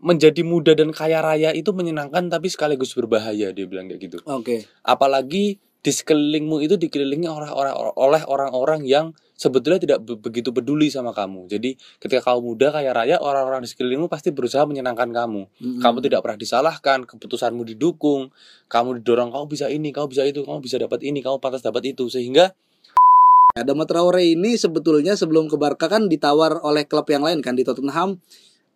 menjadi 0.00 0.40
muda 0.46 0.72
dan 0.72 0.94
kaya 0.94 1.20
raya 1.20 1.52
itu 1.52 1.74
menyenangkan 1.76 2.32
tapi 2.32 2.48
sekaligus 2.48 2.96
berbahaya 2.96 3.52
dia 3.52 3.66
bilang 3.68 3.90
kayak 3.92 4.00
gitu 4.00 4.18
Oke. 4.24 4.64
apalagi 4.86 5.60
di 5.82 5.90
sekelilingmu 5.90 6.62
itu 6.62 6.78
dikelilingi 6.78 7.26
orang-orang 7.26 7.74
oleh 7.98 8.22
orang-orang 8.30 8.86
yang 8.86 9.10
sebetulnya 9.34 9.82
tidak 9.82 9.98
be- 10.06 10.14
begitu 10.14 10.54
peduli 10.54 10.86
sama 10.94 11.10
kamu 11.10 11.50
jadi 11.50 11.74
ketika 11.98 12.30
kamu 12.30 12.54
muda 12.54 12.70
kaya 12.70 12.94
raya 12.94 13.18
orang-orang 13.18 13.66
di 13.66 13.68
sekelilingmu 13.74 14.06
pasti 14.06 14.30
berusaha 14.30 14.62
menyenangkan 14.62 15.10
kamu 15.10 15.50
Mm-mm. 15.50 15.82
kamu 15.82 15.98
tidak 16.06 16.22
pernah 16.22 16.38
disalahkan 16.38 17.02
keputusanmu 17.02 17.66
didukung 17.74 18.30
kamu 18.70 19.02
didorong 19.02 19.34
kamu 19.34 19.44
bisa 19.50 19.66
ini 19.66 19.90
kamu 19.90 20.06
bisa 20.06 20.22
itu 20.22 20.46
kamu 20.46 20.62
bisa 20.62 20.78
dapat 20.78 21.02
ini 21.02 21.18
kamu 21.18 21.42
pantas 21.42 21.66
dapat 21.66 21.82
itu 21.90 22.06
sehingga 22.06 22.54
Adama 23.52 23.84
Traore 23.84 24.32
ini 24.32 24.56
sebetulnya 24.56 25.12
sebelum 25.12 25.44
ke 25.50 25.60
Barca 25.60 25.84
kan 25.84 26.08
ditawar 26.08 26.64
oleh 26.64 26.88
klub 26.88 27.04
yang 27.12 27.20
lain 27.20 27.44
kan 27.44 27.52
di 27.52 27.68
Tottenham, 27.68 28.16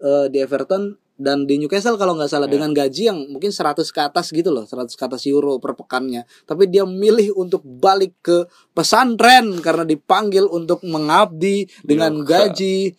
eh, 0.04 0.28
di 0.28 0.36
Everton 0.44 1.00
dan 1.16 1.48
di 1.48 1.56
Newcastle 1.56 1.96
kalau 1.96 2.12
nggak 2.16 2.28
salah 2.28 2.48
Ya. 2.48 2.60
dengan 2.60 2.70
gaji 2.76 3.02
yang 3.08 3.18
mungkin 3.32 3.50
100 3.50 3.88
ke 3.88 4.00
atas 4.04 4.30
gitu 4.30 4.52
loh, 4.52 4.68
100 4.68 4.92
ke 4.94 5.02
atas 5.04 5.24
euro 5.26 5.56
per 5.56 5.72
pekannya. 5.74 6.28
Tapi 6.44 6.68
dia 6.68 6.84
milih 6.84 7.32
untuk 7.34 7.64
balik 7.64 8.12
ke 8.20 8.44
pesantren 8.72 9.58
karena 9.64 9.82
dipanggil 9.82 10.44
untuk 10.46 10.84
mengabdi 10.84 11.64
dengan 11.82 12.20
Yoga. 12.20 12.52
gaji 12.52 12.94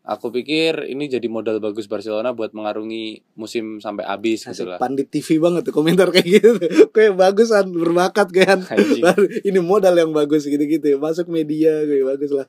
aku 0.00 0.34
pikir 0.34 0.90
ini 0.90 1.06
jadi 1.06 1.30
modal 1.30 1.62
bagus 1.62 1.86
Barcelona 1.86 2.34
buat 2.34 2.50
mengarungi 2.50 3.22
musim 3.38 3.78
sampai 3.78 4.02
habis 4.10 4.42
gitu 4.42 4.66
lah 4.66 4.82
pandit 4.82 5.06
TV 5.06 5.38
banget 5.38 5.70
tuh 5.70 5.74
komentar 5.76 6.10
kayak 6.10 6.26
gitu. 6.26 6.50
Kayak 6.94 7.14
bagusan 7.14 7.70
berbakat. 7.70 8.34
Anjing. 8.34 9.06
ini 9.48 9.58
modal 9.62 9.94
yang 9.94 10.10
bagus 10.10 10.50
gitu-gitu. 10.50 10.98
Masuk 10.98 11.30
media 11.30 11.86
kayak 11.86 12.04
bagus 12.16 12.30
lah. 12.34 12.46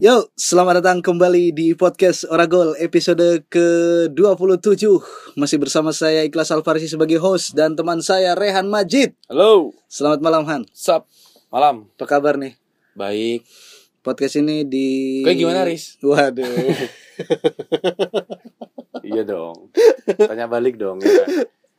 Yo, 0.00 0.32
selamat 0.32 0.80
datang 0.80 1.04
kembali 1.04 1.52
di 1.52 1.76
podcast 1.76 2.24
Oragol 2.32 2.72
episode 2.80 3.44
ke-27 3.52 4.88
Masih 5.36 5.60
bersama 5.60 5.92
saya 5.92 6.24
Ikhlas 6.24 6.48
Alfarisi 6.48 6.88
sebagai 6.88 7.20
host 7.20 7.52
Dan 7.52 7.76
teman 7.76 8.00
saya 8.00 8.32
Rehan 8.32 8.64
Majid. 8.72 9.12
Halo. 9.28 9.76
Selamat 9.92 10.24
malam 10.24 10.48
Han. 10.48 10.64
Sup? 10.72 11.04
Malam. 11.52 11.84
Apa 12.00 12.16
kabar 12.16 12.40
nih? 12.40 12.56
baik. 12.96 13.44
Podcast 14.00 14.40
ini 14.40 14.64
di 14.64 15.20
Kayak 15.20 15.36
gimana, 15.36 15.68
Riz? 15.68 16.00
Waduh. 16.00 16.48
Iya 19.00 19.26
dong. 19.26 19.72
Tanya 20.16 20.46
balik 20.46 20.76
dong 20.76 21.00
ya. 21.02 21.08
Kan? 21.10 21.28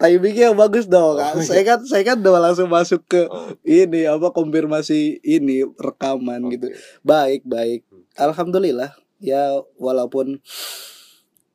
Timingnya 0.01 0.57
bagus 0.57 0.89
dong. 0.89 1.21
Oh, 1.21 1.37
iya. 1.37 1.45
Saya 1.45 1.63
kan 1.63 1.79
saya 1.85 2.03
kan 2.03 2.17
udah 2.17 2.41
langsung 2.41 2.67
masuk 2.67 3.05
ke 3.05 3.29
Oh, 3.29 3.53
Ini 3.61 4.09
apa 4.09 4.33
konfirmasi 4.33 5.21
ini 5.21 5.61
rekaman 5.77 6.49
gitu. 6.49 6.73
Oke. 6.73 6.81
Baik 7.05 7.41
baik 7.45 7.81
Alhamdulillah 8.17 8.91
Ya 9.21 9.61
walaupun 9.77 10.41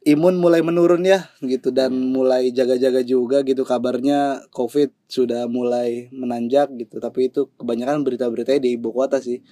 Imun 0.07 0.39
mulai 0.39 0.63
menurun 0.63 1.03
ya 1.03 1.27
gitu 1.43 1.75
dan 1.75 1.91
mulai 1.91 2.55
jaga-jaga 2.55 3.03
juga 3.03 3.43
gitu 3.43 3.67
kabarnya 3.67 4.47
COVID 4.55 4.95
sudah 5.11 5.51
mulai 5.51 6.07
menanjak 6.15 6.71
gitu. 6.79 7.03
Tapi 7.03 7.27
itu 7.27 7.51
kebanyakan 7.59 8.07
berita-beritanya 8.07 8.63
di 8.63 8.79
ibu 8.79 8.95
kota 8.95 9.19
sih. 9.19 9.43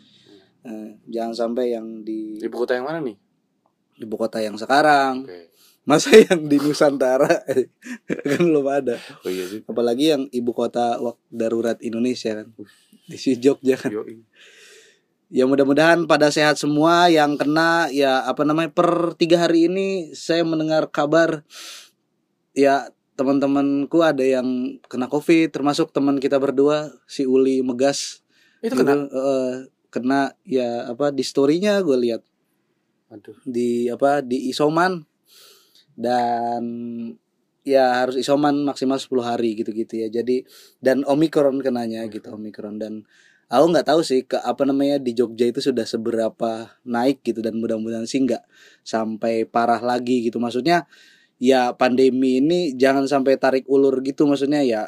Eh, 0.62 0.94
jangan 1.10 1.34
sampai 1.34 1.74
yang 1.74 2.06
di 2.06 2.38
ibu 2.38 2.54
kota 2.54 2.78
yang 2.78 2.86
mana 2.86 3.02
nih? 3.02 3.18
Ibu 3.98 4.14
kota 4.14 4.38
yang 4.38 4.54
sekarang. 4.54 5.26
Oke. 5.26 5.50
Masa 5.90 6.14
yang 6.14 6.46
di 6.46 6.62
Nusantara? 6.62 7.42
Kan 8.30 8.40
belum 8.46 8.66
ada. 8.70 8.94
Oh 9.26 9.30
iya 9.34 9.50
sih. 9.50 9.66
Apalagi 9.66 10.14
yang 10.14 10.30
ibu 10.30 10.54
kota 10.54 11.02
darurat 11.34 11.82
Indonesia 11.82 12.30
kan. 12.30 12.54
Di 13.10 13.18
si 13.18 13.34
Jogja 13.42 13.74
kan. 13.74 13.90
Yoi. 13.90 14.22
Ya 15.32 15.44
mudah-mudahan 15.48 16.08
pada 16.08 16.28
sehat 16.28 16.60
semua. 16.60 17.08
Yang 17.12 17.46
kena 17.46 17.88
ya 17.92 18.24
apa 18.24 18.42
namanya 18.42 18.72
per 18.72 19.16
tiga 19.16 19.44
hari 19.44 19.68
ini 19.68 20.12
saya 20.16 20.42
mendengar 20.42 20.88
kabar 20.88 21.44
ya 22.54 22.88
teman-temanku 23.14 24.02
ada 24.02 24.26
yang 24.26 24.78
kena 24.90 25.06
covid 25.06 25.54
termasuk 25.54 25.94
teman 25.94 26.18
kita 26.18 26.38
berdua 26.42 26.92
si 27.06 27.24
Uli 27.24 27.62
Megas. 27.62 28.24
Itu 28.64 28.74
Gitu, 28.74 28.80
kena 28.80 28.94
eh, 29.06 29.54
kena 29.92 30.20
ya 30.42 30.90
apa 30.90 31.14
di 31.14 31.22
storynya 31.22 31.78
gue 31.84 31.94
lihat. 32.00 32.22
Aduh. 33.12 33.38
Di 33.46 33.86
apa 33.92 34.24
di 34.24 34.50
isoman. 34.50 35.04
Dan 35.94 36.64
ya 37.62 38.02
harus 38.02 38.18
isoman 38.18 38.66
maksimal 38.66 38.98
10 38.98 39.22
hari 39.22 39.54
gitu-gitu 39.54 40.02
ya. 40.02 40.08
Jadi 40.10 40.42
dan 40.82 41.06
omikron 41.06 41.62
kenanya 41.62 42.02
gitu 42.10 42.34
omikron 42.34 42.82
dan 42.82 43.06
aku 43.48 43.64
nggak 43.72 43.86
tahu 43.88 44.00
sih 44.04 44.24
ke 44.24 44.36
apa 44.40 44.62
namanya 44.68 44.96
di 45.00 45.12
Jogja 45.16 45.48
itu 45.48 45.60
sudah 45.60 45.84
seberapa 45.84 46.72
naik 46.84 47.20
gitu 47.24 47.40
dan 47.44 47.56
mudah-mudahan 47.60 48.04
sih 48.08 48.22
nggak 48.24 48.42
sampai 48.82 49.44
parah 49.48 49.80
lagi 49.80 50.24
gitu. 50.26 50.40
Maksudnya 50.40 50.86
ya 51.42 51.74
pandemi 51.74 52.38
ini 52.38 52.72
jangan 52.78 53.04
sampai 53.10 53.34
tarik 53.36 53.66
ulur 53.66 53.98
gitu 54.06 54.24
maksudnya 54.24 54.62
ya 54.62 54.82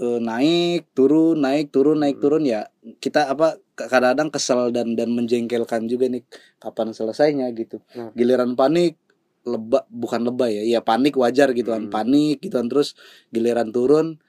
eh, 0.00 0.20
naik 0.20 0.92
turun 0.92 1.40
naik 1.40 1.72
turun 1.72 1.98
naik 2.00 2.20
Hmm. 2.20 2.24
turun 2.24 2.42
ya 2.44 2.60
kita 3.00 3.32
apa 3.32 3.56
kadang-kadang 3.76 4.28
kesel 4.28 4.72
dan 4.76 4.92
dan 4.92 5.08
menjengkelkan 5.16 5.88
juga 5.88 6.08
nih 6.12 6.20
kapan 6.60 6.92
selesainya 6.92 7.48
gitu 7.56 7.80
Hmm. 7.96 8.12
giliran 8.12 8.54
panik 8.56 9.00
lebak 9.48 9.88
bukan 9.88 10.28
lebay 10.28 10.60
ya 10.60 10.78
ya 10.78 10.80
panik 10.84 11.16
wajar 11.16 11.56
gitu 11.56 11.72
kan 11.72 11.88
panik 11.88 12.44
gitu 12.44 12.60
kan 12.60 12.68
terus 12.68 12.92
giliran 13.32 13.72
turun 13.72 14.20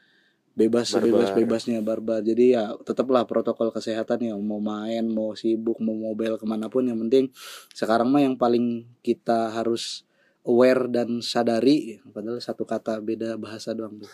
bebas 0.62 0.94
Barbar. 0.94 1.06
bebas 1.10 1.30
bebasnya 1.34 1.80
barbar. 1.82 2.22
Jadi 2.22 2.54
ya 2.54 2.78
tetaplah 2.82 3.26
protokol 3.26 3.74
kesehatan 3.74 4.22
ya. 4.22 4.34
Mau 4.38 4.62
main 4.62 5.10
mau 5.10 5.34
sibuk 5.34 5.82
mau 5.82 5.98
mobile 5.98 6.38
ke 6.38 6.46
mana 6.46 6.70
pun. 6.70 6.86
Yang 6.86 7.00
penting 7.08 7.26
sekarang 7.74 8.14
mah 8.14 8.22
yang 8.22 8.38
paling 8.38 8.86
kita 9.02 9.50
harus 9.52 10.06
aware 10.42 10.90
dan 10.90 11.22
sadari 11.22 12.02
padahal 12.10 12.42
satu 12.42 12.66
kata 12.66 12.98
beda 12.98 13.38
bahasa 13.38 13.74
doang 13.74 14.02
tuh. 14.02 14.10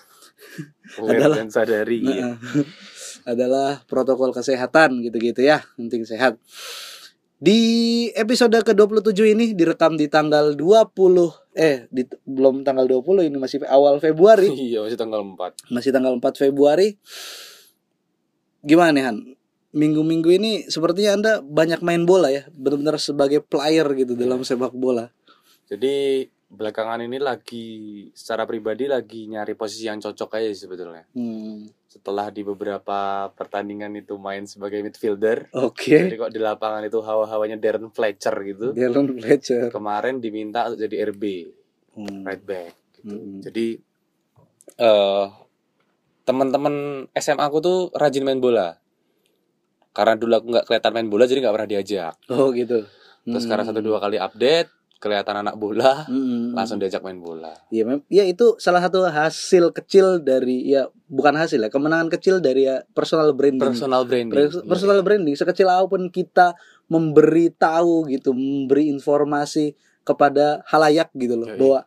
Aware 0.99 1.19
Adalah- 1.23 1.37
dan 1.39 1.49
sadari. 1.51 1.99
Nah, 2.07 2.35
adalah 3.27 3.83
protokol 3.83 4.31
kesehatan 4.31 5.03
gitu-gitu 5.03 5.43
ya. 5.43 5.59
Penting 5.75 6.07
sehat. 6.07 6.39
Di 7.37 7.59
episode 8.17 8.55
ke-27 8.55 9.13
ini 9.37 9.53
direkam 9.53 9.93
di 9.93 10.09
tanggal 10.09 10.57
20 10.57 11.46
eh 11.57 11.89
di, 11.89 12.05
belum 12.29 12.61
tanggal 12.61 12.85
20 12.85 13.33
ini 13.33 13.37
masih 13.41 13.65
awal 13.65 13.97
Februari. 13.97 14.53
Iya 14.69 14.85
masih 14.85 14.97
tanggal 14.99 15.25
4 15.25 15.73
masih 15.73 15.89
tanggal 15.89 16.13
4 16.13 16.21
Februari. 16.37 17.01
Gimana 18.61 18.93
nih 18.93 19.03
Han? 19.09 19.17
Minggu-minggu 19.73 20.29
ini 20.37 20.51
sepertinya 20.69 21.11
Anda 21.17 21.31
banyak 21.41 21.81
main 21.81 22.05
bola 22.05 22.29
ya 22.29 22.45
benar-benar 22.53 23.01
sebagai 23.01 23.41
player 23.41 23.85
gitu 23.97 24.13
dalam 24.13 24.45
sepak 24.45 24.73
bola. 24.77 25.09
Jadi 25.67 26.25
belakangan 26.47 27.03
ini 27.03 27.19
lagi 27.19 27.67
secara 28.15 28.47
pribadi 28.47 28.87
lagi 28.87 29.27
nyari 29.27 29.51
posisi 29.51 29.83
yang 29.83 29.99
cocok 29.99 30.39
aja 30.39 30.47
sebetulnya. 30.55 31.03
Hmm, 31.11 31.67
setelah 31.85 32.31
di 32.31 32.39
beberapa 32.41 33.27
pertandingan 33.35 33.91
itu 33.95 34.15
main 34.15 34.47
sebagai 34.47 34.79
midfielder 34.79 35.51
oke. 35.51 35.75
jadi 36.07 36.15
kok 36.15 36.31
di 36.31 36.39
lapangan 36.39 36.87
itu 36.87 37.03
hawa-hawanya 37.03 37.59
Darren 37.59 37.91
Fletcher 37.91 38.31
gitu. 38.47 38.71
Dylan 38.71 39.19
Fletcher. 39.19 39.67
Kemarin 39.67 40.23
diminta 40.23 40.71
untuk 40.71 40.79
jadi 40.79 41.11
RB 41.11 41.23
Hmm, 41.97 42.21
right 42.23 42.41
back. 42.41 42.71
Gitu. 42.95 43.09
hmm, 43.09 43.37
jadi 43.41 43.67
eh 44.77 45.25
teman-teman 46.23 46.75
SMA 47.13 47.41
aku 47.41 47.57
tuh 47.59 47.77
rajin 47.91 48.23
main 48.23 48.37
bola. 48.37 48.77
Karena 49.91 50.13
dulu 50.13 50.31
aku 50.31 50.47
nggak 50.53 50.65
kelihatan 50.65 50.91
main 50.93 51.09
bola 51.09 51.25
jadi 51.25 51.41
nggak 51.41 51.55
pernah 51.55 51.69
diajak. 51.69 52.13
Oh 52.29 52.53
gitu. 52.53 52.85
Terus 53.27 53.35
Hmm. 53.35 53.43
sekarang 53.43 53.65
satu 53.65 53.81
dua 53.81 53.99
kali 53.99 54.15
update 54.15 54.69
kelihatan 54.97 55.37
anak 55.37 55.55
bola 55.55 56.03
Hmm. 56.03 56.51
langsung 56.51 56.77
diajak 56.77 56.99
main 56.99 57.17
bola 57.17 57.53
Ya, 57.69 57.83
mem- 57.83 58.05
ya 58.07 58.23
itu 58.23 58.57
salah 58.57 58.79
satu 58.79 59.03
hasil 59.03 59.69
kecil 59.71 60.19
dari 60.19 60.65
ya 60.65 60.85
bukan 61.05 61.33
hasil 61.33 61.59
ya 61.59 61.69
kemenangan 61.69 62.09
kecil 62.09 62.37
dari 62.37 62.65
ya 62.65 62.81
personal 62.91 63.29
branding. 63.31 63.61
personal 63.63 64.03
branding 64.03 64.33
Pers- 64.33 64.63
personal 64.63 64.99
branding 64.99 65.33
sekecil 65.33 65.65
apa 65.65 65.85
pun 65.85 66.07
kita 66.07 66.57
memberi 66.87 67.51
tahu 67.51 68.07
gitu, 68.07 68.31
memberi 68.31 68.87
informasi 68.87 69.75
kepada 70.01 70.63
halayak 70.65 71.11
gitu 71.13 71.35
loh 71.35 71.47
Yoi. 71.47 71.57
bahwa 71.57 71.79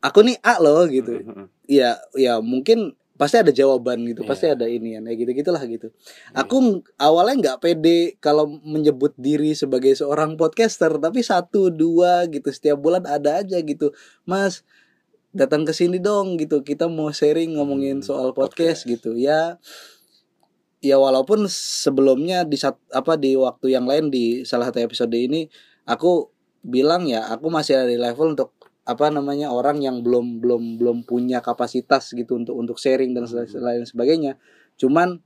aku 0.00 0.18
nih 0.22 0.36
A 0.40 0.56
loh 0.56 0.82
gitu. 0.86 1.20
Mm-mm. 1.20 1.46
Ya 1.64 1.94
ya 2.12 2.40
mungkin 2.40 2.96
pasti 3.22 3.38
ada 3.38 3.54
jawaban 3.54 4.02
gitu, 4.10 4.26
Iya. 4.26 4.28
pasti 4.34 4.46
ada 4.50 4.66
ini 4.66 4.98
ya 4.98 5.00
gitu 5.14 5.30
gitulah 5.30 5.62
gitu. 5.62 5.94
Aku 6.34 6.58
ng- 6.58 6.82
awalnya 6.98 7.34
nggak 7.38 7.58
pede 7.62 8.18
kalau 8.18 8.50
menyebut 8.66 9.14
diri 9.14 9.54
sebagai 9.54 9.94
seorang 9.94 10.34
podcaster, 10.34 10.90
tapi 10.98 11.22
satu 11.22 11.70
dua 11.70 12.26
gitu 12.26 12.50
setiap 12.50 12.82
bulan 12.82 13.06
ada 13.06 13.38
aja 13.46 13.62
gitu, 13.62 13.94
Mas 14.26 14.66
datang 15.30 15.62
ke 15.62 15.70
sini 15.70 16.02
dong 16.02 16.34
gitu, 16.36 16.66
kita 16.66 16.90
mau 16.90 17.14
sharing 17.14 17.54
ngomongin 17.54 18.02
Hmm, 18.02 18.06
soal 18.10 18.28
podcast, 18.34 18.82
podcast. 18.82 18.90
gitu 18.90 19.14
ya. 19.14 19.56
Ya 20.82 20.98
walaupun 20.98 21.46
sebelumnya 21.46 22.42
di 22.42 22.58
saat 22.58 22.74
apa 22.90 23.14
di 23.14 23.38
waktu 23.38 23.70
yang 23.70 23.86
lain 23.86 24.10
di 24.10 24.42
salah 24.42 24.66
satu 24.66 24.82
episode 24.82 25.14
ini 25.14 25.46
aku 25.86 26.26
bilang 26.66 27.06
ya 27.06 27.22
aku 27.30 27.46
masih 27.54 27.78
ada 27.78 27.86
di 27.86 27.94
level 27.94 28.34
untuk 28.34 28.50
apa 28.82 29.14
namanya 29.14 29.54
orang 29.54 29.78
yang 29.78 30.02
belum 30.02 30.42
belum 30.42 30.62
belum 30.82 30.98
punya 31.06 31.38
kapasitas 31.38 32.10
gitu 32.18 32.34
untuk 32.34 32.58
untuk 32.58 32.76
sharing 32.82 33.14
dan 33.14 33.30
Hmm. 33.30 33.62
lain 33.62 33.84
sebagainya. 33.86 34.38
Cuman 34.74 35.22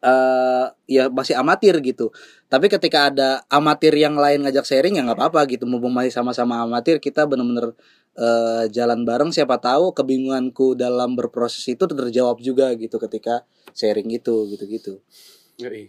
eh 0.00 0.66
ya 0.88 1.12
masih 1.12 1.36
amatir 1.36 1.76
gitu. 1.84 2.08
Tapi 2.48 2.72
ketika 2.72 3.12
ada 3.12 3.44
amatir 3.52 3.92
yang 3.94 4.16
lain 4.16 4.42
ngajak 4.48 4.64
sharing 4.64 4.96
ya 4.96 5.04
nggak 5.04 5.18
apa-apa 5.20 5.44
gitu. 5.52 5.68
Mumpung 5.68 5.92
masih 5.92 6.10
sama-sama 6.10 6.58
amatir 6.64 6.98
kita 6.98 7.28
bener-bener 7.28 7.76
eh, 8.16 8.64
jalan 8.72 9.04
bareng 9.06 9.30
siapa 9.30 9.60
tahu 9.60 9.92
kebingunganku 9.94 10.74
dalam 10.74 11.14
berproses 11.14 11.62
itu 11.68 11.84
terjawab 11.86 12.40
juga 12.42 12.72
gitu 12.74 12.96
ketika 12.98 13.44
sharing 13.76 14.08
itu 14.10 14.48
gitu-gitu. 14.50 14.98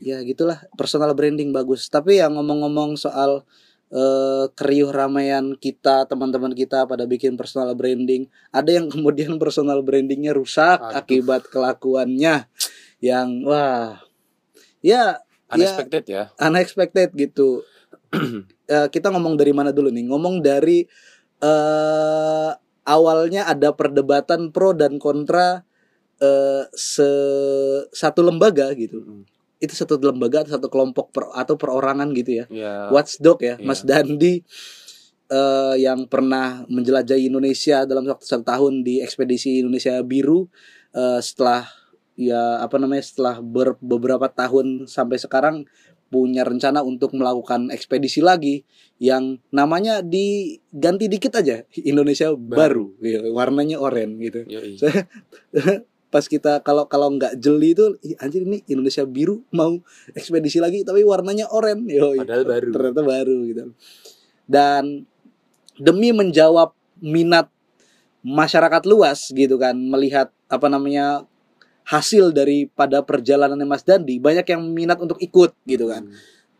Ya 0.04 0.19
gitulah 0.28 0.60
personal 0.75 1.16
branding 1.16 1.56
bagus. 1.56 1.88
Tapi 1.88 2.19
yang 2.19 2.36
ngomong-ngomong 2.36 3.00
soal 3.00 3.48
eh, 3.92 4.46
keriuh 4.56 4.90
ramaian 4.90 5.54
kita 5.60 6.08
teman-teman 6.08 6.56
kita 6.56 6.88
pada 6.88 7.04
bikin 7.04 7.36
personal 7.36 7.76
branding. 7.76 8.32
Ada 8.56 8.80
yang 8.82 8.88
kemudian 8.94 9.36
personal 9.38 9.84
brandingnya 9.84 10.32
rusak 10.32 10.80
Aduh. 10.80 10.98
akibat 10.98 11.46
kelakuannya 11.52 12.48
yang 13.04 13.44
wah 13.44 14.00
ya 14.80 15.20
ya 15.52 15.58
unexpected 15.58 16.04
ya. 16.08 16.24
unexpected 16.40 17.10
gitu. 17.14 17.62
Eh, 18.72 18.88
kita 18.88 19.12
ngomong 19.12 19.36
dari 19.36 19.52
mana 19.52 19.76
dulu 19.76 19.92
nih? 19.92 20.08
Ngomong 20.08 20.40
dari 20.40 20.88
eh 21.44 22.52
awalnya 22.88 23.44
ada 23.44 23.76
perdebatan 23.76 24.56
pro 24.56 24.72
dan 24.72 24.96
kontra 24.96 25.68
eh 26.16 26.64
se 26.72 27.04
satu 27.92 28.24
lembaga 28.24 28.72
gitu. 28.72 29.28
Itu 29.62 29.78
satu 29.78 30.02
lembaga 30.02 30.42
atau 30.42 30.58
satu 30.58 30.68
kelompok 30.68 31.13
per- 31.13 31.31
atau 31.31 31.54
perorangan 31.56 32.10
gitu 32.18 32.42
ya. 32.42 32.46
Ya. 32.50 32.90
Watchdog 32.90 33.40
ya 33.40 33.56
Iya. 33.62 33.63
Mas 33.63 33.86
Dandi 33.86 34.42
eh, 35.31 35.75
yang 35.80 36.10
pernah 36.10 36.66
menjelajahi 36.68 37.30
Indonesia 37.30 37.86
dalam 37.86 38.04
waktu 38.04 38.25
satu 38.25 38.44
tahun 38.44 38.81
di 38.81 39.00
ekspedisi 39.00 39.62
Indonesia 39.62 40.02
Biru 40.02 40.50
eh, 40.92 41.22
setelah 41.22 41.69
ya 42.18 42.60
apa 42.60 42.75
namanya 42.75 43.06
setelah 43.06 43.40
ber- 43.40 43.80
beberapa 43.80 44.28
tahun 44.28 44.90
sampai 44.90 45.16
sekarang 45.16 45.64
punya 46.12 46.44
rencana 46.44 46.84
untuk 46.84 47.16
melakukan 47.16 47.72
ekspedisi 47.72 48.19
lagi 48.19 48.68
yang 49.00 49.40
namanya 49.48 50.04
diganti 50.04 51.07
dikit 51.07 51.40
aja 51.40 51.64
Indonesia 51.80 52.36
baru, 52.36 52.92
Ya, 53.00 53.24
warnanya 53.31 53.80
oranye 53.80 54.19
gitu. 54.28 54.44
Yoi. 54.44 54.75
pas 56.12 56.28
kita 56.28 56.60
kalau 56.62 56.86
kalau 56.86 57.08
nggak 57.16 57.40
jeli 57.40 57.72
itu 57.72 57.96
"Ih, 58.04 58.19
anjir 58.19 58.44
ini 58.44 58.60
Indonesia 58.68 59.08
biru 59.08 59.42
mau 59.56 59.80
ekspedisi 60.12 60.60
lagi 60.60 60.84
tapi 60.84 61.02
warnanya 61.02 61.48
oranye 61.50 61.96
Yoi, 61.98 62.19
Padahal 62.19 62.44
baru. 62.44 62.69
ternyata 62.69 63.02
baru 63.02 63.36
gitu 63.48 63.63
dan 64.46 65.08
demi 65.80 66.12
menjawab 66.12 66.75
minat 67.00 67.48
masyarakat 68.22 68.84
luas 68.86 69.31
gitu 69.31 69.56
kan 69.58 69.74
melihat 69.74 70.30
apa 70.46 70.68
namanya 70.68 71.24
hasil 71.88 72.30
daripada 72.30 73.02
perjalanannya 73.02 73.66
Mas 73.66 73.81
Dandi 73.81 74.22
banyak 74.22 74.46
yang 74.46 74.62
minat 74.69 75.02
untuk 75.02 75.18
ikut 75.18 75.56
gitu 75.66 75.90
kan 75.90 76.06
Hmm. 76.06 76.14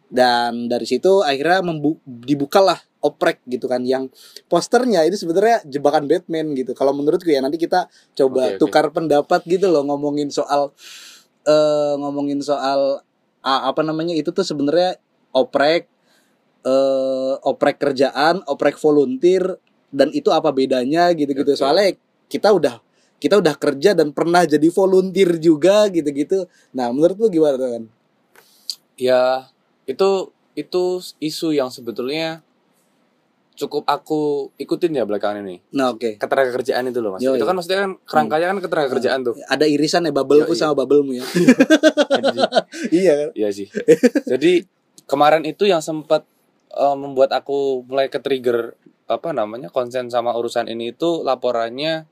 dan 0.10 0.52
dari 0.68 0.88
situ 0.90 1.22
akhirnya 1.22 1.62
dibukalah 2.04 2.82
oprek 3.02 3.42
gitu 3.50 3.66
kan 3.66 3.82
yang 3.82 4.08
posternya 4.46 5.04
ini 5.04 5.18
sebenarnya 5.18 5.66
jebakan 5.66 6.06
Batman 6.06 6.54
gitu 6.54 6.78
kalau 6.78 6.94
menurutku 6.94 7.30
ya 7.34 7.42
nanti 7.42 7.58
kita 7.58 7.90
coba 8.14 8.56
oke. 8.56 8.62
tukar 8.62 8.94
pendapat 8.94 9.42
gitu 9.50 9.68
loh 9.68 9.82
ngomongin 9.86 10.30
soal 10.30 10.72
eh 11.42 11.94
ngomongin 11.98 12.40
soal 12.46 13.02
ah, 13.42 13.62
apa 13.66 13.82
namanya 13.82 14.14
itu 14.14 14.30
tuh 14.30 14.46
sebenarnya 14.46 15.02
oprek 15.34 15.90
eh 16.62 17.34
oprek 17.42 17.82
kerjaan 17.82 18.46
oprek 18.46 18.78
volunteer 18.78 19.58
dan 19.90 20.14
itu 20.14 20.30
apa 20.30 20.54
bedanya 20.54 21.10
gitu-gitu 21.12 21.58
Oke. 21.58 21.60
soalnya 21.60 21.98
kita 22.30 22.54
udah 22.54 22.80
kita 23.22 23.38
udah 23.38 23.54
kerja 23.58 23.94
dan 23.94 24.14
pernah 24.14 24.46
jadi 24.46 24.70
volunteer 24.70 25.42
juga 25.42 25.90
gitu-gitu 25.90 26.46
nah 26.74 26.94
menurut 26.94 27.18
lu 27.18 27.28
gimana 27.34 27.58
tuh 27.58 27.70
kan 27.78 27.84
ya 28.96 29.50
itu 29.90 30.30
itu 30.54 30.84
isu 31.18 31.58
yang 31.58 31.74
sebetulnya 31.74 32.46
cukup 33.62 33.86
aku 33.86 34.50
ikutin 34.58 34.98
ya 34.98 35.06
belakangan 35.06 35.46
ini 35.46 35.62
nah 35.70 35.94
oke 35.94 36.18
ketenaga 36.18 36.52
kerjaan 36.58 36.90
itu 36.90 37.00
loh 37.00 37.14
mas 37.14 37.22
Yoi. 37.22 37.38
itu 37.38 37.46
kan 37.46 37.54
maksudnya 37.54 37.80
kan 37.86 37.92
kerangkanya 38.10 38.48
kan 38.50 38.58
ketenaga 38.66 38.90
kerjaan 38.98 39.20
tuh 39.22 39.36
ada 39.46 39.66
irisan 39.70 40.08
ya 40.08 40.12
bubble-ku 40.16 40.54
sama 40.56 40.74
bubble-mu 40.78 41.18
ya. 41.18 41.26
Anjing. 42.12 42.42
iya 43.04 43.14
kan? 43.18 43.30
Iya 43.36 43.50
sih. 43.52 43.68
Jadi 44.28 44.64
kemarin 45.10 45.44
itu 45.44 45.68
yang 45.68 45.84
sempat 45.84 46.24
eh, 46.72 46.96
membuat 46.96 47.36
aku 47.36 47.84
mulai 47.84 48.08
ke 48.08 48.24
trigger 48.24 48.76
apa 49.12 49.36
namanya 49.36 49.68
konsen 49.68 50.08
sama 50.08 50.32
urusan 50.32 50.72
ini 50.72 50.96
itu 50.96 51.28
laporannya 51.28 52.08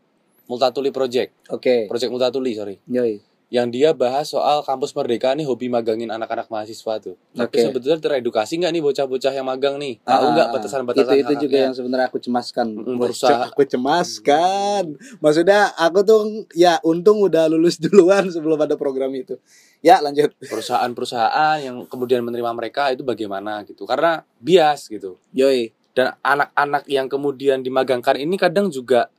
Multatuli 0.50 0.90
Project, 0.90 1.54
Oke. 1.54 1.86
Project 1.86 2.10
Multatuli 2.10 2.58
sorry, 2.58 2.76
Yoi. 2.90 3.22
Yang 3.50 3.74
dia 3.74 3.98
bahas 3.98 4.30
soal 4.30 4.62
kampus 4.62 4.94
merdeka 4.94 5.34
nih 5.34 5.42
hobi 5.42 5.74
magangin 5.74 6.14
anak-anak 6.14 6.54
mahasiswa 6.54 7.02
tuh. 7.02 7.18
Tapi 7.34 7.58
sebetulnya 7.58 7.98
teredukasi 7.98 8.62
nggak 8.62 8.72
nih 8.78 8.84
bocah-bocah 8.86 9.34
yang 9.34 9.50
magang 9.50 9.82
nih? 9.82 9.98
Tahu 10.06 10.26
Ah, 10.30 10.34
nggak 10.38 10.48
batasan-batasan 10.54 11.18
itu 11.18 11.26
itu 11.26 11.34
juga 11.50 11.58
yang 11.66 11.74
sebenarnya 11.74 12.14
aku 12.14 12.22
cemaskan. 12.22 12.78
Berusaha. 12.78 13.50
Aku 13.50 13.66
cemaskan. 13.66 14.94
Maksudnya 15.18 15.74
aku 15.82 16.00
tuh 16.06 16.46
ya 16.54 16.78
untung 16.86 17.26
udah 17.26 17.50
lulus 17.50 17.82
duluan 17.84 18.30
sebelum 18.30 18.62
ada 18.62 18.78
program 18.78 19.10
itu. 19.18 19.42
Ya 19.82 19.98
lanjut. 19.98 20.30
perusahaan-perusahaan 20.46 21.58
yang 21.66 21.90
kemudian 21.90 22.22
menerima 22.22 22.54
mereka 22.54 22.94
itu 22.94 23.02
bagaimana 23.02 23.66
gitu? 23.66 23.90
Karena 23.90 24.22
bias 24.38 24.86
gitu. 24.88 25.18
Yoi. 25.34 25.74
dan 25.90 26.16
anak-anak 26.24 26.86
yang 26.88 27.10
kemudian 27.12 27.60
dimagangkan 27.66 28.16
ini 28.16 28.40
kadang 28.40 28.72
juga 28.72 29.10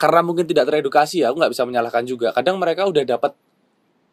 karena 0.00 0.24
mungkin 0.24 0.48
tidak 0.48 0.72
teredukasi 0.72 1.20
ya 1.20 1.28
aku 1.28 1.36
nggak 1.36 1.52
bisa 1.52 1.68
menyalahkan 1.68 2.06
juga 2.08 2.32
kadang 2.32 2.56
mereka 2.56 2.88
udah 2.88 3.04
dapat 3.04 3.36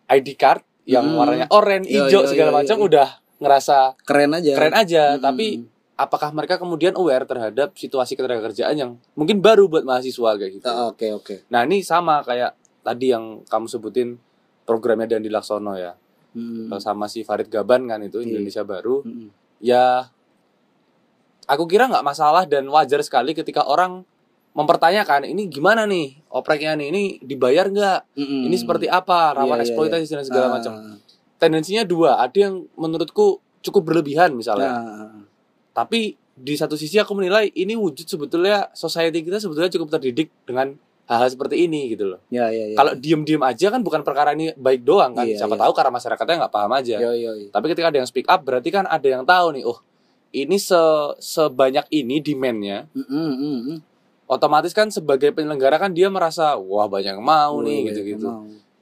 ID 0.10 0.36
card 0.36 0.64
yang 0.84 1.04
Hmm. 1.06 1.20
warnanya 1.20 1.48
oranye 1.50 1.86
hijau 1.86 2.24
yo, 2.24 2.28
segala 2.28 2.52
macam 2.54 2.80
udah 2.80 3.08
ngerasa 3.38 4.00
Keren 4.02 4.32
aja. 4.34 4.52
keren 4.54 4.74
aja 4.74 5.04
Mm-mm. 5.14 5.22
tapi 5.22 5.48
apakah 5.94 6.30
mereka 6.32 6.56
kemudian 6.56 6.94
aware 6.94 7.24
terhadap 7.24 7.74
situasi 7.74 8.14
ketenagakerjaan 8.14 8.74
yang 8.74 8.92
mungkin 9.14 9.40
baru 9.40 9.68
buat 9.68 9.84
mahasiswa 9.84 10.34
kayak 10.36 10.52
gitu 10.54 10.66
Ah, 10.66 10.88
Oke 10.88 11.12
oke. 11.12 11.36
nah 11.48 11.62
ini 11.62 11.82
sama 11.82 12.22
kayak 12.22 12.54
tadi 12.82 13.10
yang 13.10 13.44
kamu 13.44 13.68
sebutin 13.68 14.16
programnya 14.64 15.08
Dandi 15.08 15.28
Laksono 15.28 15.76
ya 15.76 15.94
Mm. 16.32 16.70
sama 16.78 17.06
si 17.06 17.22
Farid 17.22 17.48
Gaban 17.48 17.86
kan 17.86 17.98
itu 18.00 18.20
Iya. 18.20 18.30
Indonesia 18.32 18.62
Baru 18.62 19.02
Mm-mm. 19.02 19.28
ya 19.60 20.06
aku 21.46 21.64
kira 21.66 21.88
nggak 21.88 22.04
masalah 22.04 22.44
dan 22.44 22.68
wajar 22.68 23.00
sekali 23.02 23.32
ketika 23.32 23.64
orang 23.64 24.04
mempertanyakan 24.58 25.30
ini 25.30 25.46
gimana 25.46 25.86
nih? 25.86 26.18
Opreknya 26.34 26.74
nih 26.74 26.88
ini 26.90 27.04
dibayar 27.22 27.70
nggak? 27.70 28.18
Mm-mm. 28.18 28.50
ini 28.50 28.56
seperti 28.58 28.90
apa? 28.90 29.38
Rawan 29.38 29.62
Iya, 29.62 29.62
iya, 29.62 29.64
eksploitasi 29.70 30.14
dan 30.18 30.26
segala 30.26 30.48
Ah, 30.50 30.54
macam. 30.58 30.72
Tendensinya 31.38 31.86
dua. 31.86 32.18
Ada 32.18 32.50
yang 32.50 32.66
menurutku 32.74 33.38
cukup 33.62 33.94
berlebihan 33.94 34.34
misalnya. 34.34 34.74
Ah, 34.74 35.22
tapi 35.78 36.18
di 36.34 36.54
satu 36.58 36.74
sisi 36.74 36.98
aku 36.98 37.14
menilai 37.14 37.54
ini 37.54 37.78
wujud 37.78 38.10
sebetulnya 38.10 38.74
society 38.74 39.22
kita 39.22 39.38
sebetulnya 39.38 39.70
cukup 39.70 39.94
terdidik 39.98 40.34
dengan 40.46 40.74
hal-hal 41.06 41.30
seperti 41.30 41.70
ini 41.70 41.94
gitu 41.94 42.18
loh. 42.18 42.20
Ya 42.34 42.50
ya 42.50 42.74
ya. 42.74 42.76
kalau 42.78 42.98
diem-diem 42.98 43.42
aja 43.46 43.70
kan 43.70 43.86
bukan 43.86 44.02
perkara 44.02 44.34
ini 44.34 44.58
baik 44.58 44.82
doang 44.82 45.14
kan. 45.14 45.26
Iya, 45.30 45.46
siapa 45.46 45.54
iya. 45.54 45.62
tahu 45.66 45.72
karena 45.78 45.92
masyarakatnya 45.94 46.36
nggak 46.46 46.54
paham 46.54 46.72
aja. 46.74 46.98
Yoi, 46.98 47.18
yoi. 47.22 47.44
tapi 47.54 47.66
ketika 47.70 47.94
ada 47.94 47.98
yang 48.02 48.10
speak 48.10 48.26
up 48.26 48.42
berarti 48.42 48.70
kan 48.74 48.90
ada 48.90 49.06
yang 49.06 49.22
tahu 49.22 49.54
nih 49.54 49.64
oh 49.70 49.78
ini 50.36 50.58
se 50.60 50.82
sebanyak 51.24 51.88
ini 51.94 52.20
demandnya 52.20 52.92
mm-mm. 52.92 53.80
Otomatis 54.28 54.76
kan 54.76 54.92
sebagai 54.92 55.32
penyelenggara 55.32 55.80
kan 55.80 55.96
dia 55.96 56.12
merasa 56.12 56.60
wah 56.60 56.86
banyak 56.86 57.16
yang 57.16 57.24
mau 57.24 57.64
nih 57.64 57.92
gitu-gitu. 57.92 58.28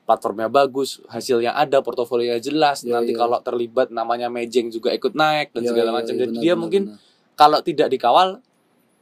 platformnya 0.06 0.46
bagus 0.54 1.02
hasilnya 1.10 1.58
ada 1.58 1.82
portofolionya 1.82 2.38
jelas. 2.38 2.86
Iya, 2.86 3.02
nanti 3.02 3.18
iya. 3.18 3.22
kalau 3.26 3.42
terlibat 3.42 3.90
namanya 3.90 4.30
mejeng 4.30 4.70
juga 4.70 4.94
ikut 4.94 5.18
naik 5.18 5.50
dan 5.50 5.66
Yoi, 5.66 5.70
segala 5.74 5.90
yoi, 5.90 5.98
macam. 5.98 6.14
jadi 6.14 6.30
benar, 6.30 6.44
dia 6.46 6.54
benar, 6.54 6.62
mungkin 6.62 6.84
benar. 6.94 6.98
kalau 7.34 7.60
tidak 7.66 7.88
dikawal 7.90 8.28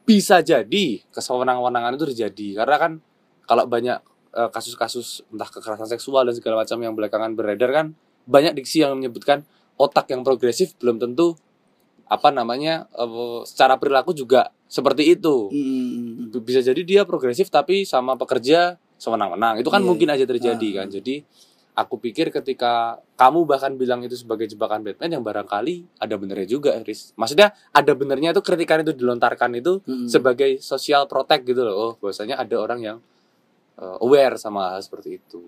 bisa 0.08 0.40
jadi 0.40 0.86
kesewenang-wenangan 1.12 1.96
itu 2.00 2.06
terjadi. 2.16 2.48
Karena 2.64 2.76
kan 2.80 2.92
kalau 3.44 3.68
banyak 3.68 4.00
eh, 4.32 4.50
kasus-kasus 4.52 5.28
entah 5.28 5.48
kekerasan 5.52 5.92
seksual 5.92 6.24
dan 6.24 6.36
segala 6.40 6.64
macam 6.64 6.80
yang 6.80 6.96
belakangan 6.96 7.36
beredar 7.36 7.72
kan 7.76 7.86
banyak 8.24 8.56
diksi 8.56 8.88
yang 8.88 8.96
menyebutkan 8.96 9.44
otak 9.76 10.08
yang 10.08 10.24
progresif 10.24 10.72
belum 10.80 11.04
tentu 11.04 11.36
apa 12.14 12.30
namanya 12.30 12.86
eh, 12.94 13.40
secara 13.44 13.82
perilaku 13.82 14.14
juga 14.14 14.54
seperti 14.70 15.14
itu. 15.14 15.50
Mm-mm. 15.50 16.30
bisa 16.42 16.62
jadi 16.62 16.82
dia 16.82 17.02
progresif 17.06 17.50
tapi 17.50 17.86
sama 17.86 18.14
pekerja 18.14 18.78
sewenang-wenang. 18.98 19.62
Itu 19.62 19.70
kan 19.70 19.82
Iya, 19.82 19.88
mungkin 19.90 20.08
aja 20.10 20.26
terjadi 20.26 20.68
Ah. 20.70 20.76
kan. 20.82 20.88
Jadi 20.90 21.16
aku 21.74 21.98
pikir 21.98 22.30
ketika 22.30 22.98
kamu 23.14 23.46
bahkan 23.46 23.74
bilang 23.74 24.02
itu 24.02 24.14
sebagai 24.14 24.46
jebakan 24.46 24.82
Batman 24.82 25.10
yang 25.10 25.24
barangkali 25.24 25.98
ada 25.98 26.16
benernya 26.16 26.46
juga 26.48 26.78
Riz. 26.80 27.14
Maksudnya 27.14 27.50
ada 27.70 27.92
benernya 27.94 28.30
itu 28.30 28.42
kritikan 28.42 28.82
itu 28.82 28.94
dilontarkan 28.94 29.58
itu 29.58 29.82
Mm-mm. 29.84 30.06
sebagai 30.06 30.58
social 30.60 31.06
protect 31.06 31.44
gitu 31.44 31.62
loh. 31.62 31.76
Oh 31.76 31.92
bahwasanya 31.98 32.38
ada 32.38 32.56
orang 32.58 32.80
yang 32.80 32.98
uh, 33.78 33.98
aware 34.02 34.38
sama 34.38 34.74
hal 34.74 34.82
seperti 34.82 35.18
itu. 35.18 35.42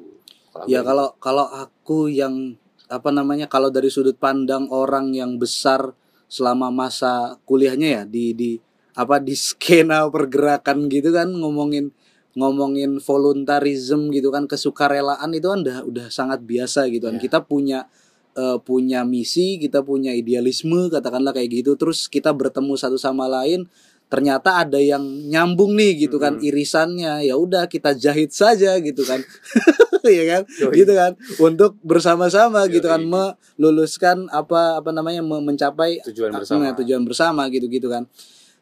Ya 0.66 0.82
aku- 0.82 0.88
kalau 0.88 1.08
kalau 1.20 1.46
aku 1.46 2.00
yang 2.08 2.58
apa 2.86 3.10
namanya 3.10 3.46
kalau 3.46 3.70
dari 3.70 3.90
sudut 3.90 4.14
pandang 4.16 4.70
orang 4.70 5.10
yang 5.12 5.38
besar 5.38 5.98
selama 6.36 6.68
masa 6.68 7.40
kuliahnya 7.48 7.88
ya 7.88 8.04
di 8.04 8.36
di 8.36 8.52
apa 8.96 9.24
di 9.24 9.36
skena 9.40 10.04
pergerakan 10.12 10.92
gitu 10.92 11.16
kan 11.16 11.32
ngomongin 11.32 11.96
ngomongin 12.36 13.00
voluntarism 13.00 14.12
gitu 14.12 14.28
kan 14.36 14.44
kesukarelaan 14.44 15.32
itu 15.32 15.48
kan 15.48 15.64
udah 15.64 15.78
udah 15.88 16.08
sangat 16.12 16.44
biasa 16.44 16.92
gitu 16.92 17.08
kan 17.08 17.16
Iya. 17.16 17.24
kita 17.24 17.40
punya 17.48 17.88
eh, 18.36 18.58
punya 18.60 19.08
misi 19.08 19.56
kita 19.56 19.80
punya 19.88 20.12
idealisme 20.12 20.92
katakanlah 20.92 21.32
kayak 21.32 21.64
gitu 21.64 21.80
terus 21.80 22.12
kita 22.12 22.36
bertemu 22.36 22.76
satu 22.76 23.00
sama 23.00 23.32
lain 23.32 23.72
ternyata 24.06 24.62
ada 24.62 24.78
yang 24.78 25.02
nyambung 25.26 25.74
nih 25.74 26.06
gitu 26.06 26.16
kan 26.16 26.38
Mhm. 26.38 26.46
irisannya 26.46 27.14
ya 27.24 27.36
udah 27.36 27.66
kita 27.66 27.94
jahit 27.94 28.30
saja 28.32 28.78
gitu 28.78 29.02
kan 29.02 29.18
ya 30.08 30.24
kan 30.30 30.42
Yoi. 30.62 30.74
gitu 30.78 30.94
kan 30.94 31.12
untuk 31.38 31.76
bersama-sama 31.82 32.66
gitu 32.68 32.86
kan 32.86 33.02
meluluskan 33.02 34.30
apa 34.30 34.78
apa 34.78 34.90
namanya 34.92 35.20
me- 35.20 35.42
mencapai 35.44 36.06
Tujuan 36.06 36.30
Nah, 36.30 36.40
bersama. 36.40 36.70
tujuan 36.76 37.02
bersama 37.02 37.42
gitu-gitu 37.48 37.88
kan. 37.88 38.06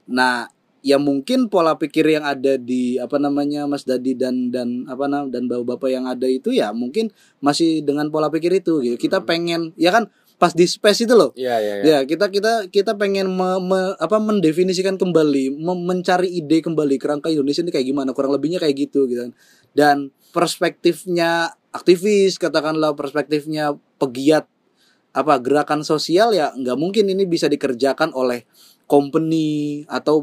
Nah, 0.05 0.47
ya 0.79 0.95
mungkin 0.95 1.47
pola 1.47 1.75
pikir 1.75 2.03
yang 2.05 2.23
ada 2.23 2.55
di 2.55 2.95
apa 2.95 3.15
namanya 3.15 3.63
Mas 3.65 3.83
Dadi 3.83 4.13
dan 4.13 4.47
dan 4.47 4.83
apa 4.85 5.07
nam 5.07 5.27
dan 5.27 5.47
bapak-bapak 5.47 5.89
yang 5.89 6.05
ada 6.05 6.23
itu 6.23 6.51
ya 6.51 6.71
mungkin 6.71 7.07
masih 7.39 7.81
dengan 7.81 8.07
pola 8.07 8.27
pikir 8.27 8.51
itu 8.53 8.79
gitu. 8.79 8.95
Kita 8.97 9.19
Hmm. 9.19 9.27
pengen 9.27 9.61
ya 9.75 9.91
kan 9.91 10.07
pas 10.37 10.51
di 10.51 10.65
space 10.67 11.05
itu 11.07 11.13
loh. 11.13 11.31
Iya, 11.33 11.55
iya, 11.61 11.73
iya. 11.79 11.83
Ya, 11.83 11.97
kita 12.03 12.29
kita 12.29 12.67
kita 12.69 12.93
pengen 12.97 13.31
me- 13.31 13.61
me- 13.63 13.95
apa 13.97 14.17
mendefinisikan 14.19 14.99
kembali, 14.99 15.53
mem- 15.55 15.85
mencari 15.87 16.29
ide 16.29 16.59
kembali 16.61 16.95
kerangka 16.99 17.31
Indonesia 17.31 17.63
ini 17.63 17.71
kayak 17.71 17.87
gimana, 17.87 18.09
kurang 18.11 18.35
lebihnya 18.35 18.59
kayak 18.61 18.75
gitu 18.89 19.05
gitu 19.07 19.29
kan. 19.29 19.31
Dan 19.73 19.97
perspektifnya 20.35 21.53
aktivis, 21.73 22.37
katakanlah 22.37 22.93
perspektifnya 22.93 23.73
pegiat 23.97 24.45
apa 25.13 25.37
gerakan 25.37 25.85
sosial 25.85 26.33
ya 26.33 26.49
nggak 26.57 26.73
mungkin 26.73 27.05
ini 27.05 27.29
bisa 27.29 27.45
dikerjakan 27.45 28.17
oleh 28.17 28.49
company 28.83 29.81
atau 29.87 30.21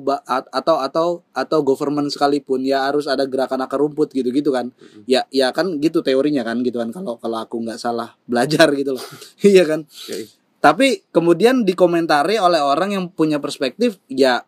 atau 0.53 0.77
atau 0.79 1.09
atau 1.33 1.59
government 1.61 2.07
sekalipun 2.07 2.63
ya 2.63 2.87
harus 2.87 3.09
ada 3.09 3.25
gerakan 3.27 3.65
akar 3.65 3.81
rumput 3.81 4.13
gitu-gitu 4.13 4.53
kan. 4.53 4.71
Ya 5.05 5.25
ya 5.29 5.51
kan 5.51 5.81
gitu 5.81 6.01
teorinya 6.01 6.45
kan 6.45 6.61
gitu 6.63 6.79
kan. 6.79 6.93
Kalau 6.93 7.19
kalau 7.19 7.39
aku 7.41 7.59
nggak 7.61 7.81
salah 7.81 8.15
belajar 8.25 8.69
gitu 8.79 8.95
loh. 8.95 9.07
Iya 9.41 9.65
kan? 9.67 9.81
Yoi. 10.09 10.25
tapi 10.61 11.09
kemudian 11.09 11.65
dikomentari 11.65 12.37
oleh 12.37 12.61
orang 12.61 12.93
yang 12.93 13.05
punya 13.09 13.41
perspektif 13.41 13.97
ya 14.13 14.45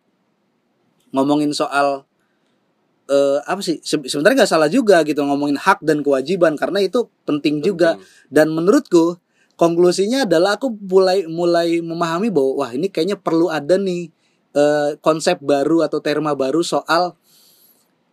ngomongin 1.12 1.52
soal 1.52 2.04
eh 3.08 3.38
apa 3.44 3.60
sih 3.60 3.80
Se- 3.82 4.04
sebenarnya 4.06 4.44
nggak 4.44 4.52
salah 4.52 4.68
juga 4.68 5.02
gitu 5.02 5.24
ngomongin 5.24 5.58
hak 5.58 5.80
dan 5.82 6.00
kewajiban 6.00 6.54
karena 6.54 6.84
itu 6.84 7.08
penting 7.24 7.60
juga. 7.60 7.96
Penting. 7.96 8.28
dan 8.28 8.46
menurutku 8.52 9.16
konklusinya 9.56 10.24
adalah 10.24 10.56
aku 10.60 10.72
mulai 10.88 11.24
mulai 11.28 11.80
memahami 11.84 12.32
bahwa 12.32 12.66
wah 12.66 12.70
ini 12.72 12.88
kayaknya 12.88 13.20
perlu 13.20 13.52
ada 13.52 13.76
nih 13.76 14.10
eh, 14.56 14.90
konsep 15.00 15.40
baru 15.40 15.84
atau 15.84 16.00
terma 16.00 16.32
baru 16.36 16.60
soal 16.64 17.16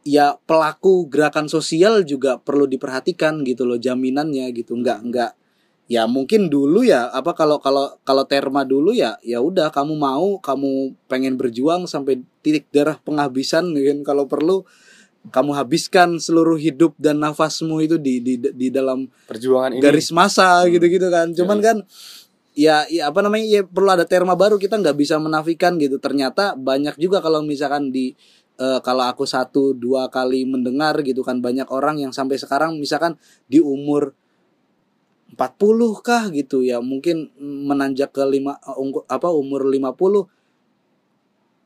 ya 0.08 0.39
pelaku 0.48 1.08
gerakan 1.12 1.51
sosial 1.51 2.01
juga 2.08 2.39
perlu 2.39 2.65
diperhatikan 2.65 3.43
gitu 3.43 3.67
loh 3.67 3.77
jaminannya 3.77 4.51
gitu. 4.55 4.74
Nggak 4.79 5.00
nggak. 5.12 5.31
Ya 5.89 6.05
mungkin 6.05 6.53
dulu 6.53 6.86
ya 6.86 7.10
apa 7.10 7.34
kalau 7.34 7.58
kalau 7.58 7.98
kalau 8.05 8.24
terma 8.29 8.62
dulu 8.62 8.93
ya 8.93 9.17
ya 9.25 9.41
udah 9.41 9.74
kamu 9.74 9.98
mau 9.98 10.38
kamu 10.38 10.93
pengen 11.10 11.34
berjuang 11.34 11.89
sampai 11.89 12.22
titik 12.46 12.69
darah 12.69 13.01
penghabisan 13.01 13.74
mungkin 13.74 14.05
kalau 14.05 14.29
perlu 14.29 14.69
kamu 15.30 15.52
habiskan 15.54 16.18
seluruh 16.18 16.58
hidup 16.58 16.94
dan 16.98 17.22
nafasmu 17.22 17.80
itu 17.80 17.96
di 17.96 18.20
di 18.20 18.34
di 18.38 18.68
dalam 18.70 19.08
Perjuangan 19.26 19.74
ini. 19.74 19.82
garis 19.82 20.10
masa 20.10 20.62
Hmm. 20.62 20.74
gitu-gitu 20.74 21.08
kan. 21.08 21.32
Cuman 21.32 21.58
Yoi. 21.58 21.66
kan 21.66 21.78
ya, 22.54 22.84
ya 22.90 23.08
apa 23.08 23.22
namanya 23.22 23.46
ya 23.46 23.62
perlu 23.64 23.90
ada 23.90 24.04
terma 24.04 24.34
baru 24.34 24.58
kita 24.58 24.76
nggak 24.76 24.98
bisa 24.98 25.16
menafikan 25.18 25.78
gitu. 25.78 25.96
Ternyata 25.98 26.54
banyak 26.54 26.98
juga 26.98 27.22
kalau 27.22 27.40
misalkan 27.40 27.90
di 27.90 28.12
eh, 28.58 28.80
kalau 28.84 29.08
aku 29.08 29.24
satu 29.24 29.72
dua 29.72 30.10
kali 30.10 30.44
mendengar 30.44 31.00
gitu 31.02 31.24
kan 31.24 31.40
banyak 31.40 31.70
orang 31.72 32.02
yang 32.02 32.12
sampai 32.12 32.36
sekarang 32.36 32.76
misalkan 32.76 33.16
di 33.48 33.64
umur 33.64 34.12
40 35.30 35.46
kah 36.02 36.28
gitu 36.34 36.66
ya 36.66 36.82
mungkin 36.82 37.30
menanjak 37.38 38.12
ke 38.12 38.24
lima 38.26 38.58
eh, 38.60 38.76
apa 39.08 39.30
umur 39.30 39.64
50 39.64 40.28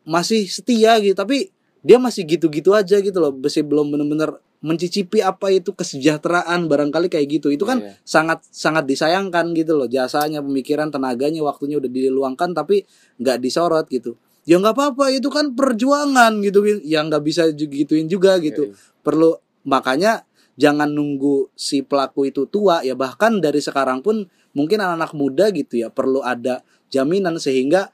masih 0.04 0.44
setia 0.46 1.00
gitu 1.00 1.16
tapi 1.16 1.53
dia 1.84 2.00
masih 2.00 2.24
gitu-gitu 2.26 2.72
aja 2.72 2.98
gitu 3.04 3.20
loh 3.20 3.36
masih 3.36 3.62
belum 3.68 3.92
bener-bener 3.92 4.40
mencicipi 4.64 5.20
apa 5.20 5.52
itu 5.52 5.76
kesejahteraan 5.76 6.72
barangkali 6.72 7.12
kayak 7.12 7.28
gitu 7.40 7.52
itu 7.52 7.68
kan 7.68 7.84
Iya. 7.84 8.00
sangat 8.08 8.40
sangat 8.48 8.88
disayangkan 8.88 9.52
gitu 9.54 9.76
loh 9.76 9.92
jasanya 9.92 10.40
pemikiran 10.40 10.88
tenaganya 10.90 11.44
waktunya 11.44 11.78
udah 11.78 11.92
diluangkan 11.92 12.56
tapi 12.56 12.88
nggak 13.20 13.38
disorot 13.44 13.86
gitu 13.92 14.16
ya 14.48 14.60
nggak 14.60 14.76
apa-apa 14.76 15.12
itu 15.12 15.28
kan 15.28 15.52
perjuangan 15.52 16.40
gitu 16.42 16.64
yang 16.84 17.12
nggak 17.12 17.24
bisa 17.24 17.52
gituin 17.54 18.08
juga 18.08 18.40
gitu 18.40 18.72
Yoi. 18.72 19.04
perlu 19.04 19.36
makanya 19.68 20.24
jangan 20.56 20.92
nunggu 20.92 21.52
si 21.56 21.84
pelaku 21.84 22.32
itu 22.32 22.48
tua 22.48 22.84
ya 22.84 22.96
bahkan 22.96 23.40
dari 23.44 23.60
sekarang 23.60 24.00
pun 24.00 24.28
mungkin 24.56 24.80
anak-anak 24.80 25.12
muda 25.16 25.46
gitu 25.52 25.80
ya 25.84 25.92
perlu 25.92 26.24
ada 26.24 26.64
jaminan 26.88 27.40
sehingga 27.40 27.90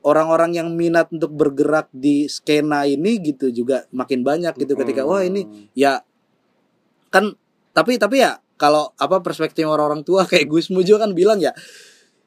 orang-orang 0.00 0.56
yang 0.56 0.68
minat 0.72 1.12
untuk 1.12 1.32
bergerak 1.36 1.92
di 1.92 2.24
skena 2.26 2.88
ini 2.88 3.20
gitu 3.20 3.52
juga 3.52 3.84
makin 3.92 4.24
banyak 4.24 4.56
gitu 4.56 4.72
ketika 4.76 5.04
wah 5.04 5.20
ini 5.20 5.68
ya 5.76 6.00
kan 7.12 7.36
tapi 7.76 8.00
tapi 8.00 8.24
ya 8.24 8.40
kalau 8.56 8.92
apa 8.96 9.20
perspektif 9.20 9.64
orang-orang 9.68 10.04
tua 10.04 10.24
kayak 10.30 10.48
Gus 10.48 10.72
Mujo 10.72 10.96
kan 10.96 11.12
bilang 11.12 11.40
ya 11.40 11.52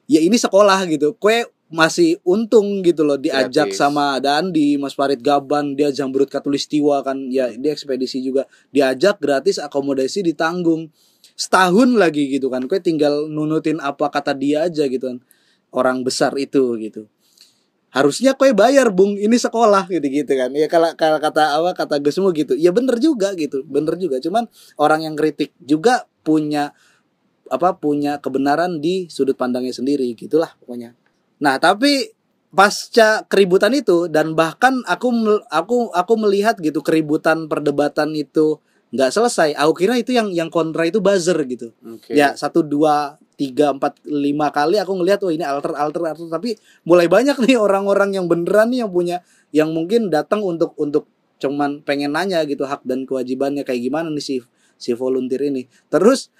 ya 0.06 0.20
ini 0.20 0.36
sekolah 0.38 0.86
gitu 0.86 1.16
kue 1.18 1.46
masih 1.74 2.20
untung 2.22 2.84
gitu 2.84 3.02
loh 3.02 3.18
diajak 3.18 3.72
Gratis. 3.72 3.80
sama 3.80 4.20
Dandi 4.22 4.78
Mas 4.78 4.94
Farid 4.94 5.24
Gaban 5.24 5.74
dia 5.74 5.90
Jambrut 5.90 6.30
Katulistiwa 6.30 7.02
kan 7.02 7.32
ya 7.32 7.50
dia 7.50 7.74
ekspedisi 7.74 8.20
juga 8.22 8.46
diajak 8.70 9.18
gratis 9.18 9.58
akomodasi 9.58 10.22
ditanggung 10.22 10.92
setahun 11.34 11.98
lagi 11.98 12.30
gitu 12.30 12.52
kan 12.52 12.68
kue 12.70 12.78
tinggal 12.78 13.26
nunutin 13.26 13.82
apa 13.82 14.06
kata 14.12 14.36
dia 14.36 14.70
aja 14.70 14.86
gitu 14.86 15.16
kan 15.16 15.18
orang 15.74 16.06
besar 16.06 16.36
itu 16.38 16.78
gitu 16.78 17.10
harusnya 17.94 18.34
kue 18.34 18.50
bayar 18.50 18.90
bung. 18.90 19.14
Ini 19.14 19.38
sekolah 19.38 19.86
gitu 19.86 20.02
gitu 20.02 20.32
kan. 20.34 20.50
Ya 20.50 20.66
kalau 20.66 20.90
kalau 20.98 21.22
kata 21.22 21.62
apa 21.62 21.70
kata 21.78 22.02
Gusmu 22.02 22.34
gitu. 22.34 22.58
Ya 22.58 22.74
bener 22.74 22.98
juga 22.98 23.38
gitu. 23.38 23.62
Bener 23.62 23.94
juga. 23.94 24.18
Cuman 24.18 24.50
orang 24.74 25.06
yang 25.06 25.14
kritik 25.14 25.54
juga 25.62 26.10
punya 26.26 26.74
apa 27.46 27.78
punya 27.78 28.18
kebenaran 28.18 28.82
di 28.82 29.06
sudut 29.06 29.38
pandangnya 29.38 29.70
sendiri 29.70 30.10
gitulah 30.18 30.58
pokoknya. 30.58 30.98
Nah 31.38 31.54
tapi 31.62 32.10
pasca 32.50 33.26
keributan 33.30 33.74
itu 33.74 34.10
dan 34.10 34.34
bahkan 34.34 34.82
aku 34.86 35.10
aku 35.50 35.90
aku 35.94 36.12
melihat 36.18 36.58
gitu 36.58 36.82
keributan 36.82 37.46
perdebatan 37.46 38.10
itu 38.18 38.58
nggak 38.90 39.10
selesai. 39.10 39.54
Aku 39.58 39.74
kira 39.74 39.94
itu 39.98 40.14
yang 40.14 40.34
yang 40.34 40.50
kontra 40.50 40.86
itu 40.86 40.98
buzzer 40.98 41.38
gitu. 41.46 41.70
Oke. 41.82 42.14
ya 42.14 42.34
satu 42.34 42.62
dua 42.62 43.22
tiga 43.34 43.74
empat 43.74 43.98
lima 44.06 44.54
kali 44.54 44.78
aku 44.78 44.94
ngelihat 44.94 45.20
oh 45.26 45.30
ini 45.34 45.42
alter 45.42 45.74
alter 45.74 46.02
alter. 46.06 46.26
Tapi 46.30 46.54
mulai 46.86 47.10
banyak 47.10 47.38
nih 47.42 47.58
orang-orang 47.58 48.14
yang 48.14 48.26
beneran 48.30 48.70
nih 48.70 48.86
yang 48.86 48.90
punya 48.90 49.16
yang 49.50 49.70
mungkin 49.74 50.10
datang 50.10 50.42
untuk 50.42 50.74
untuk 50.78 51.10
cuman 51.42 51.82
pengen 51.82 52.14
nanya 52.14 52.46
gitu 52.46 52.64
hak 52.64 52.86
dan 52.86 53.04
kewajibannya 53.04 53.66
kayak 53.66 53.82
gimana 53.82 54.08
nih 54.08 54.22
si 54.22 54.36
si 54.78 54.94
volunteer 54.94 55.50
ini. 55.50 55.66
Terus 55.90 56.30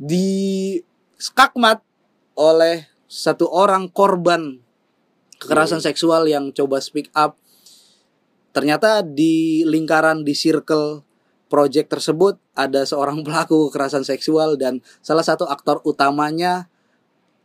di 0.00 0.80
skakmat 1.20 1.84
oleh 2.34 2.88
satu 3.06 3.44
orang 3.52 3.92
korban 3.92 4.58
kekerasan 5.36 5.84
Yoi. 5.84 5.86
seksual 5.92 6.22
yang 6.26 6.50
coba 6.56 6.80
speak 6.80 7.12
up. 7.12 7.36
Ternyata 8.52 9.04
di 9.04 9.64
lingkaran 9.64 10.24
di 10.24 10.36
circle 10.36 11.04
project 11.52 11.92
tersebut 11.92 12.40
ada 12.56 12.88
seorang 12.88 13.20
pelaku 13.26 13.68
kekerasan 13.68 14.08
seksual 14.08 14.56
dan 14.56 14.80
salah 15.04 15.20
satu 15.20 15.44
aktor 15.44 15.84
utamanya 15.84 16.72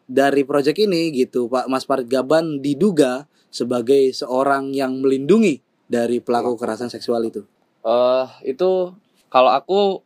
dari 0.08 0.48
project 0.48 0.80
ini 0.80 1.12
gitu 1.12 1.52
Pak 1.52 1.68
Mas 1.68 1.84
Farid 1.84 2.08
Gaban 2.08 2.64
diduga 2.64 3.28
sebagai 3.52 4.16
seorang 4.16 4.72
yang 4.72 5.04
melindungi 5.04 5.60
dari 5.92 6.24
pelaku 6.24 6.56
kekerasan 6.56 6.88
seksual 6.88 7.28
itu. 7.28 7.44
Eh, 7.84 8.26
itu 8.48 8.96
kalau 9.28 9.52
aku 9.52 10.00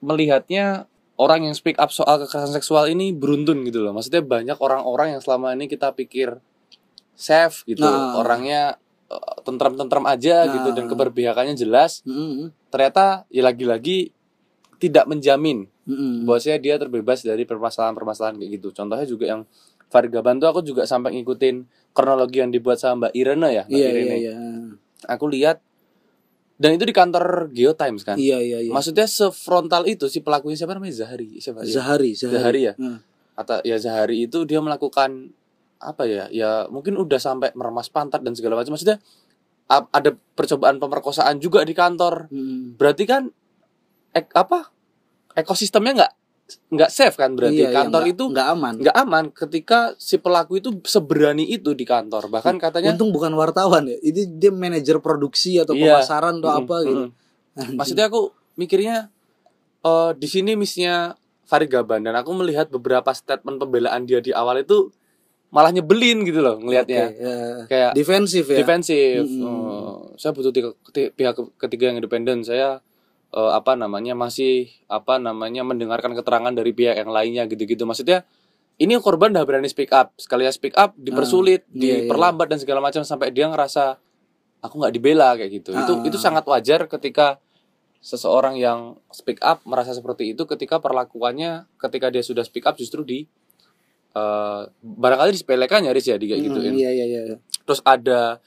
melihatnya 0.00 0.88
orang 1.16 1.48
yang 1.48 1.54
speak 1.56 1.76
up 1.80 1.92
soal 1.92 2.20
kekerasan 2.20 2.52
seksual 2.56 2.88
ini 2.88 3.12
beruntun 3.12 3.64
gitu 3.64 3.84
loh. 3.84 3.92
Maksudnya 3.96 4.24
banyak 4.24 4.56
orang-orang 4.60 5.16
yang 5.16 5.22
selama 5.24 5.52
ini 5.56 5.68
kita 5.68 5.92
pikir 5.92 6.40
safe 7.16 7.64
gitu, 7.64 7.84
Nah. 7.84 8.20
orangnya 8.20 8.76
eh, 9.06 9.36
tentram-tentram 9.42 10.04
aja 10.04 10.46
gitu 10.46 10.68
dan 10.70 10.84
Nah. 10.86 10.90
keberpihakannya 10.90 11.54
jelas. 11.54 12.02
Mm-mm. 12.02 12.50
Ternyata 12.68 13.24
ya 13.28 13.42
lagi-lagi 13.42 14.10
tidak 14.76 15.06
menjamin 15.06 15.64
Mm-mm. 15.88 16.28
bahwasanya 16.28 16.58
dia 16.58 16.74
terbebas 16.76 17.22
dari 17.22 17.42
permasalahan-permasalahan 17.42 18.36
kayak 18.36 18.50
gitu. 18.60 18.68
Contohnya 18.70 19.06
juga 19.06 19.24
yang 19.26 19.42
Farid 19.86 20.10
Gaban 20.10 20.36
tuh 20.36 20.50
aku 20.50 20.60
juga 20.60 20.82
sampai 20.84 21.14
ngikutin 21.14 21.62
kronologi 21.94 22.42
yang 22.42 22.50
dibuat 22.50 22.76
sama 22.76 23.08
Mbak 23.08 23.12
Irene 23.14 23.48
ya, 23.48 23.64
Mbak 23.64 23.72
Iya 23.72 23.86
Irene. 23.88 24.04
iya 24.04 24.16
iya. 24.18 24.34
Aku 25.08 25.30
lihat 25.30 25.62
dan 26.56 26.72
itu 26.72 26.84
di 26.84 26.92
kantor 26.92 27.52
Geotimes 27.52 28.02
kan. 28.02 28.16
Iya 28.18 28.40
iya 28.40 28.58
iya. 28.64 28.72
Maksudnya 28.72 29.04
sefrontal 29.04 29.84
itu 29.84 30.08
si 30.08 30.20
pelakunya 30.20 30.56
siapa 30.56 30.72
namanya 30.72 31.04
Zahari 31.04 31.36
siapa 31.38 31.62
ya? 31.62 31.70
Zahari, 31.70 32.10
Zahari. 32.16 32.34
Zahari 32.36 32.60
ya? 32.64 32.74
Hmm. 32.76 32.98
Atau 33.36 33.60
ya 33.62 33.76
Zahari 33.76 34.24
itu 34.24 34.42
dia 34.42 34.58
melakukan 34.58 35.30
apa 35.78 36.02
ya? 36.04 36.24
Ya 36.30 36.50
mungkin 36.66 36.96
udah 36.96 37.16
sampai 37.16 37.52
meremas 37.52 37.86
pantat 37.86 38.20
dan 38.20 38.32
segala 38.32 38.54
macam. 38.54 38.72
Maksudnya 38.72 38.98
ada 39.66 40.10
percobaan 40.32 40.78
pemerkosaan 40.78 41.36
juga 41.36 41.60
di 41.62 41.74
kantor 41.74 42.30
Hmm. 42.30 42.78
berarti 42.78 43.02
kan 43.02 43.26
ek, 44.12 44.30
apa 44.32 44.70
ekosistemnya 45.34 45.92
nggak 45.96 46.12
nggak 46.70 46.86
safe 46.88 47.18
kan 47.18 47.34
berarti 47.34 47.58
Iya, 47.58 47.68
iya, 47.68 47.76
kantor 47.76 48.00
nggak- 48.00 48.14
itu 48.14 48.24
nggak 48.30 48.48
aman. 48.48 48.74
nggak 48.78 48.96
aman 48.96 49.24
ketika 49.34 49.78
si 49.98 50.16
pelaku 50.16 50.62
itu 50.62 50.70
seberani 50.86 51.42
itu 51.44 51.74
di 51.74 51.82
kantor 51.82 52.30
bahkan 52.30 52.54
katanya 52.56 52.94
Untung 52.94 53.10
bukan 53.10 53.34
wartawan 53.34 53.90
ya. 53.90 53.98
Ini 53.98 54.38
dia 54.38 54.54
manajer 54.54 55.02
produksi 55.02 55.58
atau 55.58 55.74
Iya. 55.74 55.98
pemasaran 55.98 56.38
atau 56.38 56.46
Mm, 56.48 56.58
apa 56.62 56.76
gitu. 56.84 57.04
mm. 57.58 57.74
maksudnya 57.74 58.06
aku 58.06 58.20
mikirnya 58.54 59.10
eh 59.82 60.10
di 60.14 60.28
sini 60.30 60.54
misinya 60.54 61.10
Farid 61.42 61.66
Gaban 61.68 62.02
dan 62.02 62.14
aku 62.14 62.30
melihat 62.32 62.70
beberapa 62.70 63.10
statement 63.10 63.58
pembelaan 63.58 64.06
dia 64.06 64.22
di 64.22 64.30
awal 64.30 64.62
itu 64.62 64.94
malah 65.48 65.70
nyebelin 65.70 66.22
gitu 66.22 66.38
loh 66.38 66.58
ngelihatnya 66.58 67.04
Oke, 67.06 67.16
ya. 67.16 67.36
kayak 67.66 67.90
defensif 67.92 68.44
ya. 68.44 68.58
defensif 68.58 69.22
Mm-mm. 69.22 69.46
Eh, 69.46 69.94
saya 70.16 70.30
butuh 70.30 70.50
tiga- 70.50 70.76
keti- 70.82 71.10
pihak 71.10 71.34
ketiga 71.56 71.88
yang 71.88 71.98
independen 71.98 72.42
saya 72.42 72.82
eh, 73.28 73.50
apa 73.52 73.72
namanya 73.72 74.12
masih 74.12 74.68
apa 74.86 75.16
namanya 75.16 75.62
mendengarkan 75.62 76.12
keterangan 76.12 76.50
dari 76.50 76.70
pihak 76.70 76.96
yang 76.96 77.08
lainnya 77.08 77.44
gitu-gitu 77.44 77.82
maksudnya 77.82 78.26
ini 78.76 78.92
korban 78.98 79.32
udah 79.32 79.42
berani 79.42 79.66
speak 79.66 79.88
up 79.90 80.12
sekalian 80.14 80.50
speak 80.50 80.74
up 80.74 80.92
dipersulit 80.94 81.64
Ah, 81.64 81.72
iya, 81.72 81.80
iya. 81.80 81.96
diperlambat 82.04 82.46
dan 82.46 82.58
segala 82.58 82.80
macam 82.80 83.00
sampai 83.00 83.30
dia 83.30 83.46
ngerasa 83.46 83.96
aku 84.58 84.74
nggak 84.76 84.92
dibela 84.92 85.32
kayak 85.32 85.50
gitu 85.54 85.70
itu 85.72 85.92
Ah. 85.94 86.02
itu 86.02 86.16
sangat 86.16 86.42
wajar 86.44 86.84
ketika 86.86 87.38
seseorang 87.98 88.54
yang 88.54 88.80
speak 89.08 89.40
up 89.40 89.62
merasa 89.62 89.90
seperti 89.90 90.30
itu 90.30 90.44
ketika 90.44 90.78
perlakuannya 90.78 91.66
ketika 91.76 92.06
dia 92.08 92.20
sudah 92.20 92.42
speak 92.42 92.62
up 92.62 92.74
justru 92.74 93.02
di 93.02 93.24
eh, 94.16 94.62
barangkali 94.80 95.30
disepelekan 95.30 95.84
nyaris 95.84 96.08
ya 96.08 96.16
di 96.16 96.26
kayak 96.26 96.40
gitu 96.42 96.58
Hmm, 96.58 96.72
iya 96.72 96.90
iya 96.90 97.04
iya. 97.04 97.36
terus 97.62 97.84
ada 97.84 98.40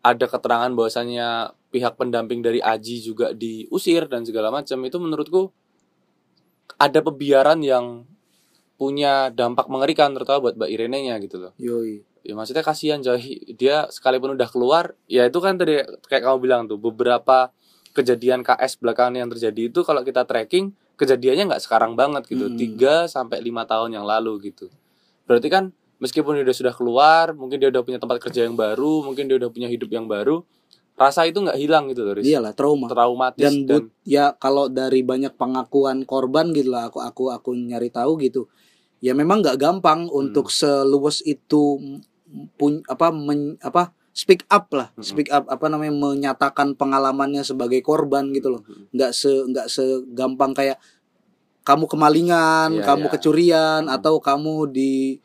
ada 0.00 0.24
keterangan 0.24 0.70
bahwasannya 0.70 1.50
pihak 1.68 1.98
pendamping 1.98 2.38
dari 2.40 2.62
Aji 2.62 3.02
juga 3.02 3.34
diusir 3.34 4.06
dan 4.06 4.22
segala 4.22 4.48
macam 4.48 4.78
itu 4.80 4.96
menurutku 4.96 5.50
ada 6.78 7.00
pembiaran 7.00 7.58
yang 7.60 8.06
punya 8.76 9.32
dampak 9.32 9.66
mengerikan 9.66 10.12
terutama 10.12 10.46
buat 10.46 10.54
Mbak 10.54 10.70
Irene 10.70 11.00
nya 11.02 11.16
gitu 11.16 11.40
loh 11.40 11.52
Yoi. 11.56 12.04
ya 12.22 12.36
maksudnya 12.36 12.60
kasihan 12.60 13.00
coy 13.00 13.18
dia 13.50 13.88
sekalipun 13.88 14.36
udah 14.36 14.46
keluar 14.46 14.92
ya 15.08 15.24
itu 15.24 15.40
kan 15.40 15.56
tadi 15.56 15.80
kayak 16.06 16.22
kamu 16.22 16.38
bilang 16.38 16.62
tuh 16.68 16.76
beberapa 16.76 17.50
kejadian 17.96 18.44
KS 18.44 18.76
belakangan 18.76 19.16
yang 19.16 19.28
terjadi 19.32 19.72
itu 19.72 19.80
kalau 19.80 20.04
kita 20.04 20.28
tracking 20.28 20.76
kejadiannya 20.94 21.48
nggak 21.48 21.64
sekarang 21.64 21.96
banget 21.96 22.28
gitu 22.28 22.46
Hmm. 22.46 22.60
3 22.60 23.08
sampai 23.08 23.40
lima 23.40 23.64
tahun 23.64 23.96
yang 23.96 24.04
lalu 24.04 24.52
gitu 24.52 24.68
berarti 25.26 25.48
kan 25.50 25.64
meskipun 25.98 26.38
dia 26.38 26.54
sudah 26.54 26.72
keluar 26.72 27.34
mungkin 27.34 27.58
dia 27.58 27.68
udah 27.68 27.82
punya 27.82 27.98
tempat 27.98 28.22
kerja 28.22 28.46
yang 28.46 28.54
baru 28.54 29.02
mungkin 29.02 29.26
dia 29.26 29.36
udah 29.36 29.50
punya 29.50 29.66
hidup 29.66 29.90
yang 29.90 30.06
baru 30.06 30.46
rasa 30.96 31.28
itu 31.28 31.44
nggak 31.44 31.60
hilang 31.60 31.92
gitu 31.92 32.08
loh 32.08 32.16
Riz. 32.16 32.24
Iyalah 32.24 32.56
trauma. 32.56 32.88
traumatis 32.88 33.36
dan, 33.42 33.68
dan, 33.68 33.84
but, 33.84 33.92
ya 34.08 34.32
kalau 34.40 34.72
dari 34.72 35.04
banyak 35.04 35.36
pengakuan 35.36 36.08
korban 36.08 36.56
gitu 36.56 36.72
lah 36.72 36.88
aku 36.88 37.04
aku 37.04 37.28
aku 37.28 37.52
nyari 37.52 37.92
tahu 37.92 38.16
gitu 38.16 38.48
ya 39.04 39.12
memang 39.12 39.44
nggak 39.44 39.60
gampang 39.60 40.08
Hmm. 40.08 40.16
untuk 40.24 40.48
seluas 40.48 41.20
itu 41.20 41.76
pun 42.56 42.80
apa 42.88 43.12
men, 43.12 43.60
apa 43.60 43.92
speak 44.16 44.48
up 44.48 44.72
lah 44.72 44.88
Mm-mm. 44.96 45.04
speak 45.04 45.28
up 45.28 45.44
apa 45.52 45.68
namanya 45.68 45.92
menyatakan 45.92 46.72
pengalamannya 46.72 47.44
sebagai 47.44 47.84
korban 47.84 48.32
gitu 48.32 48.56
loh 48.56 48.62
Mm-mm. 48.64 48.88
nggak 48.96 49.12
se 49.12 49.28
nggak 49.28 49.68
segampang 49.68 50.56
kayak 50.56 50.80
kamu 51.66 51.90
kemalingan 51.90 52.78
Iya, 52.78 52.84
kamu 52.86 53.04
iya. 53.06 53.12
kecurian 53.12 53.82
Mm. 53.84 53.94
atau 53.98 54.14
kamu 54.22 54.70
di 54.70 55.18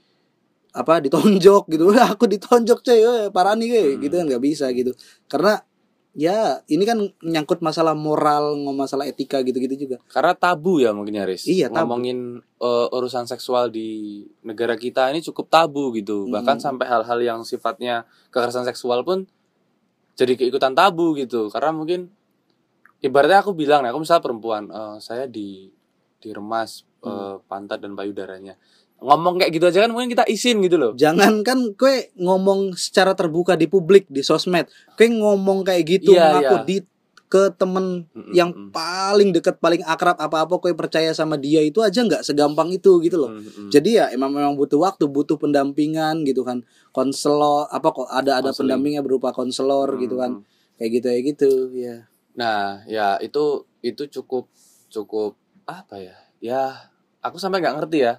apa 0.74 0.98
ditonjok 0.98 1.70
gitu 1.70 1.86
aku 2.16 2.26
ditonjok 2.26 2.80
coy 2.82 2.98
eh, 2.98 3.28
parah 3.30 3.54
nih 3.54 3.68
weh." 3.70 3.88
Hmm. 3.94 4.02
gitu 4.02 4.14
kan 4.18 4.26
nggak 4.26 4.42
bisa 4.42 4.66
gitu 4.72 4.92
karena 5.28 5.62
ya 6.12 6.60
ini 6.66 6.84
kan 6.84 7.00
menyangkut 7.22 7.60
masalah 7.60 7.96
moral 7.96 8.56
ngomong 8.58 8.84
masalah 8.84 9.06
etika 9.06 9.40
gitu-gitu 9.42 9.76
juga 9.80 9.98
karena 10.08 10.34
tabu 10.34 10.80
ya 10.80 10.92
mungkin 10.92 11.16
ya 11.16 11.24
Riz 11.24 11.46
Iya, 11.46 11.68
tabu. 11.68 11.88
ngomongin 11.88 12.40
eh, 12.58 12.88
urusan 12.90 13.24
seksual 13.26 13.68
di 13.68 14.24
negara 14.42 14.76
kita 14.76 15.08
ini 15.08 15.22
cukup 15.22 15.48
tabu 15.48 15.92
gitu 15.94 16.26
Hmm. 16.26 16.34
bahkan 16.34 16.58
sampai 16.58 16.84
hal-hal 16.86 17.20
yang 17.22 17.40
sifatnya 17.44 18.04
kekerasan 18.28 18.66
seksual 18.66 19.04
pun 19.04 19.24
jadi 20.14 20.36
keikutan 20.36 20.72
tabu 20.72 21.16
gitu 21.16 21.48
karena 21.48 21.72
mungkin 21.72 22.12
ibaratnya 23.00 23.40
aku 23.40 23.52
bilang 23.52 23.82
nih 23.82 23.92
aku 23.92 24.00
misalnya 24.00 24.22
perempuan 24.22 24.64
eh, 24.68 24.96
saya 25.00 25.28
di 25.28 25.72
diremas 26.22 26.86
Hmm. 27.02 27.42
pantat 27.50 27.82
dan 27.82 27.98
payudaranya 27.98 28.62
ngomong 29.02 29.42
kayak 29.42 29.58
gitu 29.58 29.66
aja 29.66 29.82
kan 29.82 29.90
mungkin 29.90 30.14
kita 30.14 30.22
izin 30.30 30.62
gitu 30.62 30.78
loh 30.78 30.94
jangan 30.94 31.42
kan 31.42 31.74
kue 31.74 32.14
ngomong 32.14 32.78
secara 32.78 33.18
terbuka 33.18 33.58
di 33.58 33.66
publik 33.66 34.06
di 34.06 34.22
sosmed 34.22 34.70
kue 34.94 35.10
ngomong 35.10 35.66
kayak 35.66 35.82
gitu 35.98 36.14
Iya, 36.14 36.38
ngaku 36.38 36.56
iya. 36.62 36.66
di 36.70 36.78
ke 37.26 37.50
temen 37.58 38.06
yang 38.38 38.54
mm. 38.54 38.70
paling 38.70 39.34
deket 39.34 39.58
paling 39.58 39.82
akrab 39.82 40.14
apa-apa 40.22 40.62
kue 40.62 40.78
percaya 40.78 41.10
sama 41.10 41.42
dia 41.42 41.66
itu 41.66 41.82
aja 41.82 42.06
nggak 42.06 42.22
segampang 42.22 42.70
itu 42.70 43.02
gitu 43.02 43.18
loh 43.18 43.34
Mm-mm. 43.34 43.74
jadi 43.74 43.90
ya 43.90 44.06
emang 44.14 44.30
memang 44.30 44.54
butuh 44.54 44.78
waktu 44.78 45.10
butuh 45.10 45.42
pendampingan 45.42 46.22
gitu 46.22 46.46
kan 46.46 46.62
konselor 46.94 47.66
apa 47.74 47.90
kok 47.90 48.14
ada 48.14 48.38
ada 48.38 48.54
Konseling. 48.54 48.78
pendampingnya 48.78 49.02
berupa 49.02 49.34
konselor 49.34 49.90
gitu 49.98 50.22
kan 50.22 50.38
Mm. 50.38 50.78
kayak 50.78 50.92
gitu 50.94 51.06
kayak 51.10 51.24
gitu 51.34 51.50
ya 51.74 51.98
Nah, 52.32 52.80
ya 52.86 53.20
itu 53.20 53.68
itu 53.82 54.08
cukup 54.08 54.48
cukup 54.88 55.36
apa 55.72 55.96
ya? 55.98 56.16
Ya, 56.42 56.64
aku 57.24 57.40
sampai 57.40 57.64
nggak 57.64 57.76
ngerti 57.80 57.98
ya. 58.04 58.14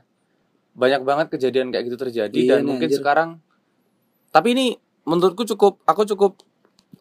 Banyak 0.73 1.05
banget 1.05 1.27
kejadian 1.29 1.69
kayak 1.69 1.85
gitu 1.93 1.99
terjadi 2.01 2.33
Iya 2.33 2.51
dan 2.57 2.65
nih, 2.65 2.69
mungkin 2.69 2.89
anjir. 2.89 2.99
sekarang 2.99 3.31
tapi 4.33 4.57
ini 4.57 4.67
menurutku 5.05 5.45
cukup 5.45 5.85
aku 5.85 6.09
cukup 6.09 6.41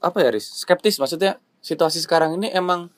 apa 0.04 0.20
ya, 0.20 0.30
Riz? 0.36 0.52
Skeptis 0.52 1.00
maksudnya 1.00 1.40
situasi 1.64 2.04
sekarang 2.04 2.36
ini 2.36 2.52
emang 2.52 2.92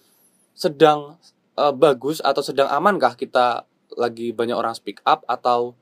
sedang 0.58 1.22
eh, 1.54 1.74
bagus 1.74 2.20
atau 2.26 2.42
sedang 2.42 2.66
amankah 2.74 3.14
kita 3.14 3.70
lagi 3.94 4.34
banyak 4.34 4.58
orang 4.58 4.74
speak 4.74 5.06
up 5.06 5.22
atau 5.30 5.78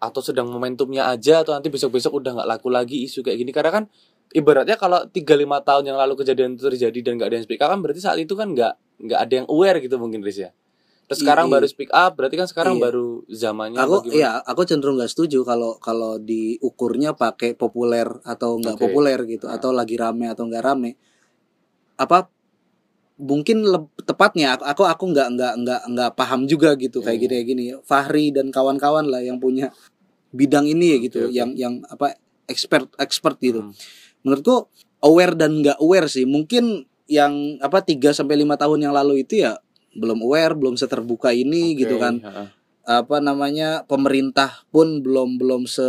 atau 0.00 0.20
sedang 0.24 0.48
momentumnya 0.48 1.12
aja 1.12 1.44
atau 1.44 1.52
nanti 1.52 1.68
besok-besok 1.68 2.20
udah 2.20 2.40
nggak 2.40 2.48
laku 2.48 2.68
lagi 2.72 3.04
isu 3.04 3.20
kayak 3.20 3.36
gini 3.36 3.52
karena 3.52 3.68
kan 3.68 3.84
ibaratnya 4.32 4.80
kalau 4.80 5.04
3 5.04 5.12
5 5.12 5.68
tahun 5.68 5.84
yang 5.92 5.98
lalu 6.00 6.16
kejadian 6.24 6.56
itu 6.56 6.64
terjadi 6.72 6.98
dan 7.04 7.12
nggak 7.20 7.28
ada 7.28 7.36
yang 7.36 7.44
speak 7.44 7.60
up 7.60 7.68
kan 7.68 7.80
berarti 7.84 8.00
saat 8.00 8.16
itu 8.16 8.32
kan 8.32 8.48
nggak 8.52 8.72
nggak 9.00 9.20
ada 9.20 9.32
yang 9.44 9.46
aware 9.52 9.76
gitu 9.80 9.96
mungkin 10.00 10.24
Riz 10.24 10.40
ya. 10.40 10.50
Terus 11.10 11.26
sekarang 11.26 11.50
Iya. 11.50 11.54
baru 11.58 11.66
speak 11.66 11.90
up 11.90 12.12
berarti 12.14 12.36
kan 12.38 12.46
sekarang 12.46 12.74
Iya. 12.78 12.82
baru 12.86 13.08
zamannya 13.26 13.82
aku 13.82 13.94
ya 14.14 14.38
aku 14.46 14.62
cenderung 14.62 14.94
nggak 14.94 15.10
setuju 15.10 15.42
kalau 15.42 15.74
kalau 15.82 16.22
diukurnya 16.22 17.18
pakai 17.18 17.58
populer 17.58 18.06
atau 18.22 18.54
nggak 18.62 18.78
Oke. 18.78 18.82
populer 18.86 19.18
gitu 19.26 19.50
Nah. 19.50 19.58
atau 19.58 19.74
lagi 19.74 19.98
rame 19.98 20.30
atau 20.30 20.46
nggak 20.46 20.62
rame 20.62 20.94
apa 21.98 22.30
mungkin 23.18 23.66
tepatnya 24.00 24.54
aku 24.54 24.86
aku 24.86 25.04
nggak 25.10 25.28
nggak 25.34 25.54
nggak 25.66 25.80
nggak 25.92 26.10
paham 26.14 26.46
juga 26.46 26.78
gitu 26.78 27.02
kayak 27.02 27.18
Iya. 27.18 27.22
gini 27.26 27.32
kayak 27.34 27.46
gini 27.50 27.64
Fahri 27.82 28.30
dan 28.30 28.54
kawan-kawan 28.54 29.10
lah 29.10 29.18
yang 29.18 29.36
punya 29.36 29.74
bidang 30.30 30.70
ini 30.70 30.94
ya 30.94 30.98
gitu 31.02 31.18
Oke, 31.26 31.28
oke. 31.28 31.34
yang 31.34 31.50
yang 31.58 31.74
apa 31.90 32.14
expert 32.46 32.86
expert 32.96 33.34
gitu 33.42 33.66
Hmm. 33.66 33.74
menurutku 34.22 34.70
aware 35.02 35.34
dan 35.34 35.58
nggak 35.58 35.82
aware 35.82 36.06
sih 36.06 36.22
mungkin 36.22 36.86
yang 37.10 37.58
apa 37.58 37.82
3 37.82 38.14
sampai 38.14 38.38
lima 38.38 38.54
tahun 38.54 38.86
yang 38.86 38.94
lalu 38.94 39.26
itu 39.26 39.42
ya 39.42 39.58
belum 39.94 40.22
aware 40.22 40.54
belum 40.54 40.78
seterbuka 40.78 41.34
ini 41.34 41.74
Oke, 41.74 41.86
gitu 41.86 41.96
kan. 41.98 42.22
heeh. 42.22 42.48
apa 42.80 43.22
namanya 43.22 43.86
pemerintah 43.86 44.66
pun 44.74 44.98
belum 45.04 45.38
belum 45.38 45.62
se 45.68 45.84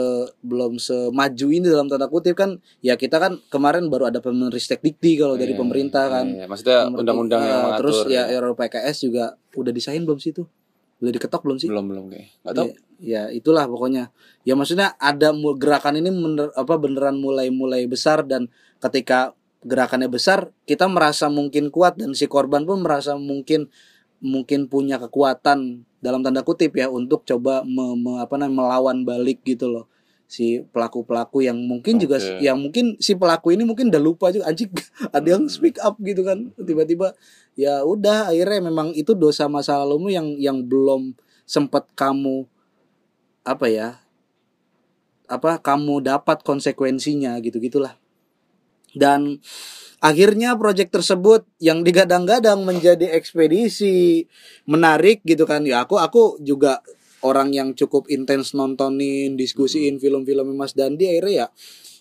belum 0.45 0.77
semaju 0.77 1.47
ini 1.49 1.65
dalam 1.65 1.89
tanda 1.89 2.05
kutip 2.05 2.37
kan. 2.37 2.61
Ya 2.83 2.93
kita 2.93 3.17
kan 3.17 3.41
kemarin 3.49 3.89
baru 3.89 4.13
ada 4.13 4.21
Pemerintah 4.21 4.77
Dikti 4.77 5.17
kalau 5.17 5.33
dari 5.33 5.55
Iya, 5.55 5.59
pemerintah 5.65 6.05
kan. 6.11 6.29
iya, 6.29 6.45
maksudnya 6.45 6.85
undang-undang 6.93 7.41
yang 7.41 7.57
eh, 7.57 7.63
mengatur 7.65 7.79
terus 7.81 7.97
ya 8.05 8.23
RUU 8.37 8.53
PKS 8.53 8.97
juga 9.07 9.33
udah 9.57 9.71
disahin 9.73 10.05
belum 10.05 10.19
sih 10.21 10.29
itu? 10.29 10.43
Udah 11.01 11.11
diketok 11.15 11.41
belum 11.41 11.57
sih? 11.57 11.69
Belum 11.73 11.85
belum 11.89 12.05
kayak 12.11 12.27
nggak 12.45 12.53
tahu. 12.53 12.67
Ya, 12.69 12.75
ya 13.01 13.23
itulah 13.33 13.65
pokoknya. 13.65 14.03
Ya 14.45 14.53
maksudnya 14.53 14.93
ada 15.01 15.33
gerakan 15.57 15.97
ini 15.97 16.13
bener, 16.13 16.53
apa 16.53 16.73
beneran 16.77 17.17
mulai 17.17 17.49
mulai 17.49 17.89
besar 17.89 18.21
dan 18.29 18.45
ketika 18.77 19.33
gerakannya 19.65 20.09
besar 20.09 20.53
kita 20.69 20.85
merasa 20.85 21.33
mungkin 21.33 21.73
kuat 21.73 21.97
dan 21.97 22.13
si 22.13 22.29
korban 22.29 22.65
pun 22.65 22.81
merasa 22.81 23.17
mungkin 23.17 23.69
mungkin 24.21 24.69
punya 24.69 25.01
kekuatan 25.01 25.81
dalam 25.97 26.21
tanda 26.21 26.45
kutip 26.45 26.77
ya 26.77 26.87
untuk 26.89 27.25
coba 27.25 27.65
me- 27.65 27.97
me- 27.97 28.21
apa 28.21 28.37
namanya 28.37 28.53
melawan 28.69 28.97
balik 29.01 29.41
gitu 29.41 29.69
loh 29.69 29.85
si 30.31 30.63
pelaku 30.71 31.03
pelaku 31.03 31.43
yang 31.43 31.59
mungkin 31.59 31.99
juga 31.99 32.15
Oke. 32.15 32.39
yang 32.39 32.55
mungkin 32.55 32.95
si 33.03 33.19
pelaku 33.19 33.51
ini 33.51 33.67
mungkin 33.67 33.91
udah 33.91 33.99
lupa 33.99 34.31
juga 34.31 34.47
anjing 34.47 34.71
ada 35.15 35.27
yang 35.27 35.43
Hmm. 35.43 35.51
speak 35.51 35.75
up 35.83 35.99
gitu 35.99 36.23
kan 36.23 36.53
tiba-tiba 36.55 37.11
ya 37.59 37.83
udah 37.83 38.31
akhirnya 38.31 38.71
memang 38.71 38.95
itu 38.95 39.11
dosa 39.11 39.51
masa 39.51 39.75
lalumu 39.83 40.07
yang 40.07 40.39
yang 40.39 40.63
belum 40.63 41.17
sempat 41.43 41.83
kamu 41.99 42.47
apa 43.43 43.67
ya 43.67 43.99
apa 45.27 45.59
kamu 45.59 45.99
dapat 45.99 46.43
konsekuensinya 46.47 47.35
gitu 47.43 47.59
gitulah 47.59 47.99
dan 48.95 49.39
akhirnya 50.01 50.57
proyek 50.57 50.89
tersebut 50.89 51.45
yang 51.61 51.85
digadang-gadang 51.85 52.65
menjadi 52.65 53.13
ekspedisi 53.13 54.25
menarik 54.65 55.21
gitu 55.23 55.45
kan. 55.45 55.61
Ya 55.63 55.85
aku 55.85 56.01
aku 56.01 56.41
juga 56.41 56.81
orang 57.21 57.53
yang 57.53 57.77
cukup 57.77 58.09
intens 58.09 58.57
nontonin 58.57 59.37
diskusiin 59.37 60.01
film-film 60.01 60.57
Mas 60.57 60.73
Dandi 60.73 61.05
akhirnya 61.05 61.45
ya 61.45 61.47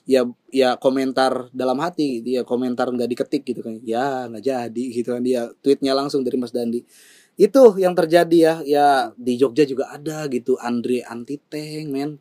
ya 0.08 0.22
ya 0.48 0.70
komentar 0.80 1.52
dalam 1.52 1.76
hati 1.78 2.24
dia 2.24 2.42
komentar 2.42 2.88
nggak 2.88 3.10
diketik 3.12 3.44
gitu 3.44 3.60
kan. 3.60 3.76
Ya 3.84 4.26
nggak 4.32 4.44
jadi 4.48 4.84
gitu 4.96 5.12
kan. 5.12 5.22
Dia 5.22 5.52
tweetnya 5.60 5.92
langsung 5.92 6.24
dari 6.24 6.40
Mas 6.40 6.56
Dandi. 6.56 6.80
Itu 7.36 7.76
yang 7.76 7.92
terjadi 7.92 8.36
ya 8.36 8.54
ya 8.64 8.86
di 9.16 9.36
Jogja 9.36 9.68
juga 9.68 9.92
ada 9.92 10.24
gitu 10.32 10.56
Andre 10.56 11.04
anti 11.04 11.36
tank 11.36 11.88
men 11.88 12.20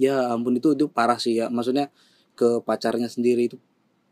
ya 0.00 0.32
ampun 0.32 0.56
itu 0.56 0.72
itu 0.72 0.88
parah 0.88 1.20
sih 1.20 1.36
ya. 1.36 1.52
Maksudnya 1.52 1.92
ke 2.32 2.64
pacarnya 2.64 3.12
sendiri 3.12 3.52
itu 3.52 3.60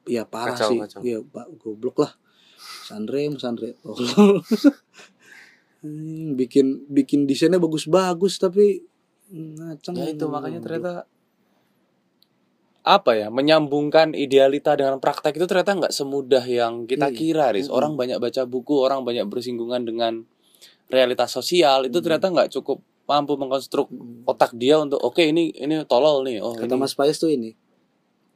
ya 0.04 0.24
parah 0.24 0.56
Kacau, 0.56 0.70
sih 0.70 0.78
kacau. 0.80 1.00
ya 1.02 1.18
pak 1.20 1.46
goblok 1.56 1.96
lah 2.00 2.12
Mas 2.60 2.90
Andre 2.92 3.20
Mas 3.28 3.44
Andre 3.44 3.74
tolol. 3.78 4.40
Hmm, 5.80 6.36
bikin 6.36 6.84
bikin 6.86 7.24
desainnya 7.24 7.56
bagus-bagus 7.56 8.36
tapi 8.36 8.84
ngaceng 9.32 9.96
Ya 9.96 10.12
itu 10.12 10.28
makanya 10.28 10.60
ternyata 10.60 11.08
apa 12.80 13.12
ya 13.12 13.28
menyambungkan 13.28 14.12
idealita 14.12 14.72
dengan 14.72 15.00
praktek 15.00 15.36
itu 15.36 15.44
ternyata 15.44 15.76
nggak 15.76 15.94
semudah 15.94 16.44
yang 16.44 16.84
kita 16.84 17.08
Iya. 17.08 17.16
kira, 17.16 17.46
Riz. 17.52 17.68
Orang 17.68 17.96
banyak 17.96 18.16
baca 18.16 18.42
buku, 18.44 18.76
orang 18.76 19.04
banyak 19.04 19.24
bersinggungan 19.24 19.84
dengan 19.84 20.24
realitas 20.88 21.30
sosial 21.30 21.86
itu 21.86 22.00
ternyata 22.00 22.28
nggak 22.28 22.50
cukup 22.50 22.80
mampu 23.06 23.34
mengkonstruk 23.34 23.88
otak 24.24 24.52
dia 24.54 24.76
untuk 24.76 24.98
oke 24.98 25.20
ini 25.20 25.48
ini 25.54 25.80
tolol 25.84 26.22
nih, 26.22 26.40
oh 26.40 26.52
kata 26.52 26.72
ini 26.72 26.80
Mas 26.80 26.92
Pais 26.92 27.16
tuh 27.16 27.30
ini 27.30 27.54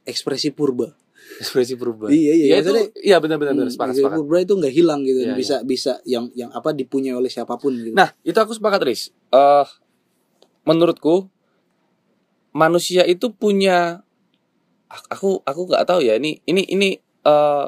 ekspresi 0.03 0.49
purba 0.49 0.93
ekspresi 1.35 1.73
perubahan. 1.73 2.09
Iya, 2.09 2.33
iya, 2.33 2.45
Ya, 2.45 2.55
itu 2.57 2.69
maksudnya- 2.69 2.91
iya 3.01 3.17
benar-benar 3.17 3.55
Hmm, 3.59 3.67
sepakat 3.67 3.95
sepakat. 3.95 4.17
purba 4.17 4.37
itu 4.39 4.53
nggak 4.53 4.73
hilang 4.73 5.01
gitu 5.01 5.19
Iya, 5.21 5.33
bisa 5.33 5.55
bisa 5.61 5.93
yang 6.03 6.29
yang 6.31 6.49
apa 6.49 6.71
dipunyai 6.71 7.11
oleh 7.11 7.27
siapa 7.27 7.55
pun 7.55 7.75
gitu 7.75 7.91
Nah, 7.91 8.13
itu 8.21 8.35
aku 8.35 8.51
sepakat, 8.51 8.81
Riz. 8.81 9.01
Eh 9.29 9.67
menurutku 10.63 11.27
manusia 12.51 13.03
itu 13.03 13.29
punya 13.29 14.01
aku 15.07 15.41
aku 15.41 15.61
nggak 15.65 15.85
tahu 15.85 15.99
ya 16.01 16.15
ini 16.15 16.39
ini 16.43 16.63
ini 16.65 16.89
eh 17.21 17.67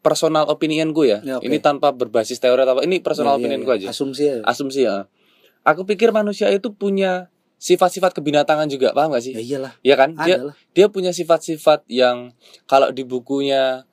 personal 0.00 0.46
opinion 0.46 0.92
gue 0.92 1.06
ya. 1.08 1.18
Ya, 1.20 1.34
oke. 1.36 1.44
Ini 1.44 1.58
tanpa 1.58 1.90
berbasis 1.90 2.38
teori 2.38 2.62
atau 2.62 2.74
apa. 2.74 2.82
Ini 2.82 3.00
personal 3.00 3.34
Iya, 3.34 3.34
iya, 3.34 3.42
opinion 3.42 3.60
iya. 3.60 3.66
gue 3.66 3.74
aja. 3.76 3.86
asumsi 3.90 4.22
ya 4.24 4.36
Asumsi 4.42 4.80
ya. 4.82 5.10
Aku 5.62 5.82
pikir 5.82 6.10
manusia 6.10 6.46
itu 6.48 6.70
punya 6.70 7.26
sifat-sifat 7.56 8.12
kebinatangan 8.12 8.68
juga, 8.68 8.92
paham 8.92 9.16
gak 9.16 9.24
sih? 9.24 9.32
ya 9.32 9.42
iyalah 9.42 9.72
Iya 9.80 9.94
kan? 9.96 10.10
Dia 10.24 10.36
dia 10.76 10.86
punya 10.92 11.10
sifat-sifat 11.10 11.88
yang 11.88 12.36
kalau 12.68 12.92
di 12.92 13.02
bukunya 13.02 13.88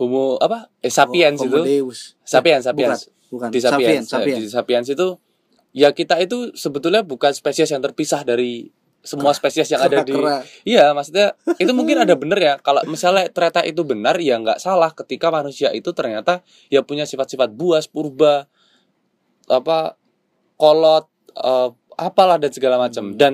Homo 0.00 0.40
apa? 0.40 0.72
Eh, 0.80 0.90
sapiens 0.90 1.38
Homo 1.38 1.62
itu. 1.62 1.84
Deus. 1.84 2.16
Sapiens, 2.24 2.64
sapiens. 2.64 3.12
bukan 3.32 3.48
di 3.48 3.64
sapiens 3.64 4.04
sapiens, 4.04 4.06
sapiens, 4.12 4.40
di 4.44 4.48
sapiens 4.52 4.86
itu 4.92 5.08
ya 5.72 5.88
kita 5.96 6.20
itu 6.20 6.52
sebetulnya 6.52 7.00
bukan 7.00 7.32
spesies 7.32 7.72
yang 7.72 7.80
terpisah 7.80 8.28
dari 8.28 8.68
semua 9.02 9.34
spesies 9.34 9.66
yang 9.72 9.82
ada 9.82 10.04
di 10.06 10.14
iya 10.62 10.94
maksudnya 10.94 11.34
itu 11.58 11.72
mungkin 11.74 12.04
ada 12.04 12.14
bener 12.14 12.38
ya 12.38 12.54
kalau 12.60 12.84
misalnya 12.86 13.26
ternyata 13.32 13.66
itu 13.66 13.82
benar 13.82 14.14
ya 14.22 14.38
nggak 14.38 14.62
salah 14.62 14.94
ketika 14.94 15.32
manusia 15.32 15.74
itu 15.74 15.90
ternyata 15.90 16.44
ya 16.70 16.86
punya 16.86 17.02
sifat-sifat 17.02 17.50
buas 17.50 17.90
purba 17.90 18.46
apa 19.50 19.98
kolot 20.54 21.10
eh, 21.34 21.68
apalah 21.94 22.36
dan 22.36 22.50
segala 22.50 22.76
macam 22.76 23.12
Hmm. 23.12 23.18
dan 23.18 23.32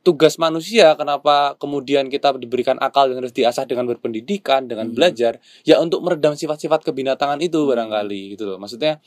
tugas 0.00 0.38
manusia 0.38 0.94
kenapa 0.94 1.58
kemudian 1.58 2.06
kita 2.06 2.30
diberikan 2.36 2.78
akal 2.78 3.10
yang 3.10 3.18
harus 3.18 3.34
diasah 3.34 3.66
dengan 3.66 3.86
berpendidikan 3.86 4.64
dengan 4.64 4.86
Hmm. 4.86 4.94
belajar 4.94 5.36
ya 5.62 5.78
untuk 5.78 5.98
meredam 6.00 6.32
sifat-sifat 6.32 6.82
kebinatangan 6.82 7.38
itu 7.40 7.58
barangkali 7.58 8.34
gitu 8.34 8.46
loh 8.46 8.56
maksudnya 8.56 9.02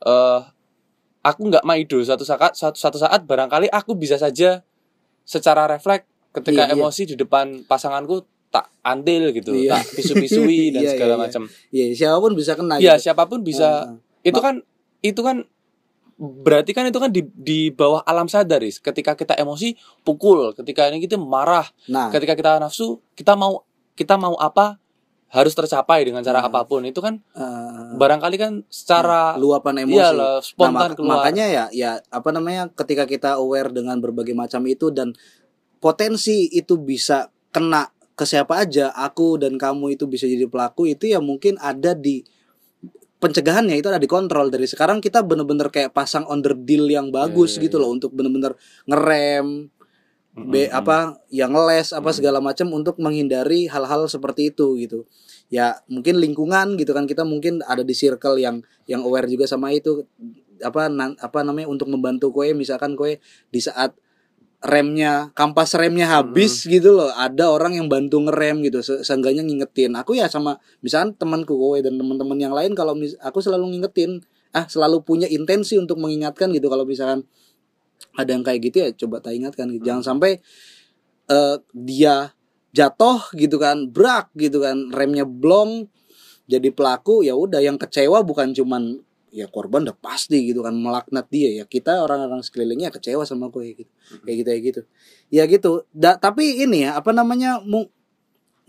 eh 0.00 0.40
aku 1.22 1.40
nggak 1.48 1.62
maido 1.62 2.02
suatu 2.02 2.22
saat 2.22 2.54
suatu, 2.54 2.74
suatu 2.74 2.98
saat 2.98 3.22
barangkali 3.22 3.66
aku 3.68 3.94
bisa 3.94 4.14
saja 4.14 4.62
secara 5.22 5.66
refleks 5.66 6.06
ketika 6.32 6.66
Iya, 6.66 6.74
iya. 6.74 6.74
emosi 6.76 7.02
di 7.04 7.14
depan 7.14 7.62
pasanganku 7.62 8.22
tak 8.50 8.68
andil 8.82 9.30
gitu 9.30 9.54
Iya. 9.54 9.78
tak 9.78 9.96
pisu-pisui 9.96 10.70
dan 10.74 10.82
Iya, 10.82 10.90
segala 10.92 11.08
iya, 11.08 11.18
iya. 11.18 11.24
macam 11.24 11.42
Iya, 11.70 11.84
siapa 11.94 12.16
pun 12.18 12.32
bisa 12.34 12.52
kena 12.54 12.74
ya 12.76 12.94
gitu. 12.94 13.02
siapa 13.06 13.22
pun 13.26 13.40
bisa 13.42 13.68
Nah, 13.86 13.98
itu 14.22 14.38
kan 14.38 14.54
itu 15.00 15.20
kan 15.20 15.36
berarti 16.22 16.70
kan 16.70 16.86
itu 16.86 16.96
kan 16.96 17.10
di, 17.10 17.26
di 17.26 17.58
bawah 17.68 17.98
alam 18.02 18.26
sadar 18.26 18.62
Riz. 18.62 18.78
ketika 18.78 19.12
kita 19.12 19.34
emosi 19.34 19.74
pukul. 20.00 20.54
Ketika 20.54 20.86
ini 20.86 21.02
kita 21.02 21.18
marah. 21.18 21.66
Nah. 21.86 22.08
Ketika 22.08 22.32
kita 22.32 22.56
nafsu 22.56 23.02
kita 23.12 23.34
mau 23.34 23.66
kita 23.92 24.14
mau 24.14 24.38
apa 24.38 24.78
harus 25.28 25.50
tercapai 25.50 26.04
dengan 26.04 26.20
cara 26.20 26.38
Hmm. 26.38 26.48
apa 26.48 26.62
pun. 26.62 26.84
Itu 26.84 27.00
kan 27.00 27.18
eh, 27.32 27.92
barangkali 27.94 28.36
kan 28.36 28.52
secara 28.68 29.34
luapan 29.34 29.82
emosi. 29.82 29.96
iya 29.96 30.08
lah, 30.10 30.38
Nah, 30.38 30.40
spontan 30.40 30.72
mak- 30.72 30.94
keluar. 30.94 31.10
makanya 31.18 31.46
ya 31.46 31.64
ya 31.70 31.90
apa 32.06 32.30
namanya 32.30 32.70
ketika 32.70 33.02
kita 33.04 33.34
aware 33.34 33.68
dengan 33.68 33.98
berbagai 33.98 34.32
macam 34.32 34.62
itu 34.64 34.88
dan 34.88 35.16
potensi 35.78 36.46
itu 36.48 36.78
bisa 36.78 37.28
kena 37.50 37.88
ke 38.12 38.22
siapa 38.22 38.60
aja 38.60 38.92
aku 38.92 39.34
dan 39.36 39.56
kamu 39.56 39.96
itu 39.96 40.04
bisa 40.06 40.24
jadi 40.24 40.46
pelaku 40.46 40.86
itu 40.86 41.08
ya 41.08 41.18
mungkin 41.18 41.56
ada 41.58 41.92
di 41.92 42.22
pencegahannya 43.22 43.78
itu 43.78 43.86
ada 43.86 44.02
dikontrol 44.02 44.50
dari 44.50 44.66
sekarang 44.66 44.98
kita 44.98 45.22
bener-bener 45.22 45.70
kayak 45.70 45.94
pasang 45.94 46.26
the 46.42 46.52
deal 46.66 46.90
yang 46.90 47.14
bagus 47.14 47.54
Iya, 47.54 47.58
iya, 47.62 47.64
gitu 47.70 47.76
iya. 47.78 47.82
loh 47.86 47.90
untuk 47.94 48.10
bener-bener 48.10 48.52
ngerem 48.90 49.70
be 50.32 50.64
Mm-mm. 50.64 50.72
apa 50.72 51.20
yang 51.28 51.52
ngeles 51.52 51.92
apa 51.92 52.08
segala 52.10 52.40
macam 52.40 52.72
untuk 52.72 52.96
menghindari 52.96 53.68
hal-hal 53.68 54.08
seperti 54.08 54.48
itu 54.48 54.80
gitu 54.80 55.04
ya 55.52 55.76
mungkin 55.92 56.16
lingkungan 56.16 56.80
gitu 56.80 56.96
kan 56.96 57.04
kita 57.04 57.22
mungkin 57.28 57.60
ada 57.68 57.84
di 57.84 57.92
circle 57.92 58.40
yang 58.40 58.64
yang 58.88 59.04
aware 59.04 59.28
juga 59.28 59.44
sama 59.44 59.68
itu 59.76 60.08
apa 60.64 60.88
nan- 60.88 61.20
apa 61.20 61.44
namanya 61.44 61.68
untuk 61.68 61.92
membantu 61.92 62.32
koe 62.32 62.48
misalkan 62.56 62.96
koe 62.96 63.20
di 63.52 63.60
saat 63.60 63.92
remnya 64.62 65.34
kampas 65.34 65.74
remnya 65.74 66.06
habis 66.06 66.64
gitu 66.70 66.94
loh. 66.94 67.10
Ada 67.14 67.50
orang 67.50 67.74
yang 67.78 67.90
bantu 67.90 68.22
ngerem 68.22 68.62
gitu 68.62 68.78
Se- 68.80 69.02
seenggaknya 69.02 69.42
ngingetin. 69.42 69.92
Aku 69.98 70.14
ya 70.14 70.30
sama 70.30 70.58
misalkan 70.80 71.18
temanku 71.18 71.54
kowe 71.58 71.78
dan 71.82 71.98
teman-teman 71.98 72.38
yang 72.38 72.54
lain 72.54 72.72
kalau 72.78 72.94
mis- 72.94 73.18
aku 73.20 73.42
selalu 73.42 73.74
ngingetin. 73.76 74.22
Ah 74.54 74.68
selalu 74.68 75.02
punya 75.02 75.26
intensi 75.26 75.76
untuk 75.80 75.98
mengingatkan 75.98 76.54
gitu. 76.54 76.70
Kalau 76.70 76.86
misalkan 76.86 77.26
ada 78.16 78.30
yang 78.34 78.44
kayak 78.44 78.60
gitu 78.70 78.76
ya 78.84 78.88
coba 79.04 79.24
tak 79.24 79.36
ingatkan 79.38 79.72
gitu. 79.72 79.88
jangan 79.88 80.04
sampai 80.04 80.40
eh, 81.32 81.56
dia 81.72 82.36
jatuh 82.72 83.20
gitu 83.36 83.56
kan 83.60 83.88
brak 83.88 84.32
gitu 84.36 84.64
kan 84.64 84.88
remnya 84.92 85.24
blong 85.28 85.88
jadi 86.48 86.72
pelaku 86.72 87.24
ya 87.24 87.36
udah 87.36 87.60
yang 87.60 87.76
kecewa 87.80 88.24
bukan 88.24 88.52
cuman 88.56 89.00
ya 89.32 89.48
korban 89.48 89.82
udah 89.88 89.96
pasti 89.96 90.44
gitu 90.44 90.60
kan 90.62 90.76
melaknat 90.76 91.26
dia 91.32 91.50
ya. 91.62 91.64
Kita 91.64 92.04
orang-orang 92.04 92.44
sekelilingnya 92.44 92.92
kecewa 92.92 93.24
sama 93.24 93.48
gue 93.48 93.72
gitu. 93.84 93.92
Kayak 94.22 94.36
gitu 94.38 94.48
kayak 94.48 94.62
gitu. 94.68 94.80
Ya 95.32 95.44
gitu. 95.48 95.72
Da- 95.96 96.20
tapi 96.20 96.62
ini 96.62 96.84
ya 96.86 97.00
apa 97.00 97.10
namanya 97.16 97.58
mu- 97.64 97.90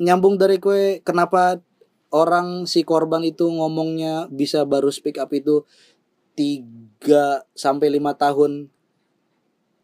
nyambung 0.02 0.40
dari 0.42 0.58
kue 0.58 1.04
kenapa 1.06 1.62
orang 2.14 2.66
si 2.70 2.82
korban 2.86 3.22
itu 3.26 3.46
ngomongnya 3.50 4.30
bisa 4.30 4.66
baru 4.66 4.90
speak 4.90 5.18
up 5.22 5.30
itu 5.34 5.66
tiga 6.34 7.46
sampai 7.54 7.94
lima 7.94 8.18
tahun 8.18 8.70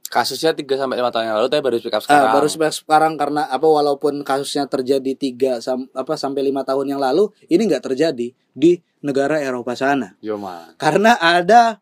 kasusnya 0.10 0.58
3 0.58 0.66
sampai 0.66 0.98
5 0.98 1.14
tahun 1.14 1.26
yang 1.30 1.38
lalu 1.38 1.48
tapi 1.54 1.62
baru 1.62 1.78
speak 1.78 1.96
up 1.96 2.02
sekarang. 2.02 2.26
Ah, 2.26 2.34
baru 2.34 2.48
sekarang. 2.50 2.76
sekarang 2.76 3.14
karena 3.16 3.42
apa 3.46 3.68
walaupun 3.70 4.14
kasusnya 4.26 4.66
terjadi 4.66 5.14
tiga 5.14 5.62
sam, 5.62 5.86
apa 5.94 6.18
sampai 6.18 6.42
lima 6.42 6.66
tahun 6.66 6.98
yang 6.98 7.02
lalu 7.02 7.30
ini 7.46 7.70
nggak 7.70 7.86
terjadi 7.94 8.34
di 8.34 8.72
negara 9.06 9.40
Eropa 9.40 9.78
sana 9.78 10.18
Yo 10.20 10.36
man. 10.36 10.76
karena 10.82 11.16
ada 11.22 11.80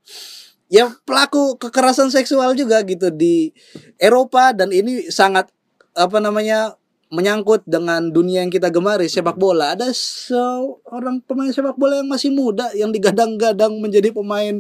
ya 0.68 0.92
pelaku 1.08 1.56
kekerasan 1.56 2.12
seksual 2.12 2.54
juga 2.54 2.84
gitu 2.84 3.08
di 3.10 3.56
Eropa 3.96 4.52
dan 4.52 4.76
ini 4.76 5.08
sangat 5.08 5.48
apa 5.96 6.20
namanya 6.20 6.76
menyangkut 7.08 7.64
dengan 7.64 8.12
dunia 8.12 8.44
yang 8.44 8.52
kita 8.52 8.68
gemari 8.68 9.08
sepak 9.08 9.40
bola 9.40 9.74
ada 9.74 9.88
seorang 9.96 11.24
pemain 11.24 11.48
sepak 11.56 11.80
bola 11.80 12.04
yang 12.04 12.12
masih 12.12 12.36
muda 12.36 12.68
yang 12.76 12.92
digadang-gadang 12.92 13.80
menjadi 13.80 14.12
pemain 14.12 14.60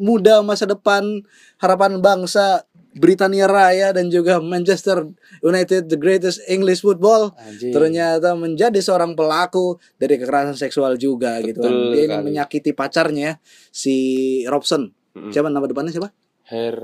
muda 0.00 0.40
masa 0.40 0.64
depan 0.64 1.04
harapan 1.60 2.00
bangsa 2.00 2.64
Britania 2.90 3.46
Raya 3.46 3.94
dan 3.94 4.10
juga 4.10 4.42
Manchester 4.42 5.06
United 5.46 5.86
the 5.86 5.94
greatest 5.94 6.42
English 6.50 6.82
football 6.82 7.30
Anjing. 7.38 7.70
ternyata 7.70 8.34
menjadi 8.34 8.82
seorang 8.82 9.14
pelaku 9.14 9.78
dari 9.94 10.18
kekerasan 10.18 10.58
seksual 10.58 10.98
juga 10.98 11.38
gitu 11.38 11.62
kan. 11.62 11.70
Betul 11.70 11.94
Dia 11.94 12.02
ini 12.10 12.16
menyakiti 12.18 12.74
pacarnya 12.74 13.38
si 13.70 13.94
Robson. 14.50 14.90
Mm-mm. 15.14 15.30
Siapa 15.30 15.46
nama 15.46 15.66
depannya 15.70 15.94
siapa? 15.94 16.10
Her 16.50 16.78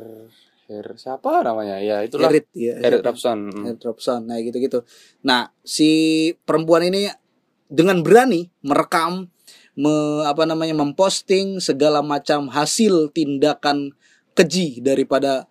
Her 0.66 0.86
siapa 0.98 1.46
namanya? 1.46 1.78
Ya 1.78 2.02
itulah 2.02 2.30
Erit 2.30 2.50
ya. 2.54 2.74
Eric 2.82 3.06
Robson. 3.06 3.38
Mm. 3.54 3.64
Erit 3.70 3.82
Robson. 3.86 4.20
Nah, 4.26 4.38
gitu-gitu. 4.42 4.82
Nah, 5.22 5.54
si 5.62 5.90
perempuan 6.42 6.82
ini 6.86 7.06
dengan 7.70 8.02
berani 8.02 8.50
merekam 8.66 9.30
me, 9.78 10.26
apa 10.26 10.42
namanya 10.42 10.74
memposting 10.74 11.62
segala 11.62 12.02
macam 12.02 12.50
hasil 12.50 13.14
tindakan 13.14 13.94
keji 14.34 14.82
daripada 14.82 15.46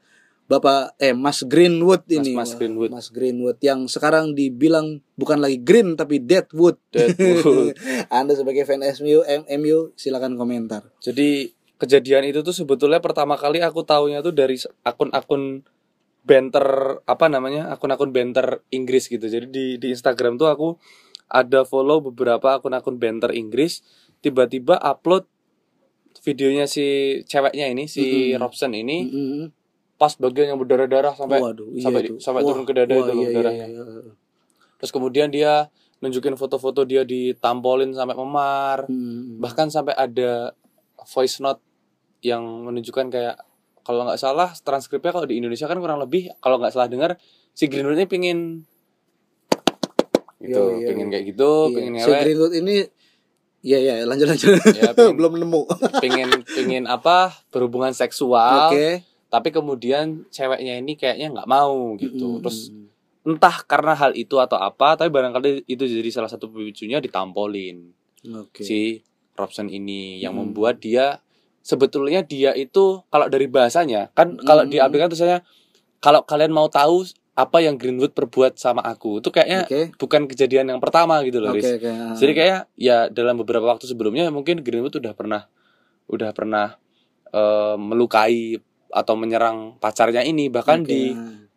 Bapak 0.46 0.94
eh 1.02 1.18
Mas 1.18 1.42
Greenwood 1.42 2.06
ini. 2.06 2.38
Mas 2.38 2.54
Greenwood. 2.54 2.94
Mas 2.94 3.10
Greenwood 3.10 3.58
yang 3.66 3.90
sekarang 3.90 4.38
dibilang 4.38 5.02
bukan 5.18 5.42
lagi 5.42 5.58
green 5.58 5.98
tapi 5.98 6.22
deadwood. 6.22 6.78
Deadwood. 6.94 7.74
Anda 8.14 8.38
sebagai 8.38 8.62
fan 8.64 8.86
MU, 9.02 9.26
M- 9.26 9.48
MU 9.58 9.90
silakan 9.98 10.38
komentar. 10.38 10.86
Jadi 11.02 11.50
kejadian 11.82 12.30
itu 12.30 12.46
tuh 12.46 12.54
sebetulnya 12.54 13.02
pertama 13.02 13.36
kali 13.36 13.60
aku 13.60 13.82
tahunya 13.82 14.22
tuh 14.22 14.32
dari 14.32 14.56
akun-akun 14.86 15.66
banter 16.26 16.66
apa 17.06 17.26
namanya 17.30 17.70
akun-akun 17.70 18.10
banter 18.10 18.66
Inggris 18.74 19.06
gitu 19.06 19.30
jadi 19.30 19.46
di 19.46 19.78
di 19.78 19.94
Instagram 19.94 20.42
tuh 20.42 20.50
aku 20.50 20.68
ada 21.30 21.62
follow 21.62 22.02
beberapa 22.02 22.58
akun-akun 22.58 22.98
banter 22.98 23.30
Inggris 23.30 23.86
tiba-tiba 24.26 24.82
upload 24.82 25.30
videonya 26.26 26.66
si 26.66 27.20
ceweknya 27.30 27.70
ini 27.70 27.86
si 27.86 28.34
Mm-mm. 28.34 28.42
Robson 28.42 28.74
ini 28.74 28.98
Mm-mm. 29.06 29.44
Pas 29.96 30.12
bagian 30.14 30.52
yang 30.52 30.60
berdarah-darah 30.60 31.14
sampai 31.14 31.40
Waduh, 31.40 31.72
iya 31.72 31.84
sampai 31.84 32.02
itu. 32.04 32.14
sampai 32.20 32.42
Wah, 32.42 32.50
turun 32.50 32.64
ke 32.64 32.74
dada 32.74 32.92
wah, 32.92 33.02
itu 33.02 33.12
iya, 33.14 33.22
iya, 33.22 33.32
darahnya 33.34 33.68
iya. 33.70 33.84
terus 34.76 34.92
kemudian 34.92 35.28
dia 35.30 35.72
nunjukin 35.98 36.36
foto-foto 36.36 36.84
dia 36.84 37.02
ditampolin 37.02 37.92
sampai 37.92 38.14
memar 38.14 38.78
Mm. 38.86 39.40
bahkan 39.40 39.68
sampai 39.68 39.94
ada 39.94 40.52
voice 41.08 41.40
note 41.40 41.64
yang 42.20 42.44
menunjukkan 42.66 43.08
kayak 43.08 43.36
kalau 43.82 44.04
nggak 44.04 44.18
salah 44.18 44.52
transkripnya 44.58 45.12
kalau 45.12 45.24
di 45.24 45.38
Indonesia 45.38 45.64
kan 45.64 45.78
kurang 45.78 45.98
lebih 45.98 46.28
kalau 46.38 46.58
nggak 46.58 46.72
salah 46.72 46.86
dengar 46.86 47.16
si 47.52 47.66
Greenwood 47.66 47.96
ini 47.96 48.06
pingin 48.06 48.40
gitu 50.38 50.62
Iya, 50.68 50.76
iya, 50.76 50.88
pingin 50.92 51.08
iya. 51.08 51.14
kayak 51.14 51.26
gitu 51.28 51.52
Iya. 51.64 51.72
pingin 51.72 51.92
Si 51.94 52.00
ngewek 52.02 52.22
Greenwood 52.22 52.54
ini 52.56 52.76
Iya 53.64 53.78
ya 53.82 53.94
lanjut 54.04 54.28
lanjut. 54.28 54.62
ya 54.78 54.94
pingin, 54.94 55.16
Belum 55.16 55.34
nemu. 55.36 55.62
pingin 55.98 56.30
pingin 56.46 56.84
apa 56.86 57.34
berhubungan 57.50 57.90
seksual 57.92 58.70
Oke. 58.70 59.02
Tapi 59.36 59.52
kemudian 59.52 60.24
ceweknya 60.30 60.80
ini 60.80 60.96
kayaknya 60.96 61.28
nggak 61.32 61.50
mau 61.50 61.94
gitu 61.96 62.40
Mm-mm. 62.40 62.42
terus 62.42 62.72
entah 63.22 63.58
karena 63.64 63.94
hal 63.94 64.14
itu 64.14 64.38
atau 64.38 64.56
apa 64.56 64.96
tapi 64.96 65.10
barangkali 65.10 65.66
itu 65.66 65.84
jadi 65.84 66.10
salah 66.10 66.30
satu 66.30 66.48
pemicunya 66.48 66.98
ditampolin 66.98 67.92
Oke. 68.24 68.62
si 68.62 69.02
Robson 69.34 69.68
ini 69.68 70.18
yang 70.18 70.34
Hmm. 70.34 70.48
membuat 70.48 70.80
dia 70.80 71.20
sebetulnya 71.60 72.22
dia 72.22 72.54
itu 72.54 73.02
kalau 73.06 73.26
dari 73.26 73.46
bahasanya 73.46 74.14
kan 74.14 74.38
kalau 74.40 74.64
Hmm. 74.64 74.72
diambilkan 74.72 75.10
tulisannya 75.10 75.42
kalau 75.98 76.22
kalian 76.22 76.50
mau 76.50 76.70
tahu 76.70 77.04
apa 77.36 77.60
yang 77.60 77.76
Greenwood 77.76 78.14
perbuat 78.14 78.56
sama 78.56 78.80
aku 78.80 79.20
itu 79.20 79.28
kayaknya 79.28 79.66
Oke. 79.66 79.82
bukan 79.98 80.24
kejadian 80.24 80.70
yang 80.70 80.80
pertama 80.80 81.20
gitu 81.22 81.42
loh 81.42 81.52
Oke 81.52 81.60
Riz. 81.60 81.76
oke. 81.76 81.90
ah. 81.90 82.16
jadi 82.16 82.32
kayak 82.32 82.60
ya 82.78 82.98
dalam 83.10 83.36
beberapa 83.36 83.66
waktu 83.66 83.86
sebelumnya 83.86 84.30
mungkin 84.30 84.62
Greenwood 84.62 84.96
udah 84.96 85.12
pernah 85.12 85.50
udah 86.06 86.30
pernah 86.32 86.78
eh, 87.28 87.76
melukai 87.76 88.62
atau 88.92 89.14
menyerang 89.18 89.78
pacarnya 89.82 90.22
ini 90.22 90.48
bahkan 90.50 90.86
Oke, 90.86 90.90
di 90.90 91.02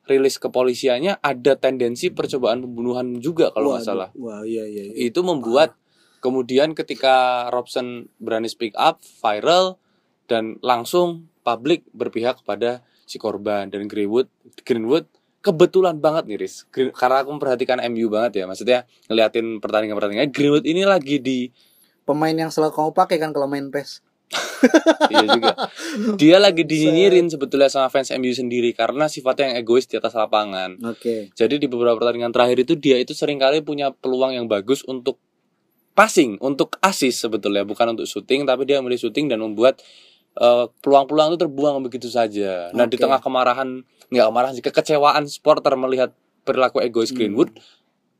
rilis 0.08 0.40
kepolisiannya 0.40 1.20
ada 1.20 1.52
tendensi 1.60 2.08
percobaan 2.08 2.64
pembunuhan 2.64 3.20
juga 3.20 3.52
kalau 3.52 3.76
nggak 3.76 3.84
salah. 3.84 4.08
Wah, 4.16 4.40
iya 4.42 4.64
iya 4.64 4.88
iya. 4.88 5.12
itu 5.12 5.20
membuat 5.20 5.76
kemudian 6.24 6.72
ketika 6.72 7.46
Robson 7.52 8.08
berani 8.16 8.48
speak 8.48 8.72
up 8.74 9.04
viral 9.20 9.76
dan 10.26 10.56
langsung 10.64 11.28
publik 11.44 11.84
berpihak 11.92 12.40
kepada 12.42 12.80
si 13.04 13.20
korban. 13.20 13.68
Dan 13.68 13.84
Greenwood 13.86 14.32
Greenwood 14.64 15.04
kebetulan 15.44 16.00
banget 16.00 16.24
nih 16.24 16.38
Riz. 16.40 16.64
Green- 16.72 16.92
karena 16.96 17.22
aku 17.22 17.36
memperhatikan 17.36 17.78
MU 17.92 18.08
banget 18.08 18.42
ya. 18.42 18.44
Maksudnya 18.48 18.88
ngeliatin 19.12 19.60
pertandingan 19.60 19.96
pertandingan 19.96 20.32
Greenwood 20.32 20.64
ini 20.64 20.82
lagi 20.88 21.20
di 21.20 21.52
Pemain 22.08 22.32
yang 22.32 22.48
selalu 22.48 22.72
kamu 22.72 22.90
pakai 22.96 23.20
kan 23.20 23.36
kalau 23.36 23.44
main 23.44 23.68
PES. 23.68 24.00
Iya 25.08 25.26
juga 25.30 25.52
dia 26.20 26.36
lagi 26.36 26.62
dinyinyirin 26.62 27.32
sebetulnya 27.32 27.72
sama 27.72 27.88
fans 27.88 28.12
MU 28.12 28.28
sendiri 28.30 28.76
karena 28.76 29.08
sifatnya 29.08 29.52
yang 29.54 29.56
egois 29.64 29.88
di 29.88 29.96
atas 29.96 30.12
lapangan 30.12 30.76
Oke. 30.84 31.32
Jadi 31.32 31.56
di 31.56 31.66
beberapa 31.66 31.96
pertandingan 31.96 32.32
terakhir 32.32 32.64
itu 32.64 32.74
dia 32.76 32.96
itu 32.98 33.16
sering 33.16 33.40
kali 33.40 33.64
punya 33.64 33.90
peluang 33.90 34.36
yang 34.36 34.46
bagus 34.46 34.84
untuk 34.84 35.16
passing, 35.92 36.38
untuk 36.38 36.78
assist 36.78 37.26
sebetulnya, 37.26 37.66
bukan 37.66 37.98
untuk 37.98 38.06
shooting, 38.06 38.46
tapi 38.46 38.62
dia 38.62 38.78
memilih 38.78 39.02
shooting 39.02 39.26
dan 39.26 39.42
membuat 39.42 39.82
eh, 40.38 40.66
peluang-peluang 40.78 41.34
itu 41.34 41.38
terbuang 41.42 41.82
begitu 41.82 42.06
saja. 42.06 42.70
Nah, 42.70 42.86
di 42.86 42.94
Oke. 42.94 43.02
tengah 43.02 43.18
kemarahan, 43.18 43.82
nggak 44.06 44.26
kemarahan 44.30 44.54
sih, 44.54 44.62
kekecewaan 44.62 45.26
supporter 45.26 45.74
melihat 45.74 46.14
perilaku 46.46 46.78
egois 46.78 47.10
Hmm. 47.10 47.18
Greenwood, 47.18 47.50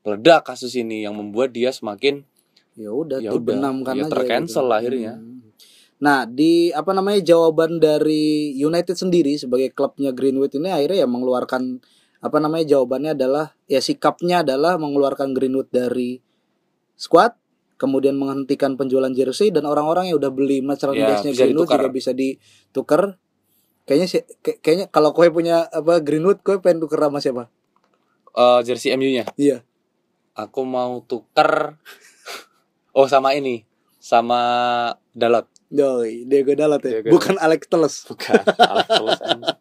meledak 0.03 0.51
kasus 0.51 0.75
ini 0.75 1.07
yang 1.07 1.15
membuat 1.15 1.55
dia 1.55 1.71
semakin 1.71 2.27
Ya 2.75 2.91
udah 2.95 3.19
Ya 3.19 3.35
dibenamkan 3.35 3.95
udah, 3.95 4.07
ya 4.07 4.11
tercancel 4.11 4.67
gitu. 4.67 4.75
akhirnya. 4.75 5.13
Hmm. 5.19 5.38
Nah, 5.99 6.23
di 6.25 6.71
apa 6.71 6.95
namanya 6.95 7.19
jawaban 7.25 7.83
dari 7.83 8.55
United 8.55 8.95
sendiri 8.95 9.35
sebagai 9.35 9.75
klubnya 9.75 10.15
Greenwood 10.15 10.55
ini 10.55 10.71
akhirnya 10.71 11.03
ya 11.03 11.09
mengeluarkan 11.11 11.83
apa 12.19 12.39
namanya 12.39 12.67
jawabannya 12.69 13.15
adalah 13.15 13.55
ya 13.67 13.79
sikapnya 13.79 14.43
adalah 14.43 14.79
mengeluarkan 14.79 15.35
Greenwood 15.35 15.71
dari 15.71 16.19
squad 16.95 17.35
kemudian 17.79 18.15
menghentikan 18.15 18.75
penjualan 18.75 19.11
jersey 19.11 19.51
dan 19.51 19.63
orang-orang 19.63 20.11
yang 20.11 20.19
udah 20.19 20.31
beli 20.31 20.59
merchandise-nya 20.61 21.31
Ya, 21.31 21.37
Greenwood 21.37 21.67
ditukar. 21.67 21.79
juga 21.81 21.91
bisa 21.91 22.11
ditukar. 22.11 23.03
Kayaknya 23.85 24.07
sih 24.07 24.21
kayak- 24.39 24.61
kayaknya 24.61 24.87
kalau 24.89 25.11
kowe 25.11 25.27
punya 25.29 25.67
apa 25.67 25.99
Greenwood 25.99 26.43
kowe 26.43 26.59
pengen 26.59 26.79
tuker 26.81 26.99
sama 27.01 27.19
siapa? 27.19 27.45
eh, 28.31 28.61
jersey 28.63 28.95
MU-nya. 28.95 29.27
Iya. 29.35 29.67
Aku 30.33 30.63
mau 30.63 31.03
tuker 31.03 31.75
Oh, 32.93 33.07
sama 33.07 33.35
ini. 33.35 33.67
Sama 33.99 34.39
Dalot. 35.13 35.47
Doi, 35.69 36.25
Diego 36.25 36.57
Dalot 36.57 36.81
ya. 36.81 37.01
Diego 37.05 37.13
Bukan 37.13 37.37
Alex 37.37 37.61
Teles. 37.69 37.95
Bukan. 38.09 38.41
Alex 38.57 38.87
Telles, 38.89 39.21
anjing. 39.21 39.45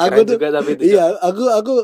Aku 0.00 0.20
tuh 0.24 0.36
juga 0.36 0.48
tapi 0.50 0.76
itu. 0.76 0.92
Iya, 0.92 1.16
aku 1.20 1.44
aku 1.52 1.74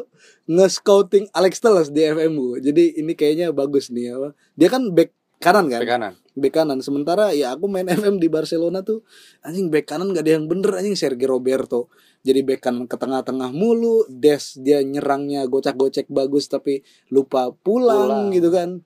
nge-scouting 0.48 1.32
Alex 1.32 1.60
Telles 1.60 1.88
di 1.92 2.04
FMU. 2.04 2.56
Jadi 2.60 2.96
ini 3.00 3.12
kayaknya 3.12 3.52
bagus 3.52 3.88
nih 3.92 4.12
apa. 4.16 4.28
Dia 4.56 4.68
kan 4.72 4.92
back 4.92 5.12
kanan 5.40 5.68
kan? 5.68 5.80
Bek 5.80 5.90
kanan. 5.90 6.12
Back 6.36 6.52
kanan. 6.52 6.78
Sementara 6.80 7.32
ya 7.32 7.52
aku 7.56 7.68
main 7.68 7.88
FM 7.88 8.20
di 8.20 8.28
Barcelona 8.28 8.80
tuh 8.84 9.04
anjing 9.44 9.68
back 9.72 9.88
kanan 9.88 10.12
gak 10.12 10.24
ada 10.28 10.32
yang 10.36 10.44
bener 10.48 10.76
anjing 10.76 10.96
Sergio 10.96 11.28
Roberto. 11.36 11.88
Jadi 12.24 12.40
back 12.42 12.60
kanan 12.64 12.84
ke 12.88 12.96
tengah-tengah 12.96 13.52
mulu, 13.54 14.04
Des 14.10 14.58
dia 14.60 14.82
nyerangnya 14.82 15.46
gocek-gocek 15.46 16.10
bagus 16.10 16.48
tapi 16.48 16.82
lupa 17.08 17.52
pulang, 17.64 18.28
Pulang. 18.28 18.34
gitu 18.34 18.48
kan. 18.52 18.82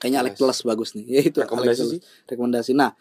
Kayaknya 0.00 0.18
Alex 0.24 0.32
Yes. 0.32 0.40
Telles 0.40 0.60
bagus 0.64 0.88
nih. 0.96 1.04
Ya 1.08 1.20
itu 1.28 1.38
Rekomendasi. 1.44 1.96
Rekomendasi. 2.24 2.72
Nah, 2.72 2.96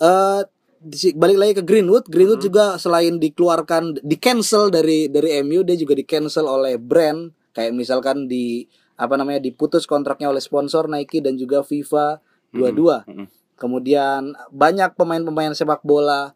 eh 0.00 0.40
di- 0.80 1.12
balik 1.12 1.36
lagi 1.36 1.52
ke 1.60 1.62
Greenwood, 1.62 2.08
Greenwood 2.08 2.40
Hmm. 2.40 2.48
juga 2.48 2.64
selain 2.76 3.20
dikeluarkan 3.20 4.00
di 4.00 4.16
cancel 4.16 4.68
dari 4.68 5.06
dari 5.06 5.36
MU 5.38 5.60
dia 5.60 5.76
juga 5.76 5.92
di 5.92 6.02
cancel 6.02 6.48
oleh 6.48 6.80
brand 6.80 7.28
kayak 7.52 7.70
misalkan 7.70 8.24
di 8.24 8.64
apa 8.96 9.16
namanya 9.16 9.40
diputus 9.40 9.84
kontraknya 9.84 10.28
oleh 10.28 10.40
sponsor 10.40 10.84
Nike 10.84 11.20
dan 11.20 11.36
juga 11.36 11.60
FIFA 11.60 12.20
dua-dua. 12.50 13.04
Mm-mm. 13.04 13.28
Kemudian 13.54 14.32
banyak 14.48 14.92
pemain-pemain 14.94 15.52
sepak 15.52 15.80
bola 15.82 16.32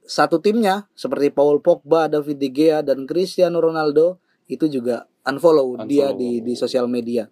satu 0.00 0.38
timnya 0.38 0.86
seperti 0.92 1.30
Paul 1.30 1.58
Pogba, 1.58 2.06
David 2.06 2.36
De 2.36 2.48
Gea 2.48 2.78
dan 2.80 3.04
Cristiano 3.04 3.58
Ronaldo 3.58 4.20
itu 4.46 4.68
juga 4.68 5.08
unfollow, 5.24 5.80
dia 5.82 6.12
Unfollow. 6.12 6.20
di 6.20 6.30
di 6.42 6.52
sosial 6.54 6.86
media. 6.86 7.26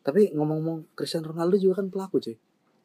Tapi 0.00 0.32
ngomong-ngomong 0.32 0.90
Cristiano 0.92 1.28
Ronaldo 1.28 1.54
juga 1.54 1.78
kan 1.78 1.86
pelaku 1.86 2.16
cuy. 2.18 2.36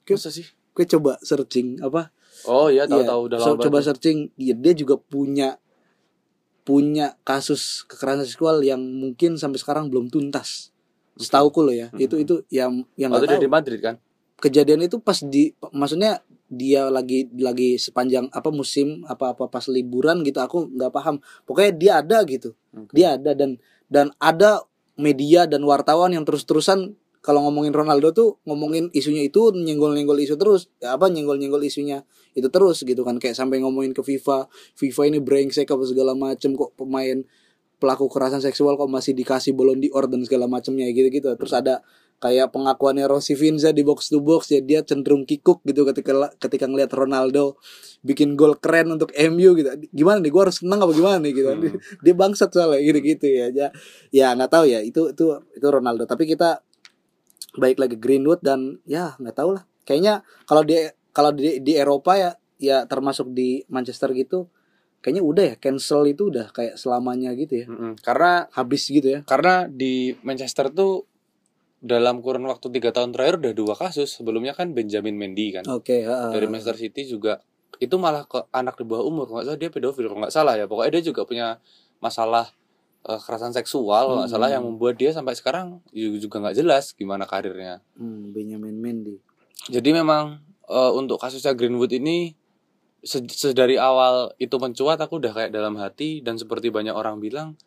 Masa 0.06 0.30
sih? 0.30 0.46
Gue 0.74 0.86
coba 0.88 1.22
searching 1.22 1.78
apa 1.80 2.10
Oh 2.44 2.68
iya 2.68 2.84
tahu 2.84 3.00
Iya, 3.00 3.08
tahu 3.08 3.22
udah 3.28 3.38
so- 3.40 3.54
lama. 3.54 3.62
coba 3.62 3.78
searching 3.80 4.28
ya, 4.36 4.54
dia 4.54 4.74
juga 4.74 4.98
punya 4.98 5.56
punya 6.64 7.20
kasus 7.24 7.84
kekerasan 7.86 8.24
seksual 8.24 8.64
yang 8.64 8.80
mungkin 8.80 9.36
sampai 9.36 9.60
sekarang 9.60 9.88
belum 9.88 10.08
tuntas 10.08 10.72
setauku 11.14 11.60
loh 11.62 11.72
ya 11.72 11.88
Hmm. 11.90 12.00
itu 12.00 12.16
itu 12.18 12.36
yang 12.50 12.88
yang 12.96 13.12
Oh, 13.12 13.20
nggak 13.20 13.30
tahu 13.30 13.44
di 13.44 13.52
Madrid 13.52 13.80
kan? 13.80 13.96
kejadian 14.36 14.82
itu 14.82 14.98
pas 14.98 15.20
di 15.20 15.52
maksudnya 15.72 16.20
dia 16.50 16.88
lagi 16.88 17.32
lagi 17.34 17.76
sepanjang 17.78 18.28
apa 18.30 18.50
musim 18.50 19.04
apa 19.06 19.32
apa 19.32 19.48
pas 19.48 19.66
liburan 19.68 20.20
gitu 20.22 20.38
aku 20.38 20.68
nggak 20.70 20.90
paham 20.90 21.16
pokoknya 21.44 21.72
dia 21.74 21.92
ada 21.98 22.18
gitu 22.24 22.52
Oke. 22.72 22.92
dia 22.92 23.16
ada 23.16 23.32
dan 23.34 23.56
dan 23.88 24.12
ada 24.18 24.64
media 24.96 25.46
dan 25.46 25.64
wartawan 25.64 26.12
yang 26.12 26.24
terus-terusan 26.24 26.92
kalau 27.24 27.40
ngomongin 27.48 27.72
Ronaldo 27.72 28.12
tuh 28.12 28.30
ngomongin 28.44 28.92
isunya 28.92 29.24
itu 29.24 29.56
nyenggol-nyenggol 29.56 30.20
isu 30.20 30.36
terus. 30.36 30.68
Ya 30.84 31.00
apa 31.00 31.08
nyenggol-nyenggol 31.08 31.64
isunya 31.64 32.04
itu 32.36 32.52
terus 32.52 32.84
gitu 32.84 33.08
kan. 33.08 33.16
Kayak 33.16 33.40
sampai 33.40 33.64
ngomongin 33.64 33.96
ke 33.96 34.04
FIFA 34.04 34.52
FIFA 34.76 35.02
ini 35.08 35.20
brengsek 35.24 35.72
apa 35.72 35.88
segala 35.88 36.12
macem 36.20 36.52
kok 36.52 36.76
pemain 36.76 37.24
pelaku 37.80 38.12
kekerasan 38.12 38.44
seksual 38.44 38.76
kok 38.76 38.92
masih 38.92 39.16
dikasih 39.16 39.56
Ballon 39.56 39.80
d'Or 39.80 40.12
dan 40.12 40.20
segala 40.28 40.52
macamnya 40.52 40.84
gitu-gitu. 40.92 41.32
Terus 41.40 41.54
ada 41.56 41.80
kayak 42.20 42.52
pengakuannya 42.52 43.08
Rossi 43.08 43.40
Finza 43.40 43.72
di 43.72 43.88
box 43.88 44.12
to 44.12 44.20
box 44.20 44.52
ya 44.52 44.60
dia 44.60 44.84
cenderung 44.84 45.24
kikuk 45.24 45.64
gitu 45.64 45.88
ketika 45.88 46.32
ketika 46.40 46.72
ngelihat 46.72 46.92
Ronaldo 46.92 47.60
bikin 48.04 48.36
gol 48.36 48.60
keren 48.60 48.92
untuk 48.92 49.16
MU 49.16 49.56
gitu. 49.56 49.72
Gimana 49.96 50.20
nih 50.20 50.32
gue 50.32 50.42
harus 50.44 50.60
senang 50.60 50.84
apa 50.84 50.92
gimana 50.92 51.24
nih 51.24 51.32
gitu. 51.40 51.48
Hmm. 51.56 51.80
dia 52.04 52.14
bangsat 52.20 52.52
soalnya 52.52 52.84
gitu 52.84 53.00
gitu 53.00 53.26
ya. 53.32 53.48
Ya 53.48 53.68
ya 54.12 54.28
nggak 54.36 54.52
tahu 54.52 54.68
ya 54.68 54.84
itu 54.84 55.16
itu 55.16 55.40
itu 55.56 55.68
Ronaldo. 55.72 56.04
Tapi 56.04 56.28
kita 56.28 56.60
baik 57.58 57.78
lagi 57.78 57.96
Greenwood 57.98 58.42
dan 58.42 58.82
ya 58.88 59.14
nggak 59.18 59.36
tahu 59.38 59.58
lah. 59.58 59.64
Kayaknya 59.84 60.24
kalau 60.50 60.64
di 60.66 60.76
kalau 61.14 61.32
di 61.36 61.62
di 61.62 61.74
Eropa 61.78 62.18
ya 62.18 62.32
ya 62.58 62.88
termasuk 62.90 63.34
di 63.36 63.62
Manchester 63.70 64.16
gitu 64.16 64.50
kayaknya 65.04 65.20
udah 65.20 65.44
ya 65.52 65.56
cancel 65.60 66.08
itu 66.08 66.32
udah 66.32 66.50
kayak 66.56 66.80
selamanya 66.80 67.36
gitu 67.36 67.64
ya. 67.64 67.66
Mm-mm. 67.68 68.00
Karena 68.00 68.48
habis 68.56 68.88
gitu 68.88 69.04
ya. 69.04 69.20
karena 69.28 69.68
di 69.68 70.16
Manchester 70.24 70.72
tuh 70.72 71.04
dalam 71.84 72.24
kurun 72.24 72.48
waktu 72.48 72.72
tiga 72.72 72.96
tahun 72.96 73.12
terakhir 73.12 73.44
udah 73.44 73.54
dua 73.54 73.76
kasus. 73.76 74.16
Sebelumnya 74.16 74.56
kan 74.56 74.72
Benjamin 74.72 75.20
Mendy 75.20 75.60
kan. 75.60 75.68
Oke 75.68 76.08
heeh. 76.08 76.32
dari 76.32 76.48
Manchester 76.48 76.80
City 76.80 77.04
juga 77.04 77.44
itu 77.84 78.00
malah 78.00 78.24
ke 78.24 78.48
anak 78.56 78.80
di 78.80 78.88
bawah 78.88 79.04
umur. 79.04 79.28
Nggak 79.28 79.44
salah 79.52 79.60
dia 79.60 79.70
pedofil 79.70 80.08
kalau 80.08 80.20
nggak 80.24 80.34
salah 80.34 80.54
ya. 80.56 80.66
Pokoknya 80.72 80.92
dia 80.96 81.04
juga 81.12 81.28
punya 81.28 81.60
masalah 82.00 82.48
eh, 83.04 83.18
kekerasan 83.18 83.52
seksual 83.52 84.24
Hmm. 84.24 84.28
salah 84.28 84.48
yang 84.48 84.64
membuat 84.64 84.96
dia 84.96 85.12
sampai 85.12 85.34
sekarang 85.34 85.84
ju- 85.90 86.18
juga 86.18 86.40
nggak 86.40 86.56
jelas 86.56 86.92
gimana 86.92 87.24
karirnya. 87.24 87.84
Hmm, 87.94 88.32
Benjamin 88.32 88.76
Mendy. 88.76 89.20
Jadi 89.66 89.90
memang 89.92 90.40
eh, 90.64 90.92
untuk 90.92 91.20
kasusnya 91.20 91.52
Greenwood 91.52 91.92
ini 91.92 92.32
se- 93.00 93.28
sedari 93.28 93.76
awal 93.76 94.32
itu 94.38 94.56
mencuat 94.56 94.96
aku 94.98 95.20
udah 95.20 95.32
kayak 95.32 95.52
dalam 95.52 95.76
hati 95.76 96.20
dan 96.20 96.40
seperti 96.40 96.72
banyak 96.72 96.92
orang 96.92 97.20
bilang 97.20 97.60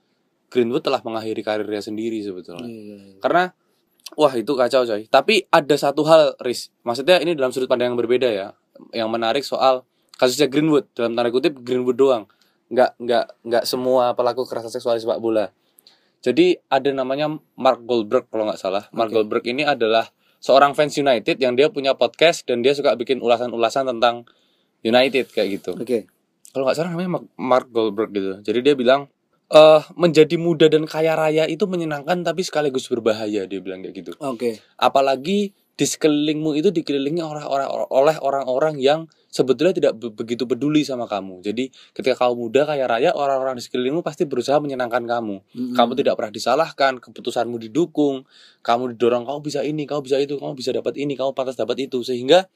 Greenwood 0.48 0.80
telah 0.80 1.02
mengakhiri 1.02 1.42
karirnya 1.42 1.80
sendiri 1.80 2.22
sebetulnya. 2.22 2.64
Iya. 2.64 3.20
Karena 3.20 3.52
wah 4.14 4.32
itu 4.32 4.48
kacau 4.48 4.86
coy. 4.86 5.04
Tapi 5.04 5.44
ada 5.46 5.74
satu 5.74 6.06
hal, 6.06 6.38
Riz. 6.38 6.72
Maksudnya 6.80 7.18
ini 7.18 7.34
dalam 7.34 7.50
sudut 7.50 7.66
pandang 7.66 7.92
yang 7.92 7.98
berbeda 7.98 8.30
ya. 8.30 8.48
Yang 8.94 9.08
menarik 9.10 9.44
soal 9.44 9.82
kasusnya 10.14 10.46
Greenwood 10.46 10.88
dalam 10.94 11.12
tanda 11.12 11.28
kutip 11.28 11.60
Greenwood 11.60 11.98
doang. 11.98 12.24
Nggak 12.66 12.90
nggak 12.98 13.24
nggak 13.46 13.64
semua 13.64 14.12
pelaku 14.18 14.42
kekerasan 14.46 14.72
seksual 14.72 14.98
di 14.98 15.02
sepak 15.04 15.22
bola. 15.22 15.50
Jadi 16.24 16.58
ada 16.66 16.90
namanya 16.90 17.30
Mark 17.54 17.86
Goldberg 17.86 18.26
kalau 18.26 18.50
nggak 18.50 18.58
salah. 18.58 18.90
Mark. 18.90 19.14
Goldberg 19.14 19.46
ini 19.46 19.62
adalah 19.62 20.10
seorang 20.42 20.74
fans 20.74 20.94
United 20.94 21.38
yang 21.38 21.54
dia 21.58 21.70
punya 21.72 21.94
podcast 21.96 22.46
dan 22.46 22.62
dia 22.62 22.74
suka 22.76 22.94
bikin 22.94 23.18
ulasan-ulasan 23.18 23.88
tentang 23.88 24.28
United 24.84 25.32
kayak 25.32 25.48
gitu 25.58 25.72
Oke. 25.74 26.06
kalau 26.54 26.68
nggak 26.68 26.76
salah 26.78 26.94
namanya 26.94 27.18
Mark- 27.18 27.30
Mark 27.34 27.66
Goldberg 27.74 28.10
gitu. 28.14 28.38
Jadi 28.46 28.58
dia 28.62 28.74
bilang 28.78 29.10
eh 29.46 29.82
menjadi 29.94 30.34
muda 30.38 30.66
dan 30.66 30.86
kaya 30.90 31.14
raya 31.14 31.46
itu 31.46 31.66
menyenangkan 31.70 32.22
tapi 32.26 32.42
sekaligus 32.42 32.90
berbahaya 32.90 33.46
dia 33.46 33.60
bilang 33.62 33.82
kayak 33.82 33.94
gitu. 33.94 34.12
Oke. 34.22 34.58
Apalagi 34.78 35.54
di 35.76 35.84
sekelilingmu 35.84 36.56
itu 36.56 36.72
dikelilingi 36.72 37.20
orang-orang 37.20 37.68
oleh 37.92 38.16
orang-orang 38.24 38.80
yang 38.80 39.04
sebetulnya 39.28 39.76
tidak 39.76 39.92
be- 40.00 40.08
begitu 40.08 40.48
peduli 40.48 40.80
sama 40.88 41.04
kamu. 41.04 41.44
Jadi 41.44 41.68
ketika 41.92 42.24
kamu 42.24 42.48
muda 42.48 42.64
kaya 42.64 42.88
raya 42.88 43.12
orang-orang 43.12 43.60
di 43.60 43.62
sekelilingmu 43.68 44.00
pasti 44.00 44.24
berusaha 44.24 44.56
menyenangkan 44.56 45.04
kamu. 45.04 45.36
Mm-mm. 45.44 45.76
Kamu 45.76 45.92
tidak 45.92 46.16
pernah 46.16 46.32
disalahkan, 46.32 46.96
keputusanmu 46.96 47.60
didukung, 47.68 48.24
kamu 48.64 48.96
didorong 48.96 49.28
kamu 49.28 49.40
bisa 49.44 49.60
ini, 49.60 49.84
kamu 49.84 50.00
bisa 50.00 50.16
itu, 50.16 50.40
kamu 50.40 50.56
bisa 50.56 50.72
dapat 50.72 50.96
ini, 50.96 51.12
kamu 51.12 51.36
pantas 51.36 51.60
dapat 51.60 51.76
itu 51.84 52.00
sehingga 52.00 52.48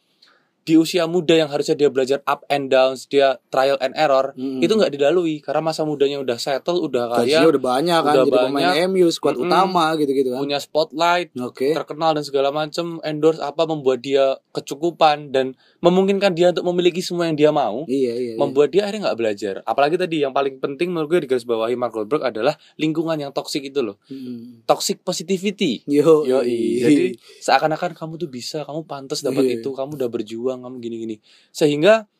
di 0.61 0.77
usia 0.77 1.05
muda 1.05 1.33
yang 1.33 1.49
harusnya 1.49 1.73
dia 1.73 1.89
belajar 1.89 2.21
up 2.25 2.45
and 2.47 2.69
downs, 2.69 3.05
dia 3.05 3.41
trial 3.49 3.81
and 3.81 3.97
error, 3.97 4.37
Mm-mm. 4.37 4.61
itu 4.61 4.71
nggak 4.71 4.93
dilalui 4.93 5.41
karena 5.41 5.65
masa 5.65 5.83
mudanya 5.83 6.21
udah 6.21 6.37
settle, 6.37 6.81
udah 6.81 7.09
Gajinya 7.17 7.43
kaya, 7.43 7.51
udah 7.51 7.63
banyak 7.63 8.01
kan 8.01 8.13
udah 8.13 8.25
jadi 8.27 8.33
pemain 8.35 8.53
banyak. 8.53 8.75
MU 8.89 9.09
squad 9.09 9.35
Mm-mm. 9.35 9.49
utama 9.49 9.85
gitu-gitu 9.97 10.29
kan. 10.31 10.39
punya 10.43 10.59
spotlight, 10.59 11.29
Oke. 11.37 11.73
terkenal 11.73 12.13
dan 12.13 12.25
segala 12.25 12.51
macam, 12.51 13.01
endorse 13.01 13.39
apa 13.39 13.63
membuat 13.65 14.01
dia 14.01 14.37
kecukupan 14.51 15.31
dan 15.31 15.55
memungkinkan 15.79 16.35
dia 16.35 16.51
untuk 16.51 16.67
memiliki 16.69 17.01
semua 17.01 17.25
yang 17.25 17.39
dia 17.39 17.51
mau. 17.51 17.87
Iya 17.87 17.97
iya. 17.97 18.15
iya. 18.21 18.35
membuat 18.37 18.71
dia 18.71 18.85
akhirnya 18.85 19.11
nggak 19.11 19.19
belajar. 19.19 19.55
Apalagi 19.63 19.97
tadi 19.97 20.21
yang 20.21 20.35
paling 20.35 20.59
penting 20.59 20.91
menurut 20.91 21.09
gue 21.09 21.25
di 21.25 21.29
garis 21.31 21.47
bawahi 21.47 21.75
Mark 21.75 21.95
Goldberg 21.95 22.27
adalah 22.27 22.59
lingkungan 22.75 23.15
yang 23.17 23.31
toksik 23.31 23.63
itu 23.63 23.81
loh. 23.81 23.97
Mm. 24.11 24.67
Toxic 24.67 25.01
positivity. 25.01 25.83
Yo. 25.87 26.27
Yoi. 26.27 26.83
Jadi 26.83 27.05
seakan-akan 27.41 27.95
kamu 27.95 28.19
tuh 28.19 28.27
bisa, 28.27 28.63
kamu 28.63 28.85
pantas 28.85 29.23
dapat 29.23 29.47
Iya. 29.47 29.63
itu, 29.63 29.71
kamu 29.71 29.95
udah 29.95 30.11
berjuang, 30.11 30.50
kamu 30.59 30.83
gini-gini. 30.83 31.17
Sehingga 31.55 32.11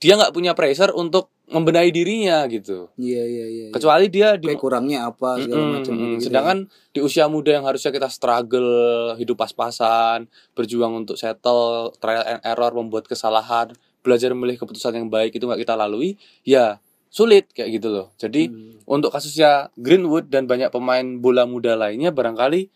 dia 0.00 0.16
nggak 0.16 0.32
punya 0.32 0.56
pressure 0.56 0.96
untuk 0.96 1.28
membenahi 1.50 1.90
dirinya 1.90 2.46
gitu. 2.46 2.88
Iya 2.96 3.26
iya 3.26 3.46
iya. 3.50 3.64
iya. 3.68 3.74
Kecuali 3.74 4.06
dia 4.06 4.38
di 4.38 4.48
Kayak 4.48 4.62
kurangnya 4.62 5.10
apa 5.10 5.36
segala 5.42 5.60
Mm-mm, 5.60 5.74
macam 5.76 5.92
mm-mm. 5.92 6.02
gitu-gitu. 6.16 6.26
Sedangkan 6.30 6.58
di 6.94 7.00
usia 7.02 7.26
muda 7.26 7.50
yang 7.52 7.66
harusnya 7.66 7.90
kita 7.90 8.08
struggle, 8.08 9.18
hidup 9.18 9.36
pas-pasan, 9.36 10.30
berjuang 10.54 11.04
untuk 11.04 11.18
settle, 11.18 11.90
trial 11.98 12.22
and 12.24 12.40
error, 12.46 12.70
membuat 12.70 13.10
kesalahan, 13.10 13.74
belajar 14.00 14.30
memilih 14.30 14.62
keputusan 14.62 14.94
yang 14.94 15.10
baik 15.10 15.36
itu 15.36 15.44
nggak 15.44 15.60
kita 15.60 15.74
lalui, 15.74 16.16
ya 16.46 16.78
sulit 17.10 17.50
kayak 17.50 17.82
gitu 17.82 17.90
loh. 17.90 18.14
Jadi 18.14 18.46
Hmm. 18.46 18.78
untuk 18.86 19.10
kasusnya 19.10 19.74
Greenwood 19.74 20.30
dan 20.30 20.46
banyak 20.46 20.70
pemain 20.70 21.04
bola 21.18 21.44
muda 21.50 21.74
lainnya 21.74 22.14
barangkali 22.14 22.70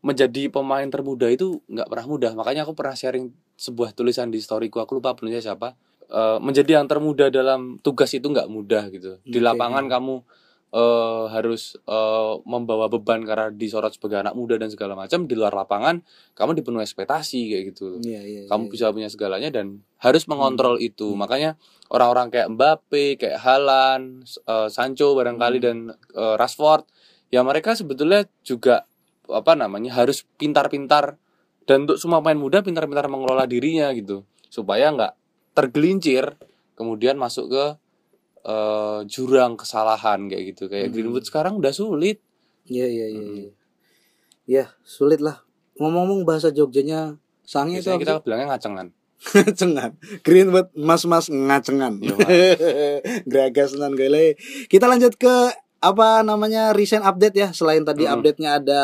menjadi 0.00 0.48
pemain 0.48 0.86
termuda 0.86 1.26
itu 1.28 1.58
nggak 1.66 1.90
pernah 1.90 2.06
mudah. 2.06 2.32
Makanya 2.38 2.62
aku 2.62 2.72
pernah 2.78 2.94
sharing 2.94 3.34
sebuah 3.60 3.92
tulisan 3.92 4.32
di 4.32 4.40
storyku, 4.40 4.80
aku 4.80 4.96
lupa 4.96 5.12
penulisnya 5.12 5.52
siapa. 5.52 5.76
Eh, 6.08 6.38
menjadi 6.40 6.80
yang 6.80 6.88
termuda 6.88 7.28
dalam 7.28 7.76
tugas 7.78 8.08
itu 8.10 8.24
nggak 8.24 8.48
mudah 8.48 8.88
gitu. 8.88 9.20
Di 9.22 9.38
lapangan 9.38 9.84
kamu 9.86 10.24
eh, 10.70 11.24
harus 11.34 11.74
eh, 11.82 12.32
membawa 12.46 12.86
beban 12.86 13.26
karena 13.26 13.50
disorot 13.50 13.90
sebagai 13.90 14.22
anak 14.22 14.38
muda 14.38 14.54
dan 14.54 14.70
segala 14.70 14.94
macam. 14.94 15.26
Di 15.26 15.34
luar 15.34 15.50
lapangan 15.50 15.98
kamu 16.34 16.62
dipenuhi 16.62 16.86
ekspektasi 16.86 17.40
kayak 17.50 17.64
gitu 17.74 17.98
Iya 18.00 18.22
iya. 18.22 18.40
kamu 18.46 18.66
iya. 18.66 18.72
bisa 18.72 18.84
punya 18.94 19.10
segalanya 19.10 19.50
dan 19.50 19.82
harus 19.98 20.30
mengontrol 20.30 20.78
itu 20.78 21.10
Hmm. 21.10 21.20
makanya 21.20 21.50
orang-orang 21.90 22.30
kayak 22.30 22.48
Mbappe 22.54 23.18
kayak 23.18 23.38
Halan 23.42 24.22
eh, 24.26 24.68
Sancho 24.70 25.18
barangkali 25.18 25.58
Hmm. 25.58 25.66
dan 25.66 25.76
eh, 26.14 26.34
Rashford 26.38 26.86
ya 27.34 27.42
mereka 27.42 27.74
sebetulnya 27.74 28.30
juga 28.42 28.86
apa 29.26 29.54
namanya 29.54 29.94
harus 29.94 30.22
pintar-pintar 30.38 31.18
dan 31.64 31.84
untuk 31.84 31.96
semua 31.96 32.20
pemain 32.20 32.38
muda 32.38 32.60
pintar-pintar 32.60 33.06
mengelola 33.06 33.44
dirinya 33.44 33.88
gitu 33.92 34.22
supaya 34.46 34.90
nggak 34.90 35.12
tergelincir 35.52 36.36
kemudian 36.74 37.16
masuk 37.16 37.50
ke 37.50 37.64
eh, 38.42 39.00
jurang 39.04 39.54
kesalahan 39.54 40.24
kayak 40.26 40.56
gitu 40.56 40.64
kayak 40.66 40.88
Hmm. 40.88 40.94
Greenwood 40.94 41.24
sekarang 41.24 41.56
udah 41.56 41.72
sulit 41.72 42.20
Iya 42.64 42.86
iya 42.86 43.06
iya. 43.10 43.20
Mm. 43.20 43.34
iya. 43.34 43.50
Ya, 44.46 44.64
sulit 44.80 45.18
lah. 45.18 45.42
Ngomong-ngomong 45.74 46.22
bahasa 46.22 46.50
Jogjanya 46.50 47.18
sange 47.42 47.76
itu 47.76 47.86
biasanya 47.86 47.98
kita 47.98 48.14
bilangnya 48.22 48.46
ngacengan 48.48 48.86
ngacengan. 49.34 49.90
Greenwood 50.22 50.68
mas-mas 50.72 51.26
ngacengan. 51.26 51.98
Iya, 51.98 52.14
Geragas 53.30 53.74
nan 53.74 53.92
gele. 53.92 54.38
Kita 54.66 54.86
lanjut 54.86 55.14
ke 55.14 55.34
apa 55.80 56.22
namanya 56.22 56.70
recent 56.70 57.02
update 57.02 57.34
ya. 57.34 57.48
Selain 57.50 57.82
tadi 57.82 58.06
Mm. 58.06 58.12
update-nya 58.14 58.50
ada 58.56 58.80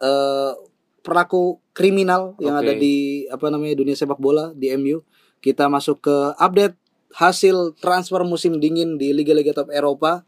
eh 0.00 0.52
pelaku 1.00 1.58
kriminal 1.72 2.36
yang 2.40 2.56
Oke. 2.56 2.62
ada 2.66 2.72
di 2.76 3.24
apa 3.28 3.48
namanya 3.48 3.76
dunia 3.76 3.96
sepak 3.96 4.20
bola 4.20 4.52
di 4.56 4.72
MU. 4.76 5.02
Kita 5.40 5.68
masuk 5.72 6.04
ke 6.04 6.16
update 6.36 6.76
hasil 7.10 7.74
transfer 7.80 8.22
musim 8.22 8.62
dingin 8.62 8.94
di 9.00 9.10
liga-liga 9.10 9.50
top 9.50 9.72
Eropa. 9.74 10.22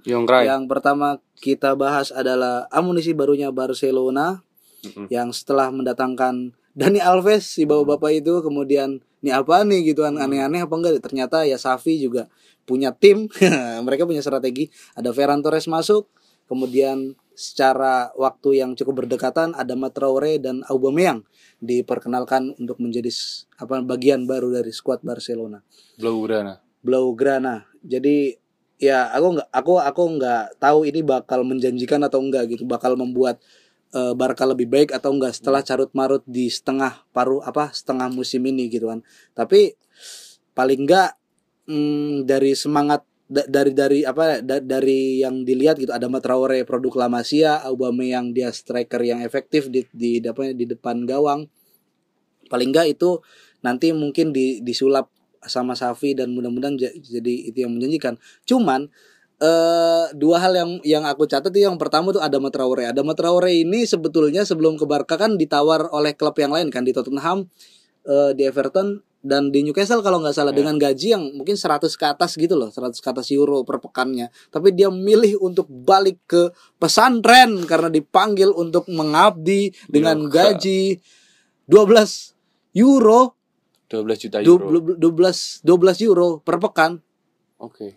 Yang 0.48 0.62
pertama 0.66 1.08
kita 1.38 1.76
bahas 1.78 2.10
adalah 2.10 2.66
amunisi 2.72 3.12
barunya 3.14 3.52
Barcelona 3.54 4.42
Mm-mm. 4.82 5.06
yang 5.12 5.30
setelah 5.30 5.70
mendatangkan 5.70 6.56
Dani 6.72 6.98
Alves 7.04 7.44
si 7.54 7.68
bapak-bapak 7.68 8.24
itu 8.24 8.40
kemudian 8.40 9.04
ini 9.22 9.30
apa 9.30 9.62
nih 9.62 9.92
gitu 9.94 10.02
kan 10.02 10.16
Hmm. 10.18 10.24
aneh-aneh 10.26 10.64
apa 10.64 10.74
enggak 10.74 10.98
ternyata 11.04 11.44
ya 11.46 11.60
Safi 11.60 12.00
juga 12.00 12.26
punya 12.66 12.90
tim 12.90 13.28
mereka 13.86 14.08
punya 14.08 14.24
strategi 14.24 14.72
ada 14.98 15.12
Ferran 15.14 15.44
Torres 15.44 15.68
masuk 15.70 16.08
kemudian 16.50 17.14
secara 17.32 18.12
waktu 18.14 18.60
yang 18.60 18.76
cukup 18.76 19.04
berdekatan 19.04 19.56
ada 19.56 19.72
Matraore 19.74 20.36
dan 20.38 20.60
Aubameyang 20.68 21.24
diperkenalkan 21.62 22.54
untuk 22.60 22.78
menjadi 22.78 23.08
apa 23.60 23.80
bagian 23.84 24.28
baru 24.28 24.52
dari 24.52 24.70
skuad 24.70 25.00
Barcelona 25.00 25.64
Blaugrana 25.96 26.72
Blaugrana. 26.82 27.70
Jadi 27.80 28.34
ya 28.82 29.14
aku 29.14 29.38
nggak 29.38 29.48
aku 29.54 29.72
aku 29.78 30.02
nggak 30.18 30.58
tahu 30.58 30.82
ini 30.82 31.00
bakal 31.06 31.46
menjanjikan 31.46 32.02
atau 32.02 32.18
enggak 32.18 32.50
gitu, 32.50 32.66
bakal 32.66 32.98
membuat 32.98 33.38
eh, 33.94 34.12
Barca 34.18 34.42
lebih 34.44 34.66
baik 34.66 34.90
atau 34.90 35.14
enggak 35.14 35.38
setelah 35.38 35.62
carut 35.62 35.94
marut 35.94 36.26
di 36.26 36.50
setengah 36.50 37.06
paruh 37.14 37.40
apa 37.46 37.70
setengah 37.70 38.10
musim 38.10 38.42
ini 38.42 38.66
gitu 38.66 38.90
kan. 38.90 39.00
Tapi 39.32 39.78
paling 40.52 40.84
enggak 40.84 41.14
mm, 41.70 42.26
dari 42.26 42.52
semangat 42.58 43.06
da- 43.32 43.48
dari 43.48 43.72
dari 43.72 44.00
apa 44.04 44.44
da- 44.44 44.60
dari 44.60 45.24
yang 45.24 45.48
dilihat 45.48 45.80
gitu 45.80 45.88
ada 45.88 46.04
Matraore 46.12 46.68
produk 46.68 46.92
La 47.00 47.08
Masia, 47.08 47.64
Aubameyang 47.64 48.36
dia 48.36 48.52
striker 48.52 49.00
yang 49.00 49.24
efektif 49.24 49.72
di 49.72 49.88
di 49.96 50.20
apa 50.20 50.52
di 50.52 50.68
depan 50.68 51.08
gawang. 51.08 51.48
Paling 52.52 52.68
enggak 52.68 52.92
itu 52.92 53.24
nanti 53.64 53.96
mungkin 53.96 54.36
di 54.36 54.60
disulap 54.60 55.08
sama 55.42 55.72
Safi 55.72 56.12
dan 56.12 56.36
mudah-mudahan 56.36 56.76
ja- 56.76 56.94
jadi 56.94 57.48
itu 57.48 57.64
yang 57.64 57.72
menjanjikan. 57.72 58.20
Cuman 58.44 58.92
eh 59.42 60.06
dua 60.14 60.38
hal 60.38 60.52
yang 60.54 60.70
yang 60.86 61.02
aku 61.02 61.26
catat 61.26 61.50
itu 61.50 61.66
yang 61.66 61.74
pertama 61.80 62.14
tuh 62.14 62.22
ada 62.22 62.38
Traore. 62.38 62.86
Ada 62.92 63.02
Traore 63.02 63.50
ini 63.64 63.82
sebetulnya 63.88 64.46
sebelum 64.46 64.78
ke 64.78 64.86
Barca 64.86 65.18
kan 65.18 65.34
ditawar 65.34 65.90
oleh 65.90 66.14
klub 66.14 66.36
yang 66.38 66.54
lain 66.54 66.70
kan 66.70 66.86
di 66.86 66.94
Tottenham, 66.94 67.50
eh, 68.06 68.30
di 68.38 68.46
Everton 68.46 69.02
dan 69.22 69.48
di 69.48 69.62
Newcastle 69.62 70.02
kalau 70.02 70.18
nggak 70.18 70.34
salah 70.34 70.50
Ya. 70.50 70.58
dengan 70.58 70.74
gaji 70.76 71.14
yang 71.14 71.22
mungkin 71.32 71.54
100 71.54 71.94
ke 71.94 72.04
atas 72.04 72.34
gitu 72.34 72.52
loh, 72.52 72.68
100 72.68 72.98
ke 72.98 73.08
atas 73.08 73.30
euro 73.30 73.62
per 73.62 73.78
pekannya. 73.78 74.28
Tapi 74.50 74.70
dia 74.70 74.90
milih 74.90 75.38
untuk 75.38 75.64
balik 75.66 76.18
ke 76.26 76.50
pesantren 76.76 77.62
karena 77.62 77.86
dipanggil 77.88 78.50
untuk 78.50 78.84
mengabdi 78.86 79.70
dengan 79.86 80.26
Yoga. 80.26 80.58
gaji 80.58 80.98
12 81.64 82.34
euro 82.74 83.38
12 83.86 84.18
juta 84.18 84.38
euro. 84.40 84.66
du- 84.72 84.98
12 84.98 85.62
12 85.62 86.00
euro 86.02 86.40
per 86.40 86.58
pekan 86.58 86.98
Oke. 87.58 87.94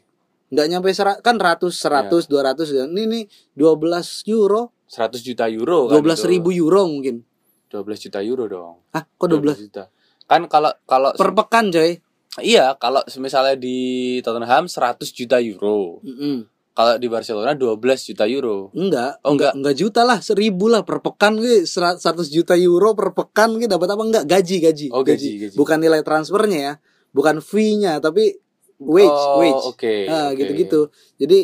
nggak 0.48 0.68
nyampe 0.70 0.92
sera- 0.92 1.18
kan 1.20 1.36
ratus 1.36 1.74
seratus 1.74 2.28
dua 2.28 2.46
ratus 2.46 2.70
ya. 2.70 2.86
ini 2.86 3.04
nih 3.08 3.24
12 3.56 4.22
euro 4.28 4.70
100 4.86 5.24
juta 5.24 5.50
euro 5.50 5.90
kan 5.90 5.98
12 5.98 6.22
itu. 6.22 6.28
ribu 6.30 6.50
euro 6.54 6.86
mungkin 6.86 7.26
12 7.66 7.98
juta 8.00 8.20
euro 8.22 8.46
dong. 8.46 8.76
ah 8.94 9.04
kok 9.04 9.26
12 9.26 9.58
juta. 9.66 9.90
Kan 10.26 10.48
kalau 10.48 10.74
kalau 10.84 11.14
per 11.14 11.32
pekan 11.34 11.70
coy 11.70 12.02
iya, 12.42 12.76
kalau 12.76 13.00
misalnya 13.16 13.56
di 13.56 13.78
Tottenham 14.20 14.68
100 14.68 15.00
juta 15.08 15.40
euro. 15.40 16.04
Mm-mm. 16.04 16.44
Kalau 16.76 17.00
di 17.00 17.08
Barcelona 17.08 17.56
12 17.56 17.80
juta 18.04 18.28
euro. 18.28 18.68
Enggak, 18.76 19.24
Oh, 19.24 19.32
enggak. 19.32 19.56
enggak 19.56 19.76
juta 19.80 20.04
lah, 20.04 20.20
seribu 20.20 20.68
lah 20.68 20.84
per 20.84 21.00
pekan 21.00 21.40
gue 21.40 21.64
100 21.64 22.04
juta 22.28 22.52
euro 22.60 22.92
per 22.92 23.16
pekan 23.16 23.56
gue 23.56 23.64
dapat 23.64 23.88
apa 23.88 24.04
enggak 24.04 24.26
gaji 24.28 24.60
gaji. 24.60 24.88
Oh, 24.92 25.00
gaji, 25.00 25.30
gaji. 25.40 25.56
Bukan 25.56 25.80
nilai 25.80 26.04
transfernya 26.04 26.60
ya, 26.60 26.74
bukan 27.16 27.40
fee-nya 27.40 28.04
tapi 28.04 28.36
wage 28.76 29.08
Oh, 29.08 29.40
wage. 29.40 29.64
oke, 29.72 29.96
Nah, 30.12 30.28
oke. 30.28 30.36
gitu-gitu. 30.36 30.82
Jadi 31.16 31.40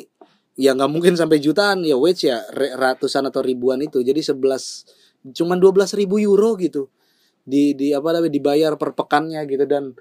ya 0.60 0.76
nggak 0.76 0.92
mungkin 0.92 1.16
sampai 1.16 1.40
jutaan 1.40 1.88
ya 1.88 1.96
wage 1.96 2.28
ya 2.28 2.44
ratusan 2.76 3.24
atau 3.24 3.40
ribuan 3.40 3.80
itu. 3.80 4.04
Jadi 4.04 4.20
11 4.20 4.84
cuman 5.32 5.64
12 5.64 5.96
ribu 5.96 6.20
euro 6.20 6.60
gitu. 6.60 6.92
Di 7.44 7.76
di 7.76 7.92
apa 7.92 8.16
namanya 8.16 8.34
dibayar 8.34 8.72
per 8.80 8.96
pekannya 8.96 9.44
gitu. 9.50 9.66
Dan 9.68 9.94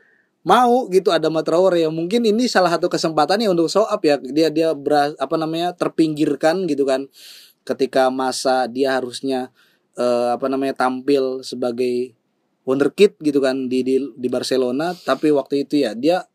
mau 0.46 0.88
gitu 0.88 1.12
ada 1.12 1.28
Traore 1.42 1.84
yang 1.84 1.92
mungkin 1.92 2.24
ini 2.24 2.48
salah 2.48 2.72
satu 2.72 2.88
kesempatannya 2.88 3.50
untuk 3.50 3.68
show 3.68 3.84
up 3.84 4.00
ya. 4.04 4.16
Dia 4.20 4.48
dia 4.48 4.72
beras, 4.72 5.18
apa 5.18 5.34
namanya 5.36 5.74
terpinggirkan 5.74 6.64
gitu 6.70 6.86
kan. 6.86 7.10
Ketika 7.66 8.08
masa 8.08 8.70
dia 8.70 8.96
harusnya 8.96 9.50
eh, 9.98 10.28
apa 10.32 10.46
namanya 10.48 10.78
tampil 10.86 11.42
sebagai 11.44 12.16
wonderkid 12.64 13.18
gitu 13.18 13.42
kan 13.42 13.66
di 13.66 13.82
di 13.82 13.96
di 13.98 14.28
Barcelona. 14.30 14.94
Tapi 14.94 15.34
waktu 15.34 15.66
itu 15.66 15.82
ya 15.82 15.98
dia 15.98 16.29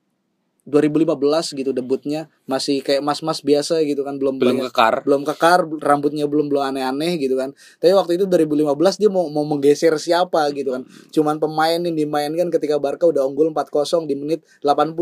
2015 0.66 1.14
gitu 1.54 1.70
debutnya 1.72 2.26
masih 2.44 2.82
kayak 2.82 3.00
mas-mas 3.00 3.40
biasa 3.40 3.80
gitu 3.82 4.02
kan 4.02 4.18
belum 4.18 4.42
Belum 4.42 4.58
banyak- 4.60 4.74
kekar. 4.74 4.96
belum 5.06 5.22
kekar 5.24 5.60
rambutnya 5.78 6.26
belum 6.26 6.50
belum 6.50 6.64
aneh-aneh 6.68 7.18
gitu 7.18 7.36
kan. 7.36 7.54
Tapi 7.78 7.94
waktu 7.94 8.18
itu 8.18 8.26
2015 8.26 8.66
dia 8.98 9.08
mau 9.08 9.30
mau 9.30 9.46
menggeser 9.46 9.94
siapa 9.96 10.50
gitu 10.52 10.74
kan. 10.74 10.82
Cuman 11.10 11.38
pemain 11.38 11.78
yang 11.78 11.94
dimainkan 11.94 12.50
ketika 12.50 12.76
Barca 12.76 13.06
udah 13.06 13.22
unggul 13.24 13.50
4-0 13.50 13.70
di 14.04 14.14
menit 14.14 14.42
85 14.60 14.98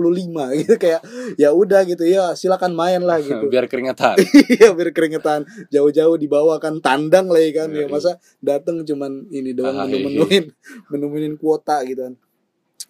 gitu 0.59 0.75
kayak 0.75 0.99
ya 1.35 1.49
udah 1.49 1.81
gitu 1.83 2.03
ya 2.03 2.31
silakan 2.33 2.75
main 2.75 2.99
lah 2.99 3.23
gitu. 3.23 3.47
Biar 3.47 3.65
keringetan. 3.65 4.19
iya 4.53 4.69
biar 4.69 4.91
keringetan. 4.91 5.43
Jauh-jauh 5.69 6.15
dibawa 6.15 6.59
kan 6.59 6.77
tandang 6.77 7.31
lagi 7.31 7.51
kan 7.51 7.71
ya. 7.71 7.83
Iya. 7.83 7.87
masa 7.87 8.11
dateng 8.39 8.83
cuman 8.83 9.27
ini 9.29 9.51
doang 9.51 9.73
Ah, 9.73 9.83
menu-menuin 9.83 10.51
menu-menuin 10.89 11.35
kuota 11.35 11.79
gitu 11.83 12.03
kan. 12.03 12.15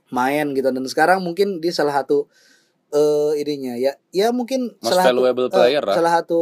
Main 0.10 0.54
gitu 0.54 0.66
dan 0.66 0.82
sekarang 0.84 1.20
mungkin 1.20 1.58
dia 1.58 1.70
salah 1.70 1.94
satu 1.96 2.26
eh 2.94 3.32
ininya 3.42 3.74
ya 3.74 3.98
ya 4.14 4.30
mungkin 4.30 4.78
Most 4.78 4.94
salah 4.94 5.04
satu 5.10 5.18
valuable 5.18 5.50
player 5.50 5.82
lah. 5.82 5.96
salah 5.98 6.12
satu 6.22 6.42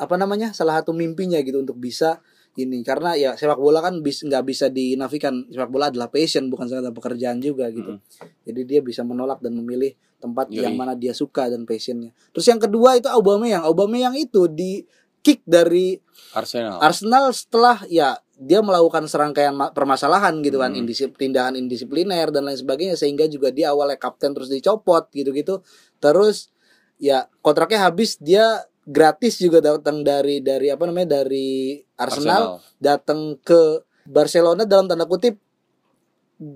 apa 0.00 0.16
namanya 0.16 0.56
salah 0.56 0.80
satu 0.80 0.96
mimpinya 0.96 1.36
gitu 1.44 1.60
untuk 1.60 1.76
bisa 1.76 2.24
ini 2.56 2.82
karena 2.82 3.14
ya 3.14 3.36
sepak 3.36 3.60
bola 3.60 3.84
kan 3.84 4.00
bis 4.00 4.24
nggak 4.24 4.42
bisa 4.42 4.72
dinafikan 4.72 5.46
sepak 5.52 5.70
bola 5.70 5.92
adalah 5.92 6.08
passion 6.08 6.48
bukan 6.48 6.66
sekedar 6.66 6.90
pekerjaan 6.90 7.38
juga 7.38 7.68
gitu 7.70 8.00
jadi 8.48 8.60
dia 8.64 8.80
bisa 8.80 9.04
menolak 9.04 9.38
dan 9.44 9.54
memilih 9.54 9.94
tempat 10.18 10.48
Yoi. 10.50 10.64
yang 10.64 10.74
mana 10.74 10.96
dia 10.96 11.12
suka 11.12 11.52
dan 11.52 11.68
passionnya 11.68 12.10
terus 12.32 12.48
yang 12.48 12.58
kedua 12.58 12.96
itu 12.96 13.06
Aubameyang 13.06 13.62
Aubameyang 13.62 14.16
itu 14.16 14.48
di 14.48 14.82
kick 15.20 15.44
dari 15.44 16.00
Arsenal. 16.32 16.80
Arsenal 16.80 17.24
setelah 17.36 17.84
ya 17.92 18.16
dia 18.40 18.64
melakukan 18.64 19.04
serangkaian 19.04 19.52
ma- 19.52 19.68
permasalahan 19.68 20.40
gitu 20.40 20.56
kan 20.56 20.72
Hmm. 20.72 20.80
indisip, 20.80 21.12
tindakan 21.20 21.60
indisipliner 21.60 22.32
dan 22.32 22.48
lain 22.48 22.56
sebagainya 22.56 22.96
sehingga 22.96 23.28
juga 23.28 23.52
dia 23.52 23.68
awalnya 23.68 24.00
kapten 24.00 24.32
terus 24.32 24.48
dicopot 24.48 25.12
gitu-gitu 25.12 25.60
terus 26.00 26.48
ya 26.96 27.28
kontraknya 27.44 27.84
habis 27.92 28.16
dia 28.16 28.64
gratis 28.88 29.36
juga 29.36 29.60
datang 29.60 30.00
dari 30.00 30.40
dari 30.40 30.72
apa 30.72 30.88
namanya 30.88 31.20
dari 31.20 31.78
Arsenal, 32.00 32.58
datang 32.80 33.36
ke 33.44 33.84
Barcelona 34.08 34.64
dalam 34.64 34.88
tanda 34.88 35.04
kutip 35.04 35.36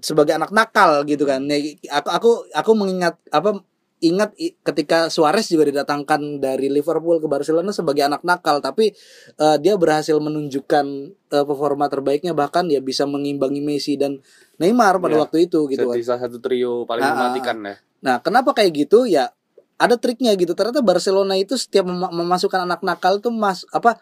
sebagai 0.01 0.33
anak 0.33 0.51
nakal 0.51 1.05
gitu 1.05 1.29
kan. 1.29 1.45
Nih, 1.45 1.77
aku 1.93 2.09
aku 2.09 2.31
aku 2.51 2.71
mengingat 2.73 3.21
apa 3.29 3.61
ingat 4.05 4.37
ketika 4.37 5.09
Suarez 5.09 5.49
juga 5.49 5.65
didatangkan 5.73 6.39
dari 6.39 6.69
Liverpool 6.69 7.19
ke 7.19 7.27
Barcelona 7.27 7.73
sebagai 7.73 8.05
anak 8.05 8.21
nakal 8.23 8.61
tapi 8.61 8.93
eh, 9.41 9.57
dia 9.59 9.75
berhasil 9.81 10.17
menunjukkan 10.21 10.87
eh, 11.33 11.45
performa 11.45 11.89
terbaiknya 11.89 12.37
bahkan 12.37 12.69
dia 12.69 12.85
bisa 12.85 13.09
mengimbangi 13.09 13.65
Messi 13.65 13.97
dan 13.97 14.21
Neymar 14.61 15.01
pada 15.01 15.17
Ya, 15.17 15.21
waktu 15.27 15.49
itu 15.51 15.67
gitu 15.73 15.89
kan. 15.89 15.97
Jadi 15.97 16.05
salah 16.07 16.23
satu 16.29 16.39
trio 16.39 16.85
paling 16.85 17.03
Ah, 17.03 17.09
ah, 17.09 17.15
mematikan 17.17 17.57
ya. 17.65 17.75
Nah, 18.05 18.17
kenapa 18.21 18.53
kayak 18.53 18.87
gitu? 18.87 19.09
Ya 19.09 19.33
ada 19.81 19.99
triknya 19.99 20.37
gitu. 20.39 20.55
Ternyata 20.55 20.85
Barcelona 20.85 21.35
itu 21.35 21.59
setiap 21.59 21.89
mem- 21.89 22.13
memasukkan 22.15 22.63
anak 22.63 22.85
nakal 22.87 23.19
itu 23.19 23.33
mas 23.35 23.67
apa 23.75 23.99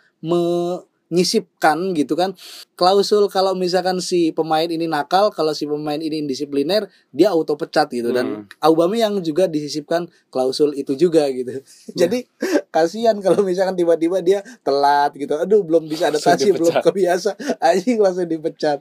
menyisipkan 1.12 1.92
gitu 1.92 2.16
kan 2.16 2.32
klausul 2.72 3.28
kalau 3.28 3.52
misalkan 3.52 4.00
si 4.00 4.32
pemain 4.32 4.64
ini 4.64 4.88
nakal, 4.88 5.28
kalau 5.28 5.52
si 5.52 5.68
pemain 5.68 6.00
ini 6.00 6.24
indisipliner, 6.24 6.88
dia 7.12 7.30
auto 7.30 7.54
pecat 7.54 7.92
gitu 7.92 8.10
dan 8.10 8.48
Aubameyang 8.58 9.20
juga 9.20 9.46
disisipkan 9.46 10.08
klausul 10.32 10.72
itu 10.74 10.96
juga 10.96 11.28
gitu. 11.30 11.60
Jadi 12.00 12.24
kasihan 12.72 13.14
kalau 13.20 13.44
misalkan 13.44 13.76
tiba-tiba 13.76 14.18
dia 14.24 14.40
telat 14.64 15.14
gitu. 15.14 15.36
Aduh, 15.36 15.62
belum 15.62 15.86
bisa 15.86 16.08
adaptasi, 16.08 16.56
belum 16.56 16.80
kebiasa, 16.80 17.36
anjing 17.70 18.00
langsung 18.00 18.26
dipecat. 18.26 18.80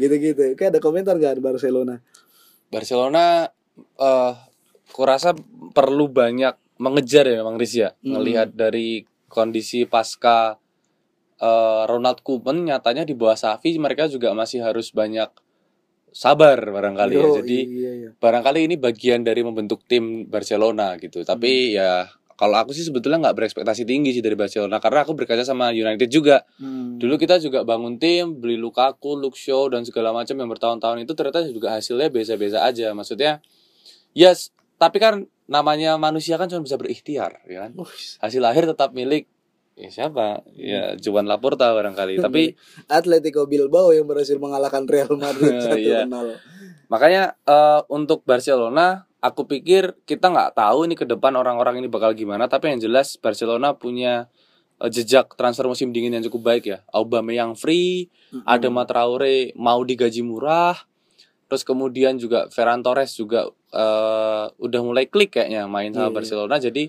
Gitu-gitu. 0.00 0.56
Kayak 0.56 0.78
ada 0.78 0.80
komentar 0.80 1.18
gak 1.20 1.36
di 1.36 1.44
Barcelona? 1.44 2.00
Barcelona 2.70 3.50
eh 4.00 4.34
kurasa 4.94 5.36
perlu 5.76 6.08
banyak 6.08 6.80
mengejar 6.80 7.28
ya 7.28 7.44
memang 7.44 7.60
Riz 7.60 7.76
ya. 7.76 7.92
Hmm. 8.00 8.16
Ngelihat 8.16 8.56
dari 8.56 9.04
kondisi 9.28 9.84
pasca 9.84 10.56
eh, 11.40 11.82
Ronald 11.88 12.20
Koeman 12.20 12.68
nyatanya 12.68 13.08
di 13.08 13.16
bawah 13.16 13.34
Xavi 13.34 13.80
mereka 13.80 14.06
juga 14.06 14.36
masih 14.36 14.60
harus 14.60 14.92
banyak 14.92 15.32
sabar 16.10 16.58
barangkali 16.58 17.14
ya. 17.14 17.22
Yo, 17.22 17.38
Jadi 17.42 17.58
iya, 17.66 17.90
iya. 17.94 18.10
barangkali 18.18 18.66
ini 18.66 18.76
bagian 18.76 19.22
dari 19.22 19.40
membentuk 19.46 19.86
tim 19.86 20.26
Barcelona 20.26 20.98
gitu. 20.98 21.22
Tapi 21.22 21.78
ya 21.78 22.06
kalau 22.40 22.56
aku 22.56 22.72
sih 22.72 22.88
sebetulnya 22.88 23.20
nggak 23.20 23.36
berekspektasi 23.36 23.84
tinggi 23.84 24.16
sih 24.16 24.24
dari 24.24 24.32
Barcelona 24.32 24.80
karena 24.80 25.04
aku 25.04 25.12
berkaca 25.12 25.44
sama 25.44 25.76
United 25.76 26.08
juga. 26.08 26.42
Hmm. 26.56 26.96
Dulu 26.96 27.20
kita 27.20 27.36
juga 27.36 27.62
bangun 27.68 28.00
tim, 28.00 28.40
beli 28.40 28.56
Lukaku, 28.56 29.12
Luke 29.12 29.36
Shaw 29.36 29.68
dan 29.68 29.84
segala 29.84 30.16
macam 30.16 30.34
yang 30.40 30.48
bertahun-tahun 30.48 31.04
itu 31.04 31.12
ternyata 31.12 31.44
juga 31.52 31.76
hasilnya 31.76 32.08
biasa-biasa 32.08 32.64
aja. 32.64 32.96
Maksudnya, 32.96 33.44
yes, 34.16 34.56
tapi 34.80 34.96
kan 34.96 35.28
namanya 35.52 36.00
manusia 36.00 36.40
kan 36.40 36.48
cuma 36.48 36.64
bisa 36.64 36.80
berikhtiar, 36.80 37.44
ya 37.44 37.68
kan? 37.68 37.76
Hasil 38.24 38.40
akhir 38.40 38.72
tetap 38.72 38.96
milik 38.96 39.28
ya 39.78 39.90
siapa? 39.90 40.42
Ya 40.54 40.94
Juan 40.98 41.26
Laporta 41.26 41.72
barangkali. 41.74 42.18
tapi 42.24 42.54
Atletico 42.86 43.46
Bilbao 43.46 43.90
yang 43.94 44.06
berhasil 44.06 44.36
mengalahkan 44.36 44.86
Real 44.86 45.12
Madrid 45.14 45.58
1-0. 45.60 45.76
Iya. 45.80 46.00
makanya 46.90 47.38
eh, 47.46 47.80
untuk 47.86 48.26
Barcelona, 48.26 49.06
aku 49.22 49.46
pikir 49.46 49.94
kita 50.04 50.26
nggak 50.30 50.58
tahu 50.58 50.90
ini 50.90 50.98
ke 50.98 51.06
depan 51.06 51.34
orang-orang 51.38 51.78
ini 51.78 51.86
bakal 51.86 52.14
gimana. 52.14 52.50
Tapi 52.50 52.74
yang 52.74 52.80
jelas 52.82 53.14
Barcelona 53.16 53.78
punya 53.78 54.26
eh, 54.82 54.90
jejak 54.90 55.34
transfer 55.38 55.66
musim 55.70 55.94
dingin 55.94 56.18
yang 56.18 56.24
cukup 56.26 56.54
baik 56.54 56.64
ya. 56.66 56.78
Aubameyang 56.90 57.54
free, 57.54 58.10
Mm-mm. 58.34 58.46
ada 58.46 58.68
Traore 58.86 59.54
mau 59.54 59.80
digaji 59.86 60.26
murah 60.26 60.76
terus 61.50 61.66
kemudian 61.66 62.14
juga 62.14 62.46
Ferran 62.54 62.78
Torres 62.78 63.18
juga 63.18 63.50
eh, 63.74 64.44
udah 64.54 64.80
mulai 64.86 65.10
klik 65.10 65.34
kayaknya 65.34 65.66
main 65.66 65.90
sama 65.90 66.06
Iya, 66.06 66.06
iya. 66.06 66.14
Barcelona 66.14 66.56
jadi 66.62 66.82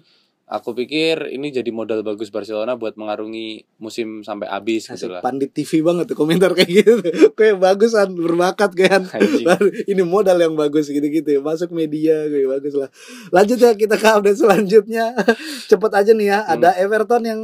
aku 0.51 0.75
pikir 0.75 1.31
ini 1.31 1.47
jadi 1.47 1.71
modal 1.71 2.03
bagus 2.03 2.27
Barcelona 2.27 2.75
buat 2.75 2.99
mengarungi 2.99 3.63
musim 3.79 4.19
sampai 4.19 4.51
habis 4.51 4.91
gitu 4.91 5.07
lah 5.07 5.23
pandit 5.23 5.55
TV 5.55 5.79
banget 5.79 6.11
tuh 6.11 6.19
komentar 6.19 6.51
kayak 6.51 6.67
gitu. 6.67 6.99
Kayak 7.39 7.57
bagusan 7.57 8.11
berbakat 8.13 8.71
kan. 8.75 9.01
Anjing. 9.07 9.47
Ini 9.87 10.03
modal 10.03 10.37
yang 10.37 10.53
bagus 10.53 10.91
gitu-gitu 10.91 11.25
ya. 11.25 11.39
Masuk 11.39 11.71
media 11.71 12.27
kayak 12.27 12.59
bagus 12.59 12.73
lah. 12.75 12.89
Lanjut 13.31 13.57
ya 13.57 13.71
kita 13.73 13.95
ke 13.95 14.07
update 14.11 14.37
selanjutnya. 14.37 15.15
Cepet 15.71 15.91
aja 15.95 16.11
nih 16.11 16.27
ya. 16.27 16.39
Ada 16.45 16.75
Everton 16.77 17.23
yang 17.23 17.41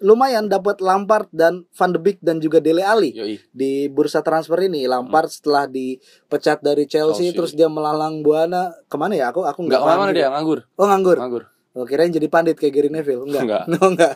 lumayan 0.00 0.48
dapat 0.48 0.80
Lampard 0.80 1.28
dan 1.32 1.64
Van 1.72 1.90
de 1.90 2.00
Beek 2.00 2.20
dan 2.20 2.40
juga 2.40 2.56
Dele 2.56 2.80
Alli 2.80 3.12
Yoi. 3.12 3.36
di 3.50 3.88
bursa 3.88 4.20
transfer 4.20 4.60
ini. 4.60 4.84
Lampard 4.84 5.32
setelah 5.32 5.64
dipecat 5.66 6.60
dari 6.60 6.84
Chelsea, 6.84 7.32
Chelsea. 7.32 7.36
terus 7.36 7.52
dia 7.52 7.68
melalang 7.68 8.20
buana 8.20 8.70
ke 8.86 8.96
mana 9.00 9.16
ya? 9.16 9.32
Aku 9.32 9.44
aku 9.44 9.64
nggak 9.64 9.80
paham 9.80 9.96
ke 9.96 10.02
mana 10.04 10.12
dia 10.12 10.28
nganggur 10.28 10.64
Oh 10.76 10.86
nganggur. 10.86 11.16
nganggur 11.16 11.44
Oh 11.70 11.86
kirain 11.86 12.10
jadi 12.10 12.26
pandit 12.26 12.58
kayak 12.58 12.74
Gary 12.74 12.90
Neville. 12.90 13.22
Enggak. 13.24 13.42
Enggak. 13.46 13.62
No, 13.72 13.78
enggak. 13.88 14.14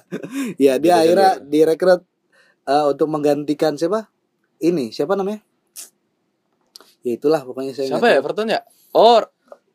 ya, 0.59 0.75
dia 0.83 0.95
akhirnya 0.99 1.39
direkrut 1.39 2.03
eh, 2.65 2.85
untuk 2.91 3.07
menggantikan 3.07 3.79
siapa? 3.79 4.11
Ini, 4.59 4.91
siapa 4.91 5.15
namanya? 5.15 5.43
Ya 7.05 7.13
itulah 7.15 7.45
pokoknya 7.45 7.77
saya 7.77 7.93
siapa 7.93 8.09
ya. 8.09 8.19
Everton 8.19 8.49
ya 8.49 8.61
oh 8.91 9.21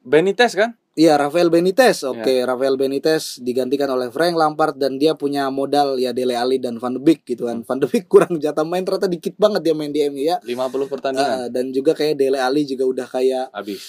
Benitez 0.01 0.57
kan 0.57 0.73
Iya, 0.99 1.15
Rafael 1.15 1.47
Benitez. 1.47 2.03
Oke, 2.03 2.43
Ya. 2.43 2.43
Rafael 2.43 2.75
Benitez 2.75 3.39
digantikan 3.39 3.87
oleh 3.87 4.11
Frank 4.11 4.35
Lampard 4.35 4.75
dan 4.75 4.99
dia 4.99 5.15
punya 5.15 5.47
modal 5.47 5.95
ya 5.95 6.11
Dele 6.11 6.35
Alli 6.35 6.59
dan 6.59 6.75
Van 6.75 6.91
de 6.91 6.99
Beek 6.99 7.23
gitu 7.23 7.47
kan. 7.47 7.63
Van 7.63 7.79
de 7.79 7.87
Beek 7.87 8.03
kurang 8.11 8.35
jatah 8.35 8.67
main 8.67 8.83
ternyata 8.83 9.07
dikit 9.07 9.31
banget 9.39 9.63
dia 9.63 9.71
main 9.71 9.95
di 9.95 10.03
MU 10.11 10.19
ya. 10.19 10.43
50 10.43 10.91
pertandingan 10.91 11.47
Eh, 11.47 11.47
dan 11.55 11.71
juga 11.71 11.95
kayak 11.95 12.19
Dele 12.19 12.43
Alli 12.43 12.67
juga 12.67 12.83
udah 12.83 13.07
kayak 13.07 13.47
habis 13.55 13.83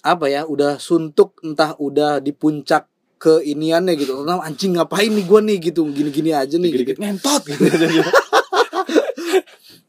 apa 0.00 0.32
ya 0.32 0.48
udah 0.48 0.80
suntuk 0.80 1.44
entah 1.44 1.76
udah 1.76 2.24
di 2.24 2.32
puncak 2.32 2.88
keiniannya 3.24 3.96
gitu 3.96 4.20
Entah, 4.20 4.44
anjing 4.44 4.76
ngapain 4.76 5.08
nih 5.08 5.24
gua 5.24 5.40
nih 5.40 5.56
gitu 5.62 5.88
gini-gini 5.88 6.30
aja 6.30 6.54
nih 6.54 6.68
gitu. 6.68 6.92
dikit-dikit 6.92 6.98
ngentot 7.00 7.42
gitu 7.48 7.64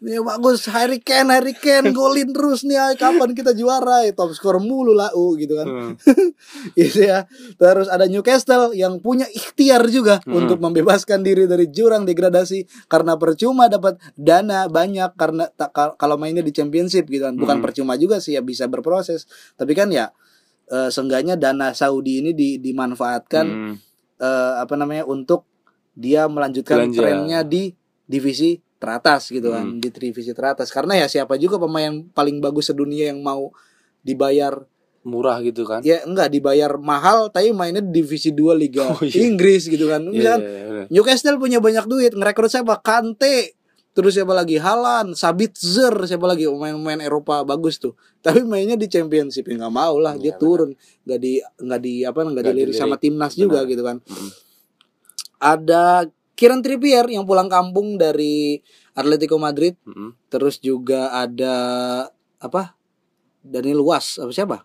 Ya 0.06 0.22
bagus 0.22 0.70
Harry 0.70 1.02
Kane, 1.02 1.34
Harry 1.34 1.58
Kane 1.58 1.90
golin 1.90 2.30
terus 2.30 2.62
nih 2.62 2.78
ay, 2.78 2.94
kapan 2.94 3.34
kita 3.34 3.58
juara 3.58 4.06
ya 4.06 4.14
top 4.14 4.38
skor 4.38 4.62
mulu 4.62 4.94
lah 4.94 5.10
uh, 5.10 5.34
gitu 5.34 5.58
kan. 5.58 5.66
Hmm. 5.66 5.92
gitu 6.78 7.10
ya. 7.10 7.26
Terus 7.58 7.90
ada 7.90 8.06
Newcastle 8.06 8.78
yang 8.78 9.02
punya 9.02 9.26
ikhtiar 9.26 9.82
juga 9.90 10.22
Hmm. 10.22 10.46
untuk 10.46 10.62
membebaskan 10.62 11.26
diri 11.26 11.50
dari 11.50 11.74
jurang 11.74 12.06
degradasi 12.06 12.86
karena 12.86 13.18
percuma 13.18 13.66
dapat 13.66 13.98
dana 14.14 14.70
banyak 14.70 15.10
karena 15.16 15.50
tak 15.50 15.74
kal- 15.74 15.98
kalau 15.98 16.16
mainnya 16.16 16.46
di 16.46 16.54
championship 16.54 17.10
gitu 17.10 17.26
kan. 17.26 17.34
Bukan 17.34 17.58
Hmm. 17.58 17.66
percuma 17.66 17.98
juga 17.98 18.22
sih 18.22 18.38
ya 18.38 18.46
bisa 18.46 18.70
berproses. 18.70 19.26
Tapi 19.54 19.74
kan 19.74 19.90
ya 19.90 20.14
eh, 20.68 20.90
seenggaknya 20.90 21.36
dana 21.36 21.72
Saudi 21.72 22.20
ini 22.20 22.32
di, 22.32 22.58
dimanfaatkan 22.58 23.46
Hmm. 23.46 23.76
eh, 24.18 24.54
apa 24.58 24.74
namanya 24.74 25.04
untuk 25.04 25.46
dia 25.92 26.26
melanjutkan 26.26 26.86
Belanja. 26.86 26.98
trennya 26.98 27.40
di 27.42 27.72
divisi 28.04 28.56
teratas 28.76 29.28
gitu 29.28 29.50
kan 29.50 29.66
Hmm. 29.66 29.80
di 29.80 29.88
divisi 29.90 30.32
teratas 30.32 30.70
karena 30.70 30.94
ya 30.96 31.08
siapa 31.08 31.36
juga 31.36 31.56
pemain 31.56 31.90
paling 32.12 32.38
bagus 32.38 32.68
sedunia 32.68 33.10
yang 33.10 33.20
mau 33.20 33.50
dibayar 34.00 34.62
murah 35.02 35.38
gitu 35.40 35.64
kan 35.64 35.82
ya 35.82 36.02
enggak 36.02 36.30
dibayar 36.30 36.76
mahal 36.76 37.30
tapi 37.30 37.54
mainnya 37.54 37.80
di 37.80 37.94
divisi 37.96 38.30
2 38.30 38.54
liga 38.54 38.90
Oh, 38.90 39.02
iya. 39.02 39.22
Inggris 39.24 39.66
gitu 39.66 39.86
kan 39.86 40.02
Iya, 40.02 40.10
Misalkan 40.12 40.42
iya, 40.42 40.50
iya, 40.52 40.64
bener. 40.66 40.86
Newcastle 40.90 41.38
punya 41.38 41.60
banyak 41.60 41.86
duit 41.86 42.12
ngerekrut 42.12 42.50
siapa 42.50 42.82
Kante 42.82 43.54
terus 43.96 44.12
siapa 44.20 44.36
lagi? 44.36 44.60
Halan 44.60 45.16
Sabitzer 45.16 45.96
siapa 46.04 46.28
lagi? 46.28 46.44
Pemain-pemain 46.46 47.00
Eropa 47.00 47.48
bagus 47.48 47.80
tuh. 47.80 47.96
Tapi 48.20 48.44
mainnya 48.44 48.76
di 48.76 48.92
championship 48.92 49.48
ya 49.48 49.56
nggak 49.56 49.74
mau 49.74 49.96
lah 49.98 50.20
dia 50.20 50.36
benar. 50.36 50.44
turun. 50.44 50.70
nggak 51.08 51.20
di 51.24 51.34
nggak 51.40 51.80
di 51.80 51.94
apa 52.04 52.20
nggak 52.20 52.44
dilirik 52.44 52.76
sama 52.76 53.00
timnas 53.00 53.34
juga 53.40 53.64
Benar. 53.64 53.72
gitu 53.72 53.84
kan. 53.88 53.98
Mm-mm. 54.04 54.30
ada 55.40 55.84
Kieran 56.36 56.60
Trippier 56.60 57.08
yang 57.08 57.24
pulang 57.24 57.48
kampung 57.48 57.96
dari 57.96 58.60
Atletico 58.92 59.40
Madrid. 59.40 59.80
Mm-mm. 59.88 60.12
terus 60.28 60.60
juga 60.60 61.16
ada 61.16 61.56
apa 62.44 62.76
Daniel 63.40 63.80
Was 63.88 64.20
apa 64.20 64.32
siapa? 64.36 64.58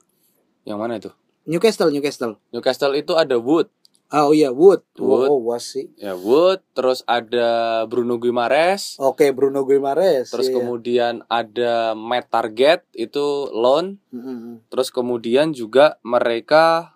Yang 0.67 0.79
mana 0.83 0.93
itu? 0.99 1.11
Newcastle 1.47 1.95
Newcastle. 1.95 2.37
Newcastle 2.51 2.99
itu 2.99 3.15
ada 3.15 3.39
Wood 3.39 3.71
oh 4.11 4.35
iya 4.35 4.51
Wood. 4.51 4.83
Wood. 4.99 5.29
Oh, 5.31 5.41
Was 5.47 5.75
sih. 5.75 5.87
ya 5.95 6.13
Wood 6.15 6.61
terus 6.75 7.07
ada 7.07 7.83
Bruno 7.87 8.19
Guimaraes 8.19 8.99
Oke, 8.99 9.31
Bruno 9.31 9.63
Guimaraes. 9.63 10.31
terus 10.31 10.51
iya. 10.51 10.59
kemudian 10.59 11.23
ada 11.27 11.95
Matt 11.95 12.29
Target 12.29 12.85
itu 12.93 13.49
loan 13.55 14.03
Mm-mm. 14.11 14.67
terus 14.67 14.91
kemudian 14.91 15.55
juga 15.55 15.99
mereka 16.03 16.95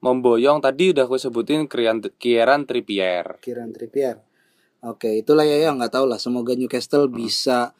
memboyong 0.00 0.60
tadi 0.60 0.92
udah 0.92 1.08
aku 1.08 1.16
sebutin 1.16 1.64
Kieran, 1.64 2.04
Kieran 2.20 2.68
Trippier 2.68 3.40
Kieran 3.40 3.72
Trippier. 3.72 4.20
Oke, 4.84 5.24
itulah 5.24 5.48
ya 5.48 5.56
yang 5.64 5.80
nggak 5.80 5.96
tahu 5.96 6.04
lah. 6.04 6.20
Semoga 6.20 6.52
Newcastle 6.52 7.08
bisa 7.08 7.72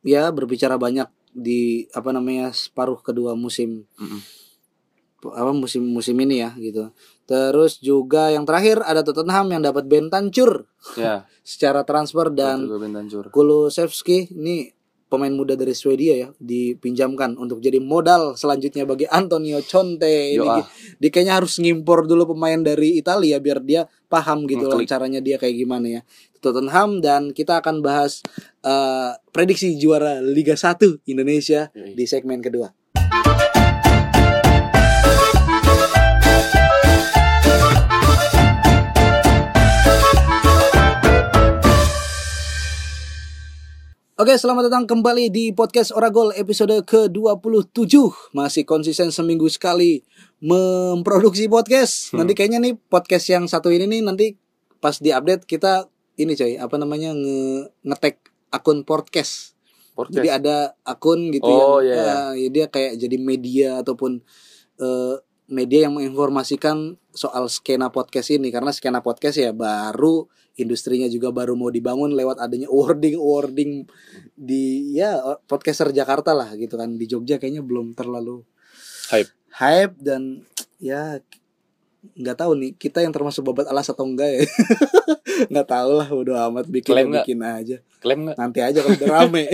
ya 0.00 0.32
berbicara 0.32 0.80
banyak 0.80 1.04
di 1.36 1.84
apa 1.92 2.08
namanya 2.08 2.56
separuh 2.56 3.04
kedua 3.04 3.36
musim 3.36 3.84
Mm-mm. 4.00 4.20
Apa 5.24 5.50
musim 5.50 5.82
musim 5.82 6.14
ini 6.22 6.42
ya 6.42 6.54
gitu. 6.54 6.94
Terus 7.28 7.82
juga 7.82 8.30
yang 8.30 8.46
terakhir 8.48 8.80
ada 8.86 9.02
Tottenham 9.02 9.50
yang 9.52 9.62
dapat 9.62 9.84
Ben 9.90 10.08
Tancur 10.08 10.64
ya 10.94 11.26
secara 11.46 11.82
transfer 11.82 12.30
dan. 12.30 12.64
Kulusevski 13.34 14.30
ini 14.32 14.70
pemain 15.08 15.32
muda 15.32 15.56
dari 15.56 15.72
Swedia 15.72 16.14
ya 16.14 16.28
dipinjamkan 16.36 17.32
untuk 17.40 17.64
jadi 17.64 17.80
modal 17.80 18.36
selanjutnya 18.36 18.84
bagi 18.84 19.08
Antonio 19.08 19.56
Conte 19.64 20.36
ini 20.36 20.36
Yo, 20.36 20.44
ah. 20.44 20.60
gi- 20.60 20.68
dia 21.00 21.08
kayaknya 21.10 21.34
harus 21.40 21.56
ngimpor 21.56 22.04
dulu 22.04 22.36
pemain 22.36 22.60
dari 22.60 23.00
Italia 23.00 23.40
biar 23.40 23.64
dia 23.64 23.88
paham 24.12 24.44
gitu 24.44 24.68
loh 24.68 24.84
caranya 24.84 25.24
dia 25.24 25.40
kayak 25.40 25.56
gimana 25.56 25.86
ya 25.88 26.00
Tottenham 26.44 27.00
dan 27.00 27.32
kita 27.32 27.64
akan 27.64 27.80
bahas 27.80 28.20
eh, 28.60 29.16
prediksi 29.32 29.80
juara 29.80 30.20
Liga 30.20 30.54
1 30.54 30.76
Indonesia 31.08 31.72
Yoi. 31.72 31.96
di 31.96 32.04
segmen 32.04 32.44
kedua 32.44 32.68
Oke, 44.18 44.34
selamat 44.34 44.66
datang 44.66 44.82
kembali 44.90 45.30
di 45.30 45.54
podcast 45.54 45.94
Oragol 45.94 46.34
episode 46.34 46.74
ke-27. 46.82 47.94
Masih 48.34 48.66
konsisten 48.66 49.14
seminggu 49.14 49.46
sekali 49.46 50.02
memproduksi 50.42 51.46
podcast. 51.46 52.10
Hmm. 52.10 52.26
Nanti 52.26 52.34
kayaknya 52.34 52.58
nih 52.58 52.74
podcast 52.90 53.30
yang 53.30 53.46
satu 53.46 53.70
ini 53.70 53.86
nih 53.86 54.02
nanti 54.02 54.34
pas 54.82 54.98
di-update 54.98 55.46
kita 55.46 55.86
ini 56.18 56.34
coy, 56.34 56.58
apa 56.58 56.74
namanya 56.82 57.14
nge 57.14 57.70
ngetek 57.86 58.34
akun 58.50 58.82
podcast. 58.82 59.54
Podcast. 59.94 60.18
Jadi 60.18 60.28
ada 60.34 60.74
akun 60.82 61.30
gitu 61.30 61.46
Oh, 61.46 61.78
yang 61.78 61.94
iya, 61.94 62.02
iya. 62.02 62.10
eh, 62.10 62.30
ya 62.42 62.48
dia 62.50 62.66
kayak 62.74 62.98
jadi 62.98 63.16
media 63.22 63.70
ataupun 63.86 64.18
eh, 64.82 65.14
media 65.46 65.86
yang 65.86 65.94
menginformasikan 65.94 66.98
soal 67.14 67.46
skena 67.46 67.94
podcast 67.94 68.34
ini 68.34 68.50
karena 68.50 68.74
skena 68.74 68.98
podcast 68.98 69.38
ya 69.38 69.54
baru 69.54 70.26
industrinya 70.58 71.06
juga 71.06 71.30
baru 71.30 71.54
mau 71.54 71.70
dibangun 71.70 72.12
lewat 72.12 72.42
adanya 72.42 72.66
wording 72.68 73.16
wording 73.16 73.86
di 74.34 74.92
ya 74.98 75.38
podcaster 75.46 75.94
Jakarta 75.94 76.34
lah 76.34 76.52
gitu 76.58 76.74
kan 76.74 76.98
di 76.98 77.06
Jogja 77.06 77.38
kayaknya 77.38 77.62
belum 77.62 77.94
terlalu 77.94 78.42
Hype. 79.08 79.30
hype 79.56 79.94
dan 80.02 80.44
ya 80.82 81.22
nggak 81.98 82.36
tahu 82.36 82.52
nih 82.54 82.70
kita 82.72 82.98
yang 83.00 83.10
termasuk 83.10 83.42
babat 83.42 83.66
alas 83.66 83.86
atau 83.86 84.04
enggak 84.04 84.30
ya 84.30 84.42
nggak 85.50 85.66
tahu 85.66 85.90
lah 85.92 86.08
udah 86.08 86.36
amat 86.48 86.66
bikin 86.66 86.88
Klaim 86.88 87.08
nggak? 87.08 87.24
bikin 87.24 87.40
aja 87.40 87.76
Klaim 87.98 88.20
nggak? 88.24 88.36
nanti 88.36 88.58
aja 88.60 88.78
kalau 88.78 88.94
udah 88.94 89.10
rame 89.12 89.44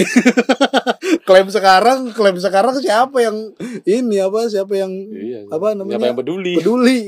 klaim 1.27 1.49
sekarang 1.49 1.99
klaim 2.11 2.37
sekarang 2.37 2.77
siapa 2.77 3.17
yang 3.19 3.37
ini 3.83 4.17
apa 4.19 4.45
siapa 4.47 4.73
yang 4.75 4.93
Iya. 5.09 5.49
apa 5.49 5.73
namanya 5.73 5.97
Siapa 5.97 6.07
yang 6.07 6.19
peduli? 6.19 6.53
peduli 6.57 6.99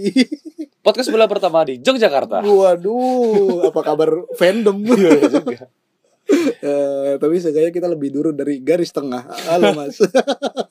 Podcast 0.79 1.11
bola 1.11 1.27
pertama 1.27 1.61
di 1.63 1.81
Yogyakarta. 1.81 2.41
waduh 2.41 3.67
apa 3.67 3.81
kabar 3.83 4.09
fandom 4.33 4.77
Iya 4.87 5.11
juga. 5.29 5.67
Eh, 6.27 7.15
tapi 7.23 7.39
seenggaknya 7.39 7.71
kita 7.71 7.87
lebih 7.87 8.11
dulu 8.11 8.35
dari 8.35 8.59
garis 8.59 8.91
tengah 8.91 9.23
halo 9.47 9.79
mas 9.79 9.95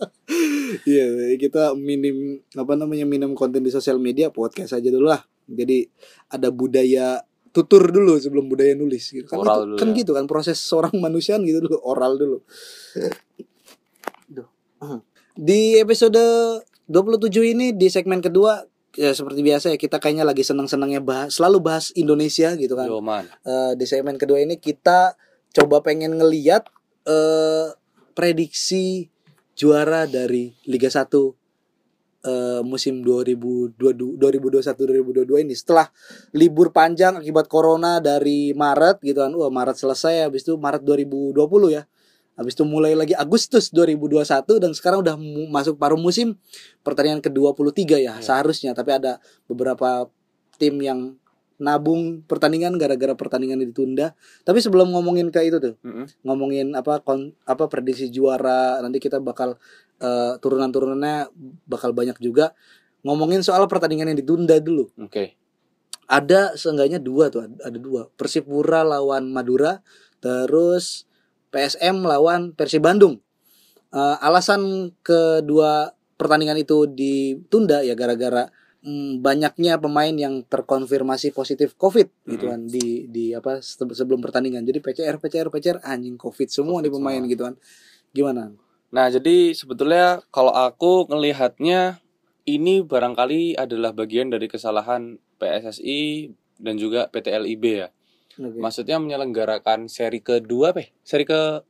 Iya 0.89 1.31
kita 1.39 1.71
minim 1.79 2.43
apa 2.51 2.75
namanya 2.75 3.07
minim 3.07 3.31
konten 3.31 3.63
di 3.63 3.71
sosial 3.71 3.95
media 3.95 4.27
podcast 4.27 4.75
aja 4.75 4.89
dulu 4.91 5.07
lah 5.07 5.23
jadi 5.47 5.87
ada 6.27 6.51
budaya 6.51 7.23
tutur 7.55 7.87
dulu 7.87 8.19
sebelum 8.19 8.51
budaya 8.51 8.75
nulis 8.75 9.15
gitu 9.15 9.23
kan 9.31 9.39
Oral 9.39 9.63
itu- 9.63 9.67
dulu 9.71 9.77
kan 9.79 9.89
ya. 9.89 9.95
gitu 10.03 10.11
kan 10.11 10.25
proses 10.27 10.59
seorang 10.59 10.91
manusia 10.99 11.39
gitu 11.39 11.63
dulu 11.63 11.79
oral 11.87 12.19
dulu 12.19 12.43
Duh. 14.27 14.47
di 15.39 15.79
episode 15.79 16.19
27 16.91 17.31
ini 17.55 17.71
di 17.71 17.87
segmen 17.87 18.19
kedua 18.19 18.59
ya 18.95 19.15
seperti 19.15 19.39
biasa 19.39 19.71
ya 19.71 19.77
kita 19.79 20.03
kayaknya 20.03 20.27
lagi 20.27 20.43
senang-senangnya 20.43 20.99
bahas 20.99 21.35
selalu 21.35 21.63
bahas 21.63 21.95
Indonesia 21.95 22.55
gitu 22.55 22.75
kan 22.75 22.87
Yo 22.87 22.99
man. 22.99 23.23
Eh, 23.43 23.73
di 23.75 23.87
segmen 23.87 24.15
kedua 24.15 24.39
ini 24.39 24.59
kita 24.59 25.15
coba 25.55 25.79
pengen 25.79 26.19
ngeliat 26.19 26.67
eh 27.07 27.71
prediksi 28.11 29.07
juara 29.55 30.03
dari 30.03 30.51
Liga 30.67 30.91
1 30.91 31.07
eh, 32.25 32.61
musim 32.65 32.99
2022 32.99 34.19
2021 34.19 35.23
2022 35.23 35.45
ini 35.47 35.53
setelah 35.55 35.87
libur 36.35 36.75
panjang 36.75 37.19
akibat 37.19 37.47
corona 37.47 38.03
dari 38.03 38.51
Maret 38.51 38.99
gitu 38.99 39.19
kan. 39.23 39.31
Wah, 39.31 39.51
Maret 39.51 39.79
selesai 39.79 40.27
habis 40.27 40.43
itu 40.43 40.59
Maret 40.59 40.83
2020 40.83 41.35
ya. 41.71 41.83
Habis 42.35 42.51
itu 42.59 42.67
mulai 42.67 42.91
lagi 42.99 43.15
Agustus 43.15 43.71
2021 43.71 44.59
dan 44.59 44.71
sekarang 44.75 44.99
udah 45.07 45.15
masuk 45.47 45.79
paruh 45.79 45.95
musim 45.95 46.35
pertandingan 46.83 47.23
ke-23 47.23 47.79
ya 47.95 47.95
Ya. 48.03 48.13
seharusnya 48.19 48.75
tapi 48.75 48.91
ada 48.91 49.23
beberapa 49.47 50.11
tim 50.59 50.75
yang 50.83 51.15
nabung 51.55 52.23
pertandingan 52.27 52.75
gara-gara 52.75 53.15
pertandingan 53.15 53.63
ditunda. 53.63 54.13
Tapi 54.43 54.59
sebelum 54.59 54.91
ngomongin 54.91 55.31
ke 55.31 55.43
itu 55.47 55.57
tuh, 55.59 55.75
Mm-mm. 55.81 56.05
ngomongin 56.27 56.75
apa 56.75 56.99
kon, 56.99 57.31
apa 57.47 57.71
prediksi 57.71 58.11
juara, 58.11 58.79
nanti 58.83 58.99
kita 58.99 59.23
bakal 59.23 59.55
eh, 60.03 60.35
turunan-turunannya 60.39 61.31
bakal 61.67 61.95
banyak 61.95 62.19
juga. 62.19 62.51
Ngomongin 63.05 63.45
soal 63.45 63.69
pertandingan 63.69 64.11
yang 64.11 64.19
ditunda 64.19 64.57
dulu. 64.59 64.89
Oke. 64.99 65.37
Ada 66.05 66.53
seenggaknya 66.59 67.01
dua 67.01 67.33
tuh, 67.33 67.47
ada- 67.47 67.81
dua. 67.81 68.11
Persipura 68.13 68.85
lawan 68.85 69.31
Madura, 69.31 69.81
terus 70.19 71.09
PSM 71.49 72.03
lawan 72.03 72.51
Persib 72.53 72.83
Bandung. 72.83 73.23
Eh, 73.95 74.17
alasan 74.19 74.91
kedua 74.99 75.95
pertandingan 76.19 76.59
itu 76.59 76.87
ditunda 76.87 77.83
ya 77.83 77.95
gara-gara 77.95 78.51
mm, 78.85 79.19
banyaknya 79.19 79.75
pemain 79.75 80.13
yang 80.13 80.45
terkonfirmasi 80.45 81.31
positif 81.31 81.73
COVID 81.73 82.05
gitu 82.27 82.45
Mhm. 82.45 82.51
kan 82.51 82.61
di 82.63 82.87
di 83.07 83.25
apa 83.31 83.57
se- 83.59 83.81
sebelum 83.81 84.21
pertandingan. 84.21 84.61
Jadi 84.61 84.77
PCR 84.79 85.17
PCR 85.17 85.49
PCR 85.49 85.81
anjing 85.81 86.15
COVID 86.15 86.47
semua 86.47 86.77
Covid 86.77 86.83
nih 86.83 86.93
pemain 86.93 87.17
semua. 87.17 87.31
gitu 87.31 87.41
kan. 87.43 87.55
Gimana? 88.11 88.43
Nah, 88.87 89.07
jadi 89.07 89.51
sebetulnya 89.51 90.05
kalau 90.29 90.51
aku 90.51 91.09
ngelihatnya 91.09 91.99
ini 92.45 92.79
barangkali 92.79 93.57
adalah 93.57 93.89
bagian 93.91 94.29
dari 94.29 94.45
kesalahan 94.45 95.17
PSSI 95.35 96.29
dan 96.55 96.77
juga 96.77 97.09
PT 97.09 97.33
LIB 97.33 97.63
ya. 97.75 97.89
Oke. 98.37 98.55
Maksudnya 98.55 98.95
menyelenggarakan 98.97 99.87
seri 99.87 100.19
kedua, 100.19 100.71
Pe? 100.71 100.93
Seri 101.01 101.23
ke 101.23 101.65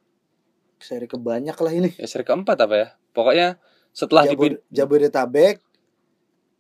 seri 0.78 1.08
kebanyak 1.08 1.56
lah 1.56 1.74
ini 1.74 1.90
ya 1.96 2.06
seri 2.06 2.22
keempat 2.22 2.58
apa 2.60 2.76
ya 2.76 2.88
pokoknya 3.10 3.58
setelah 3.90 4.28
Jabod- 4.28 4.60
dipin- 4.60 4.62
Jabodetabek 4.70 5.56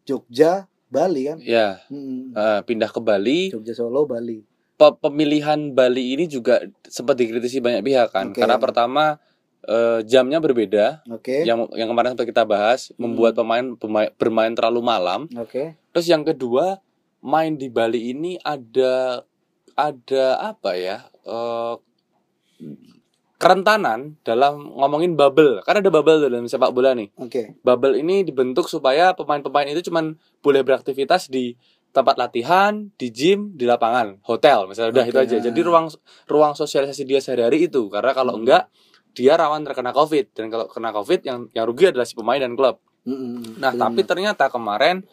Jogja 0.05 0.69
Bali 0.87 1.27
kan? 1.27 1.37
Ya. 1.41 1.81
Mm-mm. 1.89 2.31
eh, 2.31 2.61
pindah 2.61 2.87
ke 2.87 2.99
Bali. 2.99 3.49
Jogja 3.49 3.73
Solo 3.73 4.05
Bali. 4.05 4.45
Pe- 4.75 4.97
pemilihan 4.97 5.71
Bali 5.71 6.13
ini 6.13 6.25
juga 6.25 6.59
sempat 6.83 7.15
dikritisi 7.15 7.59
banyak 7.59 7.81
pihak 7.81 8.07
kan? 8.09 8.29
Oke. 8.29 8.39
karena 8.39 8.55
pertama 8.55 9.17
eh, 9.63 10.05
jamnya 10.05 10.37
berbeda. 10.37 11.01
Oke. 11.09 11.41
Yang 11.41 11.73
yang 11.73 11.89
kemarin 11.89 12.13
sempat 12.13 12.27
kita 12.27 12.45
bahas 12.45 12.93
Hmm. 12.93 13.09
membuat 13.09 13.33
pemain 13.33 13.65
pemain 13.73 14.09
bermain 14.13 14.53
terlalu 14.53 14.79
malam. 14.79 15.25
Oke. 15.33 15.73
Terus 15.89 16.05
yang 16.05 16.21
kedua 16.21 16.77
main 17.19 17.57
di 17.57 17.67
Bali 17.67 18.13
ini 18.13 18.37
ada 18.39 19.25
ada 19.73 20.25
apa 20.39 20.77
ya? 20.77 21.01
Eh, 21.25 21.75
kerentanan 23.45 24.17
dalam 24.25 24.73
ngomongin 24.73 25.13
bubble 25.13 25.61
kan 25.61 25.77
ada 25.77 25.93
bubble 25.93 26.17
dalam 26.25 26.49
sepak 26.49 26.73
bola 26.73 26.97
nih 26.97 27.13
oke 27.13 27.61
bubble 27.61 27.93
ini 27.93 28.25
dibentuk 28.25 28.65
supaya 28.65 29.13
pemain-pemain 29.13 29.69
itu 29.69 29.85
cuman 29.85 30.17
boleh 30.41 30.65
beraktivitas 30.65 31.29
di 31.29 31.53
tempat 31.95 32.19
latihan, 32.19 32.91
di 32.99 33.07
gym, 33.07 33.55
di 33.55 33.63
lapangan, 33.63 34.19
hotel 34.27 34.67
misalnya 34.67 34.99
udah 34.99 35.05
Oke, 35.07 35.11
itu 35.15 35.19
aja. 35.31 35.37
Jadi 35.47 35.59
ruang 35.63 35.87
ruang 36.27 36.51
sosialisasi 36.51 37.07
dia 37.07 37.23
sehari-hari 37.23 37.71
itu 37.71 37.87
karena 37.87 38.11
kalau 38.11 38.35
Hmm. 38.35 38.43
enggak 38.43 38.67
dia 39.15 39.39
rawan 39.39 39.63
terkena 39.63 39.95
Covid 39.95 40.35
dan 40.35 40.51
kalau 40.51 40.67
kena 40.67 40.91
Covid 40.91 41.23
yang 41.23 41.47
yang 41.55 41.63
rugi 41.63 41.95
adalah 41.95 42.03
si 42.03 42.11
pemain 42.19 42.35
dan 42.35 42.51
klub. 42.59 42.83
Mm-mm. 43.07 43.63
Nah, 43.63 43.71
Benar. 43.71 43.79
tapi 43.87 44.01
ternyata 44.03 44.51
kemarin 44.51 45.07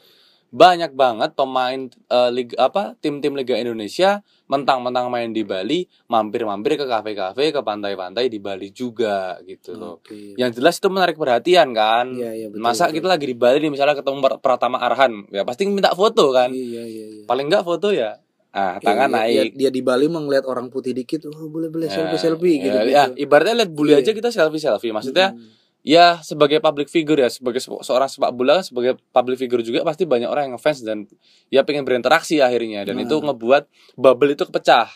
banyak 0.52 0.92
banget 0.92 1.32
pemain 1.32 1.80
eh, 1.88 2.30
liga 2.30 2.54
apa 2.60 2.92
tim-tim 3.00 3.32
Liga 3.32 3.56
Indonesia 3.56 4.20
mentang-mentang 4.44 5.08
main 5.08 5.32
di 5.32 5.42
Bali, 5.42 5.88
mampir-mampir 6.06 6.76
ke 6.76 6.84
kafe-kafe, 6.84 7.50
ke 7.50 7.60
pantai-pantai 7.60 8.28
di 8.28 8.36
Bali 8.36 8.68
juga 8.68 9.40
gitu 9.42 9.72
loh. 9.72 9.96
Oke. 9.96 10.36
Yang 10.36 10.60
jelas 10.60 10.76
itu 10.76 10.92
menarik 10.92 11.16
perhatian 11.16 11.72
kan. 11.72 12.12
Iya, 12.12 12.30
iya, 12.36 12.46
betul, 12.46 12.60
Masa 12.60 12.84
betul. 12.84 13.00
kita 13.00 13.06
lagi 13.08 13.24
di 13.24 13.34
Bali 13.34 13.56
nih 13.58 13.72
misalnya 13.72 13.96
ketemu 13.96 14.20
Prat- 14.20 14.40
Pratama 14.44 14.76
Arhan, 14.78 15.24
ya 15.32 15.40
pasti 15.42 15.64
minta 15.64 15.96
foto 15.96 16.28
kan. 16.30 16.52
Iya 16.52 16.84
iya 16.84 17.04
iya. 17.08 17.24
Paling 17.24 17.48
enggak 17.48 17.64
foto 17.64 17.88
ya. 17.88 18.20
Ah, 18.52 18.76
tangan 18.76 19.08
naik. 19.08 19.56
Dia, 19.56 19.66
dia 19.66 19.70
di 19.72 19.80
Bali 19.80 20.12
melihat 20.12 20.44
orang 20.44 20.68
putih 20.68 20.92
dikit, 20.92 21.24
oh 21.24 21.48
boleh 21.48 21.72
boleh 21.72 21.88
Ya, 21.88 21.96
selfie 21.96 22.20
selfie 22.20 22.60
gitu. 22.60 22.68
ya, 22.68 22.84
gitu. 22.84 22.92
ya, 22.92 23.04
ibaratnya 23.16 23.64
lihat 23.64 23.72
bule 23.72 23.96
Iya. 23.96 24.04
aja 24.04 24.12
kita 24.12 24.28
selfie-selfie. 24.28 24.92
Maksudnya 24.92 25.32
Mm. 25.32 25.61
Ya 25.82 26.22
sebagai 26.22 26.58
public 26.58 26.86
figure 26.86 27.18
ya, 27.18 27.28
sebagai 27.28 27.58
se- 27.58 27.82
seorang 27.82 28.06
sepak 28.06 28.30
bola 28.30 28.62
sebagai 28.62 28.98
public 29.10 29.36
figure 29.36 29.60
juga 29.60 29.82
pasti 29.82 30.06
banyak 30.06 30.26
orang 30.26 30.48
yang 30.48 30.54
ngefans 30.54 30.80
dan 30.82 31.10
ya 31.48 31.62
pengen 31.62 31.82
berinteraksi 31.82 32.38
akhirnya 32.38 32.82
dan 32.82 32.96
Nah. 32.96 33.04
itu 33.04 33.18
ngebuat 33.18 33.66
bubble 33.96 34.30
itu 34.30 34.46
kepecah. 34.46 34.86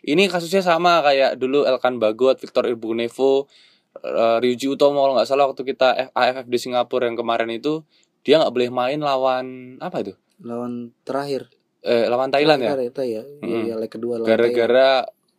Ini 0.00 0.30
kasusnya 0.30 0.62
sama 0.62 1.02
kayak 1.02 1.34
dulu 1.36 1.66
Elkan 1.66 1.98
Bagot, 1.98 2.38
Victor 2.38 2.64
Irbunevo, 2.64 3.50
eh, 3.98 4.38
Ryuji 4.38 4.70
Utomo 4.70 5.02
kalau 5.02 5.18
nggak 5.18 5.26
salah 5.26 5.50
waktu 5.50 5.62
kita 5.64 6.10
AFF 6.12 6.46
di 6.46 6.58
Singapura 6.60 7.04
yang 7.04 7.18
kemarin 7.18 7.50
itu 7.50 7.82
dia 8.22 8.38
nggak 8.38 8.50
boleh 8.50 8.70
main 8.70 8.98
lawan 8.98 9.46
apa 9.78 10.00
itu? 10.00 10.14
lawan 10.38 10.90
terakhir 11.02 11.46
Eh, 11.82 12.06
lawan 12.06 12.30
Thailand 12.30 12.62
ya. 12.62 12.78
Terakhir 12.78 12.94
ya. 12.94 13.02
Iya, 13.02 13.22
Mm-mm. 13.42 13.62
iya, 13.66 13.74
leg 13.74 13.90
kedua 13.90 14.14
lawan 14.16 14.26
Thailand. 14.26 14.54
Gara-gara 14.54 14.88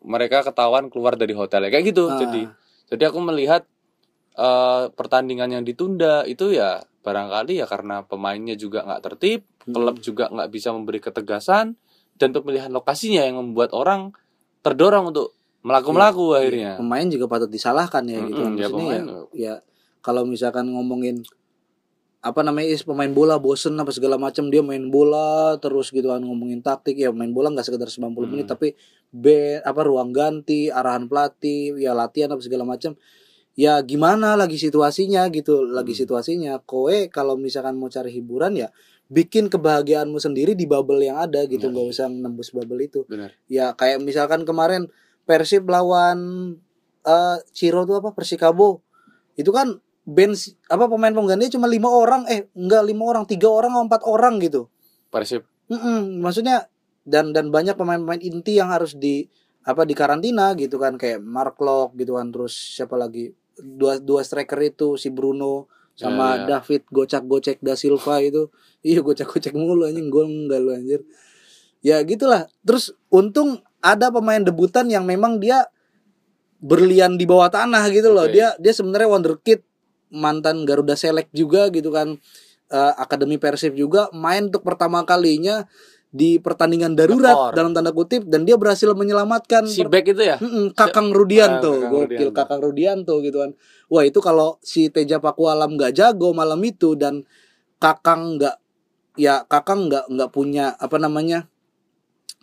mereka 0.04 0.44
ketahuan 0.44 0.92
keluar 0.92 1.16
dari 1.16 1.32
hotel 1.32 1.64
ya 1.64 1.72
kayak 1.72 1.86
gitu. 1.88 2.04
Ah. 2.06 2.20
Jadi 2.20 2.42
jadi 2.92 3.04
aku 3.08 3.24
melihat 3.24 3.64
eh, 4.34 4.84
pertandingan 4.90 5.50
yang 5.52 5.64
ditunda 5.64 6.24
itu 6.24 6.50
ya 6.50 6.82
barangkali 7.00 7.60
ya 7.60 7.66
karena 7.66 8.02
pemainnya 8.02 8.56
juga 8.56 8.82
nggak 8.82 9.02
tertib, 9.04 9.42
Mm. 9.64 9.72
klub 9.72 9.98
juga 9.98 10.28
nggak 10.28 10.50
bisa 10.50 10.72
memberi 10.72 11.00
ketegasan 11.00 11.80
dan 12.14 12.30
pemilihan 12.30 12.68
lokasinya 12.68 13.24
yang 13.24 13.40
membuat 13.40 13.72
orang 13.72 14.12
terdorong 14.60 15.10
untuk 15.10 15.32
melaku-melaku 15.62 16.32
Iya, 16.32 16.38
akhirnya. 16.38 16.72
pemain 16.76 17.08
juga 17.08 17.26
patut 17.26 17.48
disalahkan 17.48 18.04
ya 18.04 18.20
gitu 18.22 18.36
Mm-mm, 18.38 18.60
ya, 18.60 18.68
maksudnya 18.68 18.84
ya, 18.84 19.00
pemain. 19.00 19.06
ya 19.32 19.54
kalau 20.00 20.24
misalkan 20.24 20.68
ngomongin 20.68 21.24
apa 22.20 22.40
namanya 22.40 22.68
is 22.70 22.84
pemain 22.84 23.12
bola 23.12 23.36
bosen 23.36 23.76
apa 23.76 23.92
segala 23.92 24.16
macam 24.16 24.48
dia 24.48 24.60
main 24.60 24.88
bola 24.88 25.60
terus 25.60 25.92
gitu 25.92 26.08
kan 26.08 26.20
ngomongin 26.20 26.60
taktik 26.60 26.96
ya 26.96 27.12
main 27.12 27.32
bola 27.32 27.52
nggak 27.52 27.64
sekedar 27.66 27.88
90 27.88 28.16
menit 28.26 28.48
Hmm. 28.48 28.54
tapi 28.56 28.68
be 29.10 29.60
apa 29.60 29.82
ruang 29.84 30.12
ganti 30.12 30.68
arahan 30.68 31.08
pelatih 31.08 31.76
ya 31.78 31.92
latihan 31.92 32.32
apa 32.32 32.40
segala 32.40 32.64
macam 32.64 32.96
ya 33.54 33.78
gimana 33.86 34.34
lagi 34.34 34.58
situasinya 34.58 35.30
gitu 35.30 35.66
lagi 35.66 35.94
Hmm. 35.94 36.02
situasinya. 36.06 36.54
Kowe 36.66 37.10
kalau 37.14 37.38
misalkan 37.38 37.78
mau 37.78 37.90
cari 37.90 38.10
hiburan 38.10 38.58
ya 38.58 38.70
bikin 39.14 39.46
kebahagiaanmu 39.52 40.18
sendiri 40.18 40.58
di 40.58 40.66
bubble 40.66 41.04
yang 41.06 41.22
ada 41.22 41.46
gitu. 41.46 41.70
Nggak 41.70 41.88
usah 41.94 42.08
nembus 42.10 42.50
bubble 42.50 42.82
itu. 42.82 43.06
Benar. 43.06 43.34
ya 43.46 43.74
kayak 43.78 44.02
misalkan 44.02 44.42
kemarin 44.48 44.90
Persib 45.24 45.64
lawan 45.72 46.20
eh 47.08 47.38
Ciro 47.56 47.88
tuh 47.88 48.04
apa? 48.04 48.12
Persikabo. 48.12 48.84
Itu 49.40 49.56
kan 49.56 49.80
bench 50.04 50.52
apa 50.68 50.92
pemain 50.92 51.16
penggantinya 51.16 51.54
cuma 51.56 51.68
lima 51.72 51.88
orang. 51.88 52.28
Eh 52.28 52.52
enggak 52.58 52.84
lima 52.84 53.04
orang. 53.08 53.24
Tiga 53.24 53.48
orang 53.48 53.72
atau 53.72 53.86
empat 53.88 54.02
orang 54.04 54.36
gitu. 54.44 54.68
Persib. 55.08 55.48
Mm-mm, 55.72 56.20
maksudnya 56.20 56.68
dan 57.08 57.32
dan 57.32 57.52
banyak 57.56 57.76
pemain-pemain 57.80 58.20
inti 58.20 58.60
yang 58.60 58.68
harus 58.68 59.00
di 59.00 59.28
apa 59.64 59.88
di 59.88 59.96
karantina 59.96 60.52
gitu 60.60 60.76
kan. 60.76 61.00
Kayak 61.00 61.24
Mark 61.24 61.56
Locke 61.64 61.96
gitu 62.04 62.20
kan. 62.20 62.34
Terus 62.36 62.52
siapa 62.52 63.00
lagi 63.00 63.32
dua 63.62 64.02
dua 64.02 64.26
striker 64.26 64.58
itu 64.62 64.96
si 64.98 65.14
Bruno 65.14 65.70
sama 65.94 66.34
Ya, 66.34 66.38
ya. 66.38 66.46
David 66.58 66.90
gocak-gocek 66.90 67.62
da 67.62 67.78
Silva 67.78 68.18
itu. 68.22 68.50
Iya 68.84 69.00
gocak-gocek 69.00 69.56
mulu 69.56 69.88
anjing 69.88 70.12
gol 70.12 70.28
enggak 70.28 70.60
lu 70.60 70.76
anjir. 70.76 71.02
Ya 71.80 72.04
gitulah. 72.04 72.52
Terus 72.68 72.92
untung 73.08 73.64
ada 73.80 74.12
pemain 74.12 74.44
debutan 74.44 74.92
yang 74.92 75.08
memang 75.08 75.40
dia 75.40 75.72
berlian 76.60 77.16
di 77.16 77.24
bawah 77.24 77.48
tanah 77.48 77.88
gitu 77.96 78.12
loh. 78.12 78.28
Oke. 78.28 78.36
dia 78.36 78.52
dia 78.60 78.74
sebenarnya 78.76 79.08
wonderkid 79.08 79.64
mantan 80.12 80.68
Garuda 80.68 81.00
Select 81.00 81.32
juga 81.32 81.72
gitu 81.72 81.96
kan. 81.96 82.20
Eh, 82.74 82.94
Akademi 83.00 83.40
Persib 83.40 83.78
juga 83.78 84.12
main 84.12 84.52
untuk 84.52 84.68
pertama 84.68 85.06
kalinya 85.08 85.64
di 86.14 86.38
pertandingan 86.38 86.94
darurat 86.94 87.34
Tekor. 87.34 87.54
dalam 87.58 87.72
tanda 87.74 87.90
kutip 87.90 88.30
dan 88.30 88.46
dia 88.46 88.54
berhasil 88.54 88.86
menyelamatkan 88.94 89.66
si 89.66 89.82
back 89.82 90.14
itu 90.14 90.22
ya? 90.22 90.38
Mm-mm, 90.38 90.78
Kakang 90.78 91.10
Rudianto, 91.10 91.74
Ah, 91.74 91.90
Kakang 91.90 91.90
gokil 91.90 92.06
Rudianto. 92.30 92.38
Kakang 92.38 92.62
Rudianto 92.62 93.14
gitu 93.26 93.38
kan. 93.42 93.52
Wah 93.90 94.04
itu 94.06 94.20
kalau 94.22 94.62
si 94.62 94.94
Teja 94.94 95.18
Pakualam 95.18 95.74
nggak 95.74 95.98
jago 95.98 96.30
malam 96.38 96.62
itu 96.62 96.94
dan 96.94 97.26
Kakang 97.82 98.38
nggak 98.38 98.56
ya 99.18 99.42
Kakang 99.50 99.90
nggak 99.90 100.06
nggak 100.14 100.30
punya 100.30 100.78
apa 100.78 101.02
namanya 101.02 101.50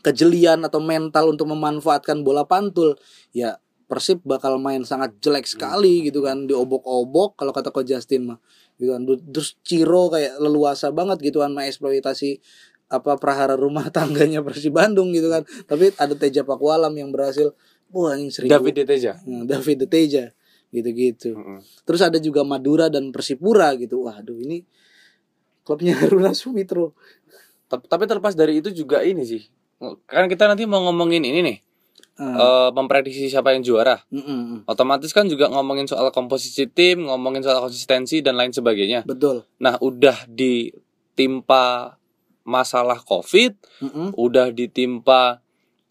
kejelian 0.03 0.67
atau 0.67 0.83
mental 0.83 1.31
untuk 1.31 1.47
memanfaatkan 1.47 2.25
bola 2.27 2.43
pantul, 2.49 2.97
ya 3.31 3.61
Persib 3.91 4.23
bakal 4.23 4.55
main 4.63 4.87
sangat 4.87 5.19
jelek 5.19 5.51
sekali 5.51 6.07
gitu 6.07 6.23
kan 6.23 6.47
diobok-obok 6.47 7.35
kalau 7.35 7.51
kata 7.51 7.75
Coach 7.75 7.91
Justin 7.91 8.31
mah 8.35 8.39
gitu 8.79 8.95
kan 8.95 9.03
terus 9.03 9.59
Ciro 9.67 10.07
kayak 10.15 10.39
leluasa 10.39 10.95
banget 10.95 11.19
gitu 11.19 11.43
kan 11.43 11.51
mengeksploitasi 11.51 12.39
apa 12.91 13.17
prahara 13.17 13.55
rumah 13.55 13.87
tangganya 13.97 14.43
Persib 14.43 14.75
Bandung 14.75 15.15
gitu 15.15 15.31
kan 15.31 15.47
tapi 15.65 15.95
ada 15.97 16.13
Teja 16.19 16.43
Pakualam 16.43 16.91
yang 16.93 17.15
berhasil 17.15 17.55
wah 17.95 18.19
ini 18.19 18.29
seribu 18.35 18.51
David 18.59 18.75
Deteja. 18.85 19.13
Hmm, 19.23 19.47
David 19.47 19.77
De 19.83 19.89
Teja 19.89 20.25
gitu-gitu 20.71 21.35
Mm-mm. 21.35 21.59
terus 21.87 22.03
ada 22.03 22.19
juga 22.19 22.43
Madura 22.47 22.87
dan 22.87 23.11
Persipura 23.11 23.75
gitu 23.79 24.07
waduh 24.07 24.39
ini 24.39 24.63
klubnya 25.63 25.95
Haruna 26.03 26.35
Sumitro 26.35 26.95
Tapi 27.71 28.03
terlepas 28.11 28.35
dari 28.35 28.59
itu 28.59 28.75
juga 28.75 28.99
ini 29.07 29.23
sih. 29.23 29.47
Kan 30.11 30.27
kita 30.27 30.51
nanti 30.51 30.67
mau 30.67 30.83
ngomongin 30.91 31.23
ini 31.23 31.39
nih, 31.39 31.59
Ah, 32.19 32.67
eh, 32.67 32.69
memprediksi 32.75 33.31
siapa 33.31 33.55
yang 33.55 33.63
juara. 33.63 34.03
mm, 34.11 34.19
mm, 34.19 34.27
mm. 34.27 34.59
Otomatis 34.67 35.15
kan 35.15 35.31
juga 35.31 35.47
ngomongin 35.47 35.87
soal 35.87 36.11
komposisi 36.11 36.67
tim, 36.67 37.07
ngomongin 37.07 37.47
soal 37.47 37.63
konsistensi 37.63 38.27
dan 38.27 38.35
lain 38.35 38.51
sebagainya. 38.51 39.07
betul 39.07 39.47
Nah, 39.63 39.79
udah 39.79 40.27
ditimpa 40.27 41.95
masalah 42.51 42.99
Covid, 43.01 43.55
Mm, 43.79 43.87
mm. 43.89 44.09
udah 44.19 44.51
ditimpa 44.51 45.39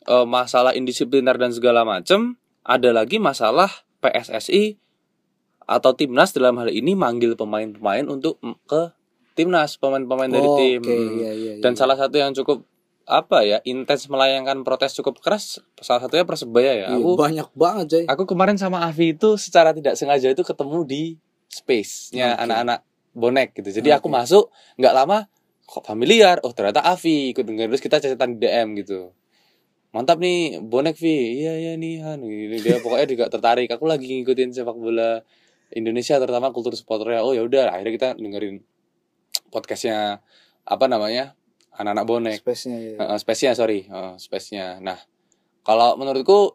eh, 0.04 0.26
masalah 0.26 0.74
indisipliner 0.74 1.36
dan 1.36 1.50
segala 1.50 1.82
macem, 1.82 2.36
ada 2.62 2.90
lagi 2.92 3.16
masalah 3.18 3.70
PSSI 4.00 4.76
atau 5.64 5.94
timnas 5.94 6.34
dalam 6.34 6.58
hal 6.58 6.68
ini 6.68 6.94
manggil 6.94 7.34
pemain-pemain 7.34 8.02
untuk 8.06 8.36
ke 8.66 8.90
timnas 9.34 9.78
pemain-pemain 9.78 10.28
dari 10.28 10.44
Oh, 10.44 10.58
tim. 10.58 10.82
oke, 10.82 10.98
iya, 11.16 11.32
iya, 11.32 11.52
Dan 11.62 11.72
iya. 11.74 11.80
salah 11.80 11.94
satu 11.94 12.18
yang 12.18 12.34
cukup 12.34 12.66
apa 13.06 13.42
ya 13.42 13.58
intens 13.64 14.06
melayangkan 14.06 14.62
protes 14.62 14.94
cukup 14.94 15.18
keras 15.18 15.58
salah 15.80 15.98
satunya 16.00 16.26
persebaya 16.26 16.74
ya. 16.76 16.88
Iya, 16.90 16.98
Aku 16.98 17.14
banyak 17.16 17.48
banget 17.54 17.86
coy 17.88 18.04
aku 18.06 18.24
kemarin 18.28 18.58
sama 18.58 18.86
Avi 18.86 19.14
itu 19.14 19.34
secara 19.36 19.74
tidak 19.74 19.94
sengaja 19.94 20.30
itu 20.30 20.42
ketemu 20.42 20.86
di 20.86 21.04
space-nya 21.50 22.34
Oke. 22.34 22.42
anak-anak 22.46 22.80
bonek 23.12 23.58
gitu. 23.58 23.82
Jadi 23.82 23.90
aku 23.90 24.10
Oke. 24.10 24.16
masuk 24.16 24.44
nggak 24.78 24.94
lama 24.94 25.26
kok 25.70 25.86
familiar. 25.86 26.42
Oh 26.42 26.50
ternyata 26.50 26.82
Avi 26.82 27.30
ikut 27.30 27.46
dengerin 27.46 27.70
terus 27.70 27.84
kita 27.86 28.02
di 28.02 28.38
DM 28.42 28.74
gitu. 28.82 29.14
Mantap 29.94 30.18
nih 30.18 30.58
bonek 30.62 30.98
Vi. 30.98 31.46
Iya 31.46 31.54
iya 31.62 31.74
nih 31.78 32.02
Han. 32.02 32.26
Dia 32.62 32.82
pokoknya 32.82 33.06
juga 33.06 33.26
tertarik. 33.30 33.70
Aku 33.70 33.86
lagi 33.86 34.10
ngikutin 34.10 34.50
sepak 34.50 34.74
bola 34.74 35.22
Indonesia 35.70 36.18
terutama 36.18 36.50
kultur 36.50 36.74
supporternya. 36.74 37.22
Oh 37.22 37.38
ya 37.38 37.46
udah 37.46 37.70
akhirnya 37.70 37.94
kita 37.94 38.10
dengerin 38.18 38.66
podcastnya 39.54 40.26
apa 40.66 40.86
namanya 40.90 41.38
anak-anak 41.78 42.06
bonek. 42.06 42.38
space-nya 42.42 42.78
ya. 42.78 42.96
Uh, 42.98 43.18
space-nya 43.18 43.52
sorry, 43.54 43.86
uh, 43.90 44.14
space-nya. 44.20 44.84
Nah, 44.84 45.00
kalau 45.64 45.96
menurutku 45.96 46.54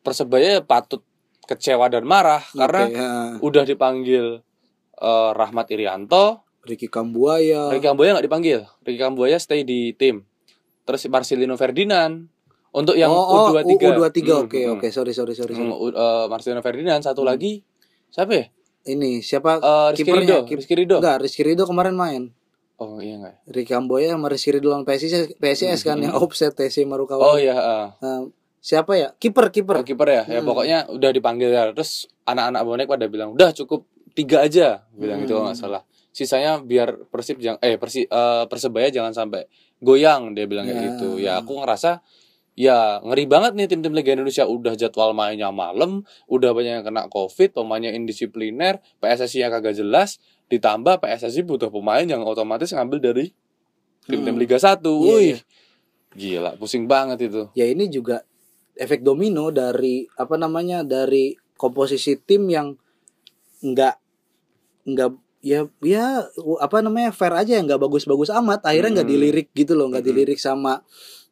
persebaya 0.00 0.64
patut 0.64 1.04
kecewa 1.44 1.90
dan 1.90 2.06
marah 2.06 2.40
karena 2.54 2.82
Oke, 2.86 2.94
ya. 2.94 3.10
udah 3.42 3.64
dipanggil 3.66 4.38
eh, 5.02 5.30
Rahmat 5.34 5.66
Irianto, 5.74 6.46
Ricky 6.62 6.86
Kambuaya 6.86 7.68
Ricky 7.68 7.82
Kambuaya 7.82 8.10
nggak 8.12 8.26
dipanggil. 8.26 8.60
Ricky 8.80 8.98
Kambuaya 8.98 9.36
stay 9.36 9.62
di 9.62 9.92
tim. 9.92 10.24
Terus 10.82 11.06
Marcelino 11.06 11.54
Ferdinand 11.54 12.28
untuk 12.70 12.94
yang 12.94 13.08
oh, 13.08 13.16
oh, 13.16 13.44
U23. 13.50 13.80
U23 13.90 14.18
Hmm, 14.22 14.44
oke 14.44 14.58
hmm. 14.58 14.74
oke 14.74 14.86
sorry 14.88 15.10
sorry 15.10 15.32
sorry, 15.32 15.52
sorry. 15.52 15.66
Hmm, 15.66 15.72
U- 15.72 15.90
eh, 15.90 16.26
Marcelino 16.26 16.60
Ferdinand 16.60 17.00
satu 17.00 17.20
Hmm. 17.20 17.30
lagi 17.30 17.64
siapa 18.08 18.32
ya? 18.32 18.44
ini 18.82 19.20
siapa 19.20 19.56
Eh, 19.56 19.88
Rizky 19.92 20.08
kip- 20.08 20.56
Rizky 20.56 20.74
Ridho. 20.74 20.96
enggak 20.98 21.16
Rizky 21.18 21.42
Ridho 21.42 21.64
kemarin 21.64 21.92
main 21.92 22.22
Oh 22.76 22.96
iya 22.96 23.16
enggak. 23.16 23.36
Ricky 23.46 23.70
Kambuaya 23.70 24.08
sama 24.10 24.26
Rizky 24.26 24.50
Ridho 24.50 24.68
lawan 24.68 24.84
PSIS 24.84 25.36
PSIS 25.36 25.80
kan 25.82 25.96
Hmm. 25.96 26.04
yang 26.06 26.14
offset 26.14 26.52
TC 26.52 26.84
Marukawa 26.84 27.20
Oh 27.22 27.36
iya, 27.36 27.52
heeh. 27.52 27.86
Eh, 27.98 28.20
siapa 28.58 28.92
ya 28.94 29.12
kiper 29.14 29.48
kiper 29.50 29.76
Oh, 29.76 29.84
kiper 29.84 30.06
ya. 30.06 30.22
Ya 30.26 30.38
Hmm. 30.38 30.46
pokoknya 30.46 30.78
udah 30.88 31.10
dipanggil 31.10 31.48
ya. 31.50 31.68
Terus 31.70 32.08
anak-anak 32.24 32.60
bonek 32.62 32.86
pada 32.86 33.04
bilang, 33.04 33.32
"Udah 33.32 33.50
cukup 33.50 33.84
tiga 34.10 34.40
aja." 34.42 34.84
Bilang 34.90 35.20
gitu 35.20 35.34
kalau 35.34 35.44
nggak 35.46 35.56
Hmm. 35.56 35.64
salah. 35.66 35.82
Sisanya 36.10 36.58
biar 36.58 37.06
Persib 37.06 37.38
jangan 37.38 37.62
eh 37.62 37.78
Persi, 37.78 38.02
eh, 38.04 38.44
Persebaya 38.46 38.90
jangan 38.90 39.14
sampai 39.14 39.46
goyang 39.78 40.34
dia 40.34 40.44
bilang 40.44 40.66
kayak 40.66 40.76
Ya. 40.76 40.86
gitu. 40.90 41.08
Ya 41.16 41.32
aku 41.38 41.62
ngerasa 41.62 42.02
ya 42.54 42.98
ngeri 43.00 43.24
banget 43.24 43.52
nih 43.56 43.66
tim-tim 43.66 43.94
Liga 43.94 44.12
Indonesia 44.12 44.44
udah 44.44 44.74
jadwal 44.74 45.14
mainnya 45.14 45.48
malam, 45.48 46.02
udah 46.26 46.50
banyak 46.50 46.82
yang 46.82 46.84
kena 46.84 47.06
Covid, 47.06 47.54
pemainnya 47.54 47.88
indisipliner, 47.90 48.82
PSSI 48.98 49.40
yang 49.40 49.52
kagak 49.52 49.72
jelas, 49.72 50.18
ditambah 50.46 50.98
PSSI 50.98 51.40
butuh 51.42 51.70
pemain 51.70 52.02
yang 52.02 52.20
otomatis 52.20 52.68
ngambil 52.70 52.98
dari 53.00 53.26
tim-tim 54.04 54.34
Hmm. 54.34 54.42
Liga 54.42 54.58
1. 54.58 54.82
Iya, 55.00 55.14
Wih. 55.14 55.24
iya. 55.24 55.38
Gila, 56.10 56.50
pusing 56.58 56.84
banget 56.84 57.30
itu. 57.30 57.46
ya 57.54 57.64
ini 57.64 57.86
juga 57.86 58.26
efek 58.74 59.00
domino 59.00 59.48
dari 59.48 60.02
apa 60.12 60.34
namanya 60.34 60.82
dari 60.82 61.30
komposisi 61.54 62.18
tim 62.18 62.50
yang 62.50 62.74
enggak 63.60 63.94
enggak 64.82 65.14
ya 65.40 65.64
ya 65.80 66.28
apa 66.60 66.84
namanya 66.84 67.10
fair 67.10 67.32
aja 67.32 67.56
yang 67.56 67.64
nggak 67.68 67.80
bagus-bagus 67.80 68.28
amat. 68.32 68.60
Akhirnya 68.64 69.00
nggak 69.00 69.08
Hmm. 69.08 69.14
dilirik 69.16 69.48
gitu 69.56 69.72
loh 69.74 69.88
nggak 69.88 70.04
Hmm. 70.04 70.10
dilirik 70.12 70.38
sama 70.40 70.84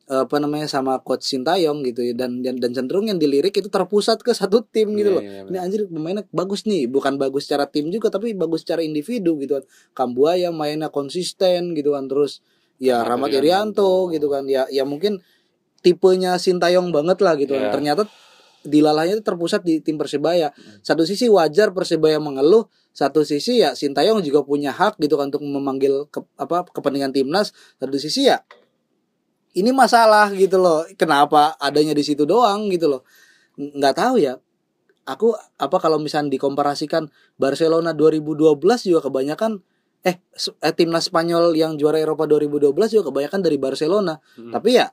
apa 0.08 0.40
namanya 0.40 0.64
sama 0.64 0.96
coach 1.04 1.28
Sintayong 1.28 1.84
gitu 1.84 2.00
ya. 2.00 2.16
Dan 2.16 2.40
dan, 2.40 2.56
dan 2.56 2.72
cenderung 2.72 3.12
yang 3.12 3.20
dilirik 3.20 3.52
itu 3.52 3.68
terpusat 3.68 4.24
ke 4.24 4.32
satu 4.32 4.64
tim 4.64 4.96
gitu 4.96 5.12
Iya, 5.12 5.16
loh. 5.16 5.22
iya, 5.22 5.40
ini 5.44 5.58
anjir 5.60 5.80
pemainnya 5.84 6.24
bagus 6.32 6.64
nih. 6.64 6.88
Bukan 6.88 7.20
bagus 7.20 7.44
secara 7.44 7.68
tim 7.68 7.92
juga 7.92 8.08
tapi 8.08 8.32
bagus 8.32 8.64
secara 8.64 8.80
individu 8.80 9.36
gitu 9.36 9.60
kan. 9.60 9.64
Kambuaya 9.92 10.48
mainnya 10.48 10.88
konsisten 10.88 11.76
gitu 11.76 11.92
kan. 11.92 12.08
Terus 12.08 12.40
ya 12.80 13.04
Rahmat 13.04 13.28
Rahmat 13.28 13.44
Irianto 13.44 14.08
gitu 14.08 14.32
kan. 14.32 14.48
Ya 14.48 14.64
ya 14.72 14.88
mungkin 14.88 15.20
tipenya 15.84 16.40
Sintayong 16.40 16.88
banget 16.88 17.20
lah 17.20 17.36
gitu. 17.36 17.52
Kan 17.52 17.68
Iya. 17.68 17.72
ternyata 17.76 18.02
dilalahnya 18.64 19.20
itu 19.20 19.24
terpusat 19.28 19.60
di 19.62 19.84
tim 19.84 20.00
Persebaya. 20.00 20.50
Hmm. 20.56 20.80
satu 20.82 21.04
sisi 21.04 21.28
wajar 21.28 21.70
Persebaya 21.70 22.16
mengeluh 22.16 22.64
satu 22.98 23.22
sisi 23.22 23.62
ya 23.62 23.78
Sintayong 23.78 24.26
juga 24.26 24.42
punya 24.42 24.74
hak 24.74 24.98
gitu 24.98 25.14
kan 25.14 25.30
untuk 25.30 25.46
memanggil 25.46 26.10
ke, 26.10 26.18
apa 26.34 26.66
kepentingan 26.66 27.14
timnas. 27.14 27.54
Satu 27.78 27.94
sisi 27.94 28.26
ya 28.26 28.42
ini 29.54 29.70
masalah 29.70 30.34
gitu 30.34 30.58
loh. 30.58 30.82
Kenapa 30.98 31.54
adanya 31.62 31.94
di 31.94 32.02
situ 32.02 32.26
doang 32.26 32.66
gitu 32.74 32.90
loh. 32.90 33.06
Nggak 33.54 33.94
tahu 33.94 34.18
ya. 34.18 34.42
Aku 35.06 35.30
apa 35.38 35.78
kalau 35.78 36.02
misalnya 36.02 36.34
dikomparasikan 36.34 37.06
Barcelona 37.38 37.94
2012 37.94 38.58
juga 38.90 39.00
kebanyakan 39.06 39.62
eh, 40.02 40.18
eh 40.58 40.74
timnas 40.74 41.06
Spanyol 41.06 41.54
yang 41.54 41.78
juara 41.78 42.02
Eropa 42.02 42.26
2012 42.26 42.74
juga 42.98 43.14
kebanyakan 43.14 43.40
dari 43.46 43.56
Barcelona. 43.62 44.18
Hmm. 44.34 44.50
tapi 44.50 44.74
ya 44.74 44.90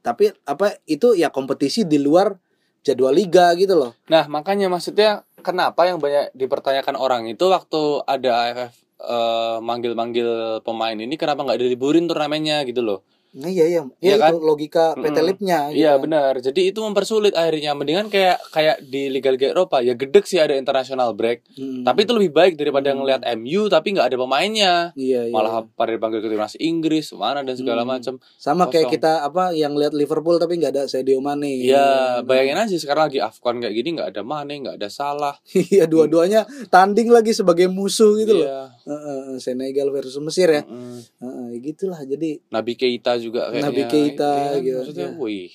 tapi 0.00 0.32
apa 0.48 0.80
itu 0.88 1.12
ya 1.12 1.28
kompetisi 1.28 1.84
di 1.84 2.00
luar 2.00 2.32
jadwal 2.80 3.12
liga 3.12 3.52
gitu 3.60 3.76
loh. 3.76 3.92
Nah, 4.08 4.24
makanya 4.24 4.72
maksudnya 4.72 5.27
kenapa 5.42 5.86
yang 5.88 5.98
banyak 6.02 6.34
dipertanyakan 6.34 6.96
orang 6.98 7.26
itu 7.30 7.44
waktu 7.48 8.02
ada 8.04 8.30
AFF 8.48 8.72
eh, 9.02 9.56
manggil-manggil 9.62 10.60
pemain 10.62 10.96
ini 10.98 11.14
kenapa 11.14 11.46
nggak 11.46 11.60
diliburin 11.60 12.06
turnamennya 12.10 12.64
gitu 12.66 12.82
loh. 12.82 13.00
Nah, 13.30 13.46
iya 13.46 13.64
iya, 13.66 13.82
Iya 13.98 14.08
ya, 14.10 14.16
kan? 14.18 14.30
itu 14.30 14.38
logika 14.40 14.84
PT. 14.94 15.18
Lipnya. 15.20 15.58
gitu 15.68 15.78
Iya 15.78 15.92
kan. 15.92 16.00
benar. 16.00 16.32
Jadi 16.38 16.60
itu 16.66 16.78
mempersulit 16.78 17.32
akhirnya. 17.32 17.72
Mendingan 17.72 18.08
kayak 18.08 18.40
kayak 18.48 18.76
di 18.82 19.08
liga-liga 19.08 19.50
Eropa 19.50 19.78
ya 19.78 19.92
gedek 19.92 20.24
sih 20.24 20.36
ada 20.36 20.52
international 20.52 21.12
break. 21.12 21.44
Mm. 21.52 21.82
Tapi 21.82 21.98
itu 22.00 22.12
lebih 22.12 22.32
baik 22.32 22.54
daripada 22.54 22.88
Hmm. 22.88 22.98
ngelihat 22.98 23.22
MU 23.34 23.66
tapi 23.66 23.92
nggak 23.92 24.06
ada 24.06 24.16
pemainnya. 24.16 24.74
iya, 24.94 25.24
iya. 25.24 25.30
Malah 25.30 25.68
pada 25.68 25.90
dipanggil 25.90 26.18
ke 26.18 26.28
timnas 26.28 26.56
Inggris 26.56 27.12
mana 27.12 27.40
dan 27.40 27.54
segala 27.54 27.82
Hmm. 27.82 27.90
macam. 27.90 28.14
sama 28.38 28.66
kayak 28.66 28.86
kosong. 28.86 28.94
kita 28.96 29.12
apa 29.22 29.44
yang 29.52 29.74
lihat 29.74 29.92
Liverpool 29.92 30.36
tapi 30.36 30.56
nggak 30.56 30.72
ada 30.72 30.84
Sadio 30.84 31.18
Mane. 31.18 31.60
Iya, 31.60 31.88
bayangin 32.22 32.56
aja 32.56 32.74
sekarang 32.74 33.06
lagi 33.06 33.18
Afcon 33.18 33.58
kayak 33.58 33.74
gini 33.74 33.88
nggak 33.94 34.10
ada 34.10 34.22
Mane, 34.22 34.54
nggak 34.58 34.76
ada 34.76 34.88
Salah. 34.88 35.36
Iya, 35.68 35.84
dua-duanya 35.84 36.42
tanding 36.68 37.08
lagi 37.08 37.30
sebagai 37.30 37.68
musuh 37.68 38.16
gitu 38.16 38.32
loh. 38.36 38.46
Iya. 38.46 38.60
Heeh, 38.84 39.36
Senegal 39.36 39.90
versus 39.90 40.16
Mesir 40.18 40.48
ya. 40.48 40.62
Mm-mm. 40.62 40.96
Heeh, 41.18 41.48
gitulah. 41.62 42.00
Jadi 42.00 42.40
Nabi 42.48 42.72
Keita 42.72 43.17
juga 43.18 43.48
kayaknya. 43.48 43.66
Nabi 43.66 43.82
Keita, 43.84 44.32
kan? 44.48 44.58
gitu, 44.60 44.78
Maksudnya, 44.80 45.08
wih, 45.16 45.50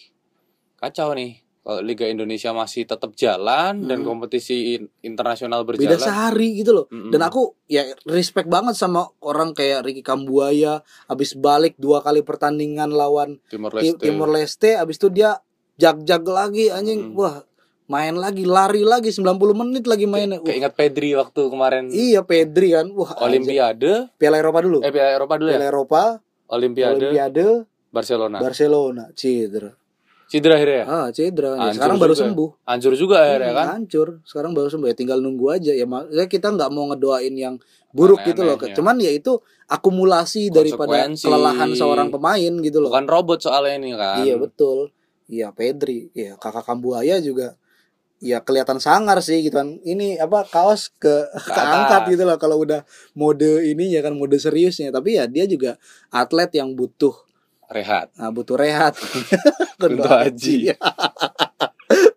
kacau 0.75 1.11
nih. 1.11 1.31
Kalau 1.59 1.79
Liga 1.79 2.03
Indonesia 2.05 2.51
masih 2.51 2.83
tetap 2.83 3.15
jalan 3.15 3.87
dan 3.87 3.97
Hmm. 3.97 4.05
kompetisi 4.05 4.75
in- 4.75 4.91
internasional 5.01 5.63
beda 5.63 5.79
berjalan. 5.79 5.95
sehari 5.97 6.59
gitu 6.59 6.71
loh. 6.73 6.85
Mm-mm. 6.89 7.07
Dan 7.07 7.23
aku 7.23 7.55
ya 7.65 7.87
respect 8.03 8.45
banget 8.45 8.75
sama 8.75 9.07
orang 9.21 9.51
kayak 9.51 9.79
Ricky 9.81 10.03
Kambuaya 10.03 10.79
abis 11.07 11.33
balik 11.33 11.75
dua 11.77 11.99
kali 11.99 12.19
pertandingan 12.19 12.91
lawan 12.91 13.39
Timor 13.47 13.71
Ti- 13.71 13.79
Leste. 13.89 14.01
Timor 14.01 14.29
Leste 14.29 14.75
abis 14.75 14.97
itu 14.97 15.07
dia 15.09 15.39
jag-jag 15.73 16.23
lagi 16.25 16.67
anjing 16.67 17.09
Mm. 17.09 17.15
wah 17.15 17.47
main 17.85 18.13
lagi 18.13 18.43
lari 18.43 18.83
lagi 18.83 19.09
90 19.09 19.23
menit 19.53 19.83
lagi 19.85 20.03
mainnya 20.03 20.39
Kayak 20.39 20.57
ingat 20.61 20.73
Pedri 20.73 21.09
waktu 21.13 21.41
kemarin 21.45 21.83
iya 21.89 22.23
Pedri 22.23 22.71
kan 22.71 22.91
wah. 22.91 23.15
Olimpiade, 23.17 24.11
Piala 24.13 24.35
Eropa 24.35 24.59
dulu 24.59 24.79
eh 24.79 24.87
Piala 24.89 25.11
Eropa 25.13 25.35
dulu 25.37 25.47
Piala 25.47 25.63
ya. 25.63 25.69
Eropa 25.69 26.01
Olimpiade, 26.53 27.09
Olimpiade 27.09 27.45
Barcelona. 27.89 28.37
Barcelona 28.37 29.03
cedera 29.13 29.73
Cedera 30.23 30.55
akhirnya 30.55 30.77
ya. 30.77 30.85
ah 30.87 31.07
cedera 31.09 31.49
Hancur 31.53 31.73
sekarang 31.75 31.97
baru 31.99 32.13
juga. 32.13 32.21
sembuh 32.23 32.49
Hancur 32.63 32.93
juga 32.95 33.15
akhirnya 33.21 33.45
Hmm, 33.45 33.55
kan. 33.55 33.65
hancur 33.71 34.07
sekarang 34.23 34.51
baru 34.51 34.67
sembuh 34.67 34.87
ya 34.87 34.95
tinggal 34.95 35.19
nunggu 35.19 35.45
aja 35.51 35.71
ya 35.71 35.85
maksudnya 35.85 36.25
kita 36.25 36.47
nggak 36.49 36.69
mau 36.69 36.89
ngedoain 36.89 37.35
yang 37.35 37.55
buruk 37.91 38.21
gitu 38.23 38.41
loh 38.41 38.57
ya. 38.57 38.73
cuman 38.73 38.97
ya 38.97 39.09
itu 39.09 39.37
akumulasi 39.67 40.49
daripada 40.49 41.05
kelelahan 41.11 41.69
seorang 41.71 42.09
pemain 42.09 42.53
gitu 42.57 42.77
loh 42.79 42.89
Bukan 42.89 43.05
robot 43.05 43.39
soalnya 43.39 43.77
ini 43.77 43.91
kan. 43.93 44.21
Iya 44.21 44.35
betul. 44.37 44.89
Iya 45.23 45.49
Pedri, 45.49 46.11
ya 46.11 46.35
kakak 46.35 46.61
Kambuaya 46.63 47.17
juga 47.17 47.55
ya 48.23 48.39
kelihatan 48.39 48.79
sangar 48.79 49.19
sih 49.19 49.43
gitu 49.43 49.59
kan. 49.59 49.83
Ini 49.83 50.23
apa 50.23 50.47
kaos 50.47 50.87
ke 50.95 51.27
keangkat 51.55 52.15
gitu 52.15 52.23
loh 52.23 52.39
kalau 52.39 52.63
udah 52.63 52.87
mode 53.19 53.67
ini 53.67 53.91
ya 53.91 53.99
kan 53.99 54.15
mode 54.15 54.39
seriusnya. 54.39 54.95
Tapi 54.95 55.19
ya 55.19 55.27
dia 55.27 55.43
juga 55.43 55.75
atlet 56.07 56.49
yang 56.55 56.71
butuh 56.71 57.13
Rehat. 57.73 58.13
ah, 58.21 58.29
butuh 58.29 58.53
rehat. 58.53 58.93
Kunto 59.81 60.05
Aji. 60.05 60.69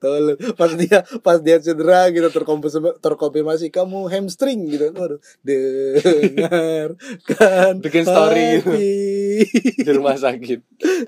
Tolong 0.03 0.39
pas 0.55 0.73
dia 0.73 1.03
pas 1.21 1.39
dia 1.41 1.59
cedera 1.59 2.09
gitu 2.13 2.29
terkonfirmasi 2.31 3.01
terkonfirmasi 3.03 3.67
kamu 3.73 4.07
hamstring 4.09 4.69
gitu. 4.71 4.93
Waduh, 4.95 5.21
dengar 5.43 6.95
kan 7.27 7.81
Bikin 7.83 8.05
story 8.07 8.63
gitu. 8.63 8.73
Di 9.87 9.91
rumah 9.93 10.17
sakit. 10.17 10.61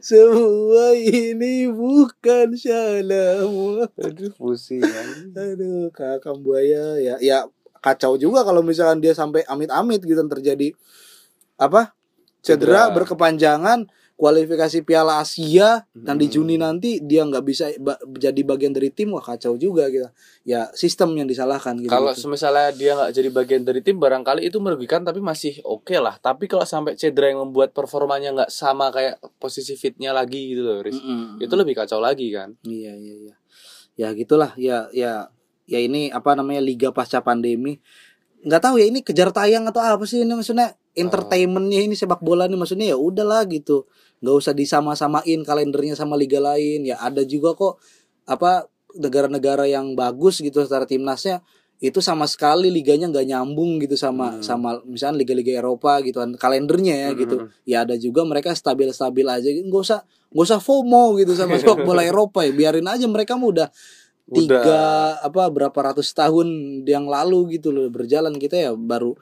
Semua 0.02 0.96
ini 0.96 1.70
bukan 1.70 2.56
salahmu. 2.56 3.88
Aduh 3.96 4.32
pusing. 4.36 4.84
Aduh, 5.36 5.88
kakak 5.94 6.36
buaya 6.40 6.98
ya 6.98 7.16
ya 7.22 7.46
kacau 7.78 8.18
juga 8.18 8.42
kalau 8.42 8.60
misalkan 8.60 8.98
dia 8.98 9.14
sampai 9.14 9.46
amit-amit 9.46 10.02
gitu 10.02 10.18
terjadi 10.26 10.74
apa? 11.58 11.94
Cedera, 12.38 12.90
Cedera. 12.90 12.94
berkepanjangan 12.94 13.90
kualifikasi 14.18 14.82
Piala 14.82 15.22
Asia 15.22 15.86
dan 15.94 16.18
di 16.18 16.26
Hmm. 16.26 16.34
Juni 16.34 16.58
nanti 16.58 16.98
dia 16.98 17.22
nggak 17.22 17.40
bisa 17.40 17.70
ba- 17.78 18.02
jadi 18.02 18.42
bagian 18.42 18.74
dari 18.74 18.90
tim 18.90 19.14
wah 19.14 19.22
kacau 19.22 19.54
juga 19.54 19.86
gitu. 19.86 20.10
Ya 20.42 20.66
sistem 20.74 21.14
yang 21.14 21.24
disalahkan 21.24 21.78
gitu. 21.78 21.86
Kalau 21.86 22.10
gitu. 22.10 22.26
misalnya 22.26 22.74
dia 22.74 22.98
nggak 22.98 23.14
jadi 23.14 23.28
bagian 23.30 23.62
dari 23.62 23.78
tim 23.78 23.94
barangkali 23.96 24.42
itu 24.42 24.58
merugikan 24.58 25.06
tapi 25.06 25.22
masih 25.22 25.62
oke 25.62 25.94
lah. 25.94 26.18
Tapi 26.18 26.44
kalau 26.44 26.66
sampai 26.66 26.98
cedera 26.98 27.30
yang 27.30 27.46
membuat 27.46 27.70
performanya 27.70 28.34
nggak 28.34 28.50
sama 28.50 28.90
kayak 28.90 29.22
posisi 29.38 29.78
fitnya 29.78 30.10
lagi 30.10 30.50
gitu 30.50 30.66
loh, 30.66 30.82
Riz. 30.82 30.98
Mm-mm. 30.98 31.38
Itu 31.38 31.54
lebih 31.54 31.78
kacau 31.78 32.02
lagi 32.02 32.26
kan. 32.28 32.58
Iya 32.60 32.92
iya 32.92 33.14
iya. 33.22 33.34
Ya 33.94 34.08
gitulah 34.12 34.50
ya 34.54 34.90
ya 34.90 35.30
ya 35.64 35.78
ini 35.78 36.10
apa 36.10 36.34
namanya 36.34 36.58
liga 36.58 36.90
pasca 36.90 37.22
pandemi. 37.22 37.78
nggak 38.38 38.62
tahu 38.62 38.78
ya 38.78 38.86
ini 38.86 39.02
kejar 39.02 39.34
tayang 39.34 39.66
atau 39.66 39.82
apa 39.82 40.06
sih 40.06 40.22
ini 40.22 40.30
maksudnya 40.30 40.70
entertainmentnya 40.94 41.80
ini 41.80 41.94
sepak 41.94 42.18
bola 42.18 42.46
nih 42.46 42.54
maksudnya 42.54 42.86
ya 42.86 42.96
udahlah 42.96 43.42
gitu 43.46 43.82
nggak 44.18 44.34
usah 44.34 44.52
disama-samain 44.52 45.40
kalendernya 45.46 45.94
sama 45.94 46.14
liga 46.18 46.38
lain. 46.38 46.86
Ya 46.86 46.98
ada 46.98 47.22
juga 47.22 47.54
kok 47.54 47.78
apa 48.26 48.66
negara-negara 48.96 49.68
yang 49.68 49.92
bagus 49.94 50.40
gitu 50.40 50.64
secara 50.64 50.88
timnasnya 50.88 51.44
itu 51.78 52.02
sama 52.02 52.26
sekali 52.26 52.74
liganya 52.74 53.06
nggak 53.06 53.26
nyambung 53.30 53.78
gitu 53.78 53.94
sama 53.94 54.34
Hmm. 54.34 54.42
sama 54.42 54.70
misalnya 54.82 55.22
liga-liga 55.22 55.62
Eropa 55.62 56.02
gitu 56.02 56.18
kan 56.18 56.34
kalendernya 56.34 56.94
ya 57.06 57.10
gitu. 57.14 57.36
Hmm. 57.38 57.48
ya 57.62 57.86
ada 57.86 57.94
juga 57.94 58.26
mereka 58.26 58.50
stabil-stabil 58.50 59.22
aja. 59.22 59.46
Nggak 59.46 59.82
usah 59.86 60.00
nggak 60.34 60.46
usah 60.50 60.58
FOMO 60.58 61.14
gitu 61.22 61.38
sama 61.38 61.54
sepak 61.62 61.86
bola 61.86 62.02
Eropa 62.02 62.42
ya. 62.42 62.50
Biarin 62.50 62.86
aja 62.90 63.06
mereka 63.06 63.38
udah. 63.38 63.70
tiga 64.28 64.80
apa 65.24 65.48
berapa 65.48 65.72
ratus 65.72 66.12
tahun 66.12 66.82
yang 66.84 67.08
lalu 67.08 67.56
gitu 67.56 67.72
loh 67.72 67.88
berjalan. 67.88 68.36
Kita 68.36 68.60
ya 68.60 68.70
baru 68.76 69.16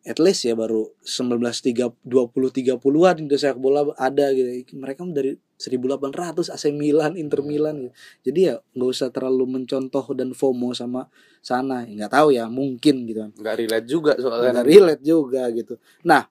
at 0.00 0.16
least 0.16 0.48
ya 0.48 0.56
baru 0.56 0.88
1930 1.04 2.00
20 2.08 2.80
30-an 2.80 3.16
udah 3.28 3.38
sepak 3.38 3.60
bola 3.60 3.92
ada 4.00 4.32
gitu. 4.32 4.48
Mereka 4.76 5.04
dari 5.12 5.36
1800 5.60 6.56
AC 6.56 6.64
Milan, 6.72 7.20
Inter 7.20 7.44
Milan 7.44 7.84
gitu. 7.84 7.92
Jadi 8.32 8.40
ya 8.48 8.54
nggak 8.72 8.90
usah 8.90 9.08
terlalu 9.12 9.60
mencontoh 9.60 10.04
dan 10.16 10.32
FOMO 10.32 10.72
sama 10.72 11.12
sana. 11.44 11.84
nggak 11.84 12.12
tahu 12.16 12.32
ya, 12.32 12.48
mungkin 12.48 13.04
gitu 13.04 13.28
kan. 13.28 13.32
nggak 13.36 13.56
relate 13.60 13.86
juga 13.86 14.12
soalnya 14.16 14.50
Nggak 14.56 14.68
relate 14.72 15.02
juga 15.04 15.42
gitu. 15.52 15.74
Nah, 16.08 16.24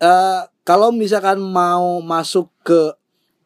eh 0.00 0.42
kalau 0.64 0.88
misalkan 0.88 1.44
mau 1.44 2.00
masuk 2.00 2.48
ke 2.64 2.96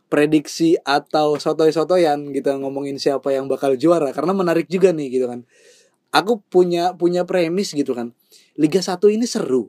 prediksi 0.08 0.78
atau 0.86 1.36
sotoy-sotoyan 1.36 2.32
gitu 2.32 2.48
ngomongin 2.56 2.96
siapa 2.96 3.34
yang 3.34 3.44
bakal 3.44 3.76
juara 3.76 4.08
karena 4.14 4.32
menarik 4.32 4.70
juga 4.70 4.94
nih 4.94 5.18
gitu 5.18 5.26
kan. 5.28 5.42
Aku 6.08 6.40
punya 6.42 6.96
punya 6.96 7.22
premis 7.22 7.72
gitu 7.72 7.92
kan. 7.92 8.16
Liga 8.54 8.80
1 8.80 8.96
ini 9.08 9.28
seru. 9.28 9.68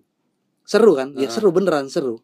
Seru 0.64 0.96
kan? 0.96 1.12
Ya 1.18 1.28
seru 1.28 1.50
beneran 1.50 1.90
seru. 1.90 2.22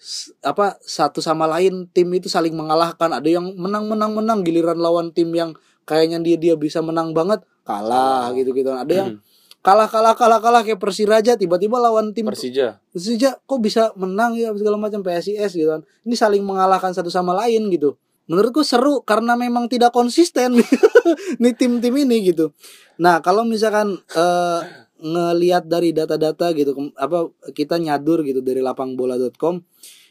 S- 0.00 0.32
apa 0.40 0.80
satu 0.80 1.20
sama 1.20 1.44
lain 1.44 1.84
tim 1.92 2.08
itu 2.16 2.24
saling 2.26 2.56
mengalahkan 2.56 3.12
ada 3.12 3.28
yang 3.28 3.52
menang 3.52 3.84
menang 3.84 4.16
menang 4.16 4.40
giliran 4.40 4.80
lawan 4.80 5.12
tim 5.12 5.28
yang 5.30 5.52
kayaknya 5.84 6.16
dia 6.24 6.36
dia 6.40 6.54
bisa 6.56 6.80
menang 6.80 7.12
banget 7.12 7.44
kalah 7.68 8.32
Oh. 8.32 8.32
gitu 8.32 8.56
gitu 8.56 8.72
ada 8.72 8.88
yang 8.88 9.20
kalah 9.66 9.92
kalah 9.92 10.16
kalah 10.16 10.40
kalah 10.40 10.64
kayak 10.64 10.80
Persiraja 10.80 11.36
tiba-tiba 11.36 11.76
lawan 11.76 12.16
tim 12.16 12.24
Persija 12.24 12.80
Persija 12.96 13.44
kok 13.44 13.60
bisa 13.60 13.92
menang 13.92 14.32
ya 14.40 14.56
segala 14.56 14.80
macam 14.80 15.04
PSIS 15.04 15.52
gitu 15.52 15.68
kan. 15.68 15.84
Ini 16.08 16.16
saling 16.16 16.40
mengalahkan 16.40 16.96
satu 16.96 17.12
sama 17.12 17.36
lain 17.36 17.68
gitu. 17.68 17.92
Menurutku 18.30 18.62
seru 18.62 19.02
karena 19.02 19.34
memang 19.34 19.66
tidak 19.66 19.90
konsisten 19.90 20.54
nih 21.42 21.54
tim-tim 21.58 21.90
ini 21.98 22.30
gitu. 22.30 22.54
Nah, 23.02 23.18
kalau 23.18 23.42
misalkan 23.42 23.98
eh 24.14 24.60
ngelihat 25.02 25.66
dari 25.66 25.90
data-data 25.90 26.54
gitu 26.54 26.76
apa 26.94 27.26
kita 27.56 27.80
nyadur 27.80 28.22
gitu 28.22 28.44
dari 28.44 28.60
lapangbola.com 28.62 29.64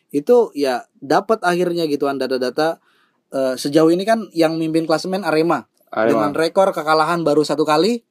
itu 0.10 0.50
ya 0.58 0.84
dapat 1.00 1.40
akhirnya 1.48 1.88
gitu 1.88 2.12
kan 2.12 2.20
data-data. 2.20 2.84
Eh, 3.32 3.56
sejauh 3.56 3.94
ini 3.94 4.04
kan 4.04 4.28
yang 4.36 4.60
mimpin 4.60 4.84
klasemen 4.84 5.24
Arema. 5.24 5.72
Dengan 5.90 6.36
rekor 6.36 6.76
kekalahan 6.76 7.24
baru 7.24 7.48
satu 7.48 7.64
kali 7.64 8.04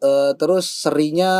eh 0.00 0.32
terus 0.40 0.64
serinya 0.64 1.32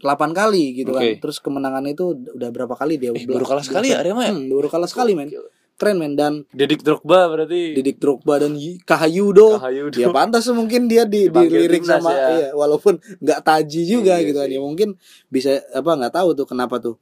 8 0.00 0.34
kali 0.34 0.74
gitu 0.82 0.96
kan. 0.96 1.04
Oke. 1.04 1.20
terus 1.20 1.38
kemenangannya 1.38 1.92
itu 1.92 2.16
udah 2.16 2.48
berapa 2.48 2.74
kali 2.74 2.96
dia? 2.96 3.12
Eh, 3.12 3.28
baru 3.28 3.44
kalah 3.44 3.62
sekali 3.62 3.92
ya 3.92 4.00
Arema 4.00 4.24
ya? 4.24 4.32
Hmm, 4.32 4.48
baru 4.48 4.72
kalah 4.72 4.88
sekali 4.88 5.12
men 5.12 5.30
keren 5.78 5.96
men. 5.96 6.18
Dan 6.18 6.42
Didik 6.50 6.82
Drogba 6.82 7.30
berarti. 7.30 7.72
Didik 7.78 8.02
Drogba 8.02 8.42
dan 8.42 8.58
Kahayudo 8.82 9.62
Kahayu 9.62 9.88
ya 9.94 10.10
pantas 10.10 10.50
mungkin 10.50 10.90
dia 10.90 11.06
di 11.06 11.30
Dipanggil 11.30 11.70
dilirik 11.70 11.86
timnas 11.86 12.02
sama 12.02 12.10
ya. 12.12 12.28
iya 12.34 12.48
walaupun 12.52 12.98
nggak 13.22 13.40
taji 13.46 13.86
juga 13.86 14.18
Iya 14.18 14.26
gitu 14.28 14.38
kan. 14.42 14.48
sih. 14.50 14.54
ya 14.58 14.60
mungkin 14.60 14.88
bisa 15.30 15.50
apa 15.70 15.90
nggak 15.94 16.14
tahu 16.18 16.28
tuh 16.34 16.46
kenapa 16.50 16.82
tuh. 16.82 16.98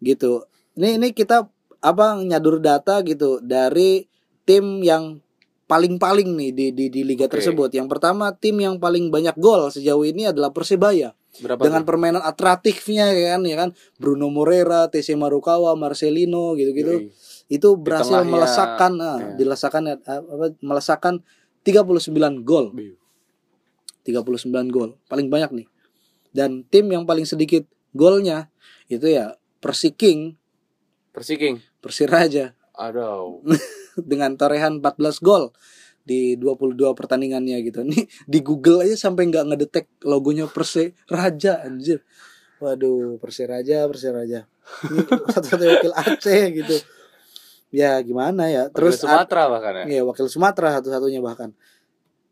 Gitu. 0.00 0.48
Ini 0.80 0.96
ini 0.96 1.12
kita 1.12 1.44
apa 1.80 2.16
nyadur 2.18 2.58
data 2.58 3.04
gitu 3.04 3.40
dari 3.44 4.08
tim 4.42 4.80
yang 4.80 5.20
paling-paling 5.64 6.34
nih 6.34 6.50
di 6.50 6.66
di, 6.74 6.84
di 6.90 7.00
liga 7.06 7.28
Oke. 7.28 7.38
tersebut. 7.38 7.70
Yang 7.70 7.86
pertama 7.86 8.34
tim 8.34 8.58
yang 8.58 8.82
paling 8.82 9.12
banyak 9.12 9.36
gol 9.38 9.70
sejauh 9.70 10.02
ini 10.02 10.26
adalah 10.26 10.50
Persebaya. 10.50 11.14
Berapa 11.38 11.62
dengan 11.62 11.86
tuh? 11.86 11.88
permainan 11.94 12.22
atraktifnya 12.26 13.14
ya 13.14 13.38
kan 13.38 13.46
ya 13.46 13.54
kan. 13.54 13.70
Bruno 14.02 14.26
Moreira, 14.34 14.90
TC 14.90 15.14
Marukawa, 15.14 15.78
Marcelino 15.78 16.58
gitu-gitu. 16.58 17.06
Yoi. 17.06 17.29
Itu 17.50 17.74
berhasil 17.74 18.22
melesakkan 18.22 18.92
ah, 19.02 19.18
ya. 19.18 19.34
dilesakkan 19.34 19.82
eh, 19.90 19.98
apa 20.06 20.54
melesakkan 20.62 21.14
39 21.66 22.46
gol 22.46 22.70
Biu. 22.72 22.94
39 24.06 24.70
gol 24.70 24.96
paling 25.10 25.26
banyak 25.28 25.50
nih 25.50 25.66
dan 26.30 26.62
tim 26.70 26.86
yang 26.88 27.04
paling 27.04 27.26
sedikit 27.26 27.66
golnya 27.90 28.48
itu 28.86 29.10
ya 29.10 29.34
Persiking 29.58 30.38
Persiking 31.10 31.58
Persiraja 31.82 32.54
aduh 32.78 33.42
dengan 34.10 34.38
torehan 34.38 34.78
14 34.78 35.20
gol 35.20 35.50
di 36.10 36.34
22 36.34 36.74
pertandingannya 36.96 37.60
gitu. 37.62 37.86
Nih 37.86 38.08
di 38.26 38.42
Google 38.42 38.82
aja 38.82 38.96
sampai 38.98 39.30
nggak 39.30 39.46
ngedetek 39.52 39.86
logonya 40.02 40.50
Persiraja 40.50 41.62
anjir. 41.62 42.02
Waduh, 42.60 43.16
Persiraja, 43.22 43.88
Persiraja. 43.88 44.44
Ini 44.90 45.00
satu-satunya 45.32 45.80
wakil 45.80 45.92
Aceh 45.96 46.42
gitu. 46.52 46.76
Ya 47.70 48.02
gimana 48.02 48.50
ya? 48.50 48.66
terus 48.68 48.98
ad- 48.98 49.06
Sumatera 49.06 49.46
bahkan 49.46 49.72
ya 49.74 49.84
Iya, 49.86 50.00
wakil 50.02 50.26
Sumatera 50.26 50.74
satu-satunya 50.76 51.22
bahkan. 51.22 51.54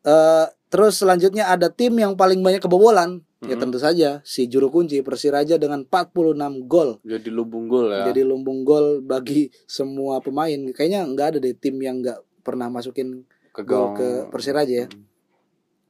Eh 0.02 0.46
terus 0.68 0.98
selanjutnya 0.98 1.46
ada 1.46 1.70
tim 1.70 1.94
yang 1.94 2.14
paling 2.14 2.42
banyak 2.42 2.60
kebobolan. 2.60 3.22
Ya 3.38 3.54
Mhm. 3.54 3.62
tentu 3.62 3.78
saja 3.78 4.18
si 4.22 4.50
juru 4.50 4.66
kunci 4.66 4.98
Persiraja 4.98 5.54
dengan 5.56 5.86
46 5.86 6.66
gol. 6.66 6.98
jadi 7.00 7.30
lubung 7.30 7.70
gol 7.70 7.86
ya 7.88 8.10
Jadi 8.10 8.26
lumbung 8.26 8.66
gol 8.66 8.98
bagi 8.98 9.46
semua 9.64 10.18
pemain. 10.18 10.58
Kayaknya 10.68 11.06
nggak 11.06 11.26
ada 11.26 11.38
deh 11.38 11.54
tim 11.54 11.78
yang 11.78 12.02
nggak 12.02 12.18
pernah 12.42 12.66
masukin 12.66 13.22
ke 13.54 13.62
gol 13.62 13.94
ke 13.94 14.08
Persiraja 14.26 14.74
ya. 14.74 14.86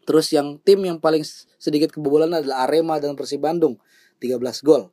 Terus 0.05 0.29
yang 0.29 0.57
tim 0.59 0.81
yang 0.83 0.99
paling 0.99 1.25
sedikit 1.57 1.89
kebobolan 1.89 2.33
adalah 2.33 2.65
Arema 2.65 2.97
dan 2.97 3.13
Persib 3.13 3.41
Bandung, 3.41 3.81
13 4.19 4.61
gol. 4.61 4.93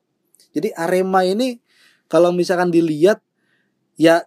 Jadi 0.51 0.71
Arema 0.71 1.23
ini 1.23 1.59
kalau 2.05 2.31
misalkan 2.31 2.67
dilihat 2.67 3.19
ya 3.95 4.23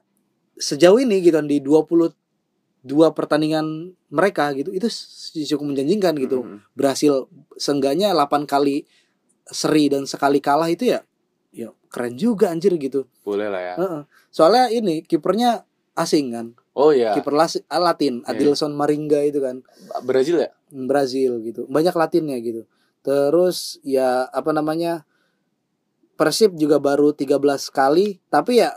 sejauh 0.59 0.99
ini 0.99 1.23
gitu 1.23 1.35
kan, 1.35 1.47
di 1.47 1.59
22 1.59 2.03
pertandingan 3.11 3.95
mereka 4.09 4.51
gitu 4.53 4.71
itu 4.71 4.87
cukup 5.47 5.75
menjanjikan 5.75 6.15
gitu. 6.19 6.43
Mhm. 6.43 6.59
Berhasil 6.75 7.27
seenggaknya 7.57 8.11
8 8.13 8.45
kali 8.45 8.85
seri 9.47 9.89
dan 9.89 10.05
sekali 10.05 10.39
kalah 10.39 10.69
itu 10.69 10.93
ya 10.93 11.01
ya 11.49 11.73
keren 11.89 12.15
juga 12.15 12.53
anjir 12.53 12.77
gitu. 12.77 13.09
boleh 13.25 13.49
lah 13.49 13.63
ya 13.63 13.75
Heeh. 13.81 14.03
Soalnya 14.29 14.69
ini 14.69 15.01
kipernya 15.01 15.65
asing 15.97 16.31
kan. 16.31 16.47
oh 16.79 16.95
ya 16.95 17.11
Kiper 17.11 17.35
Latin, 17.35 18.23
Iya. 18.23 18.31
Adilson 18.31 18.71
Maringa 18.71 19.19
itu 19.25 19.43
kan. 19.43 19.65
Brazil 20.05 20.39
ya 20.39 20.53
Brazil 20.69 21.41
gitu 21.43 21.65
banyak 21.67 21.91
Latinnya 21.91 22.39
gitu 22.39 22.69
terus 23.01 23.81
ya 23.83 24.29
apa 24.29 24.53
namanya 24.53 25.03
Persib 26.15 26.55
juga 26.55 26.79
baru 26.79 27.11
13 27.11 27.35
kali 27.71 28.19
tapi 28.29 28.61
ya 28.61 28.77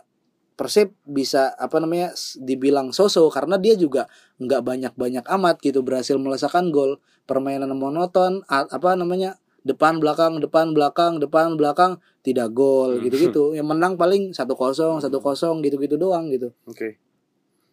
Persib 0.61 0.93
bisa 1.09 1.57
apa 1.57 1.81
namanya 1.81 2.13
dibilang 2.37 2.93
soso 2.93 3.25
karena 3.33 3.57
dia 3.57 3.73
juga 3.73 4.05
nggak 4.37 4.61
banyak-banyak 4.61 5.25
amat 5.25 5.57
gitu 5.57 5.81
berhasil 5.81 6.13
melesakkan 6.21 6.69
gol. 6.69 7.01
Permainan 7.25 7.73
monoton 7.73 8.45
apa 8.45 8.93
namanya 8.93 9.41
depan 9.65 9.97
belakang 9.97 10.37
depan 10.37 10.77
belakang 10.77 11.17
depan 11.17 11.57
belakang 11.57 11.97
tidak 12.21 12.53
gol 12.53 12.93
Hmm. 12.93 13.09
gitu-gitu. 13.09 13.57
Yang 13.57 13.73
menang 13.73 13.97
paling 13.97 14.37
satu 14.37 14.53
kosong 14.53 15.01
satu 15.01 15.17
kosong 15.17 15.65
gitu-gitu 15.65 15.97
doang 15.97 16.29
gitu. 16.29 16.53
Oke. 16.69 17.01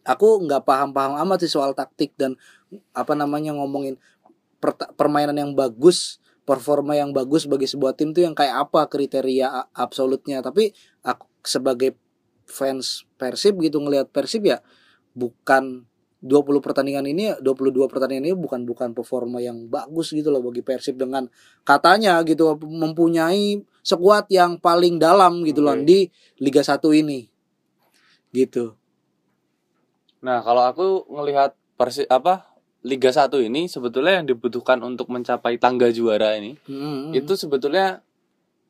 Aku 0.09 0.41
nggak 0.49 0.65
paham-paham 0.65 1.21
amat 1.29 1.45
sih 1.45 1.51
soal 1.53 1.77
taktik 1.77 2.17
dan 2.17 2.33
apa 2.97 3.13
namanya 3.13 3.53
ngomongin 3.53 4.01
perta- 4.57 4.89
permainan 4.97 5.37
yang 5.37 5.53
bagus 5.53 6.17
performa 6.41 6.97
yang 6.97 7.13
bagus 7.13 7.45
bagi 7.45 7.69
sebuah 7.69 7.93
tim 7.93 8.17
tuh 8.17 8.25
yang 8.25 8.33
kayak 8.33 8.65
apa 8.65 8.89
kriteria 8.89 9.69
absolutnya. 9.77 10.41
Tapi 10.41 10.73
aku 11.05 11.29
sebagai 11.45 11.93
fans 12.49 13.05
Persib 13.15 13.61
gitu 13.61 13.77
ngelihat 13.79 14.09
Persib 14.09 14.43
ya 14.43 14.59
bukan 15.13 15.85
20 16.19 16.59
pertandingan 16.59 17.07
ini 17.07 17.31
22 17.39 17.87
pertandingan 17.87 18.27
ini 18.27 18.35
bukan 18.35 18.67
bukan 18.67 18.91
performa 18.91 19.39
yang 19.39 19.71
bagus 19.71 20.11
gitu 20.11 20.27
loh 20.27 20.43
bagi 20.43 20.59
Persib 20.59 20.99
dengan 20.99 21.31
katanya 21.63 22.19
gitu 22.27 22.59
mempunyai 22.59 23.63
skuad 23.79 24.27
yang 24.27 24.59
paling 24.59 24.99
dalam 24.99 25.47
gitu 25.47 25.63
loh 25.63 25.79
Oke. 25.79 25.87
di 25.87 25.99
Liga 26.43 26.59
1 26.59 26.75
ini 26.91 27.29
gitu 28.35 28.75
Nah, 30.19 30.43
kalau 30.43 30.67
aku 30.67 31.07
ngelihat 31.07 31.55
Persi 31.79 32.03
apa 32.11 32.43
Liga 32.83 33.07
1 33.07 33.39
ini 33.39 33.71
sebetulnya 33.71 34.19
yang 34.19 34.27
dibutuhkan 34.27 34.83
untuk 34.83 35.07
mencapai 35.07 35.55
tangga 35.55 35.87
juara 35.95 36.35
ini 36.35 36.59
Hmm. 36.67 37.15
itu 37.15 37.39
sebetulnya 37.39 38.03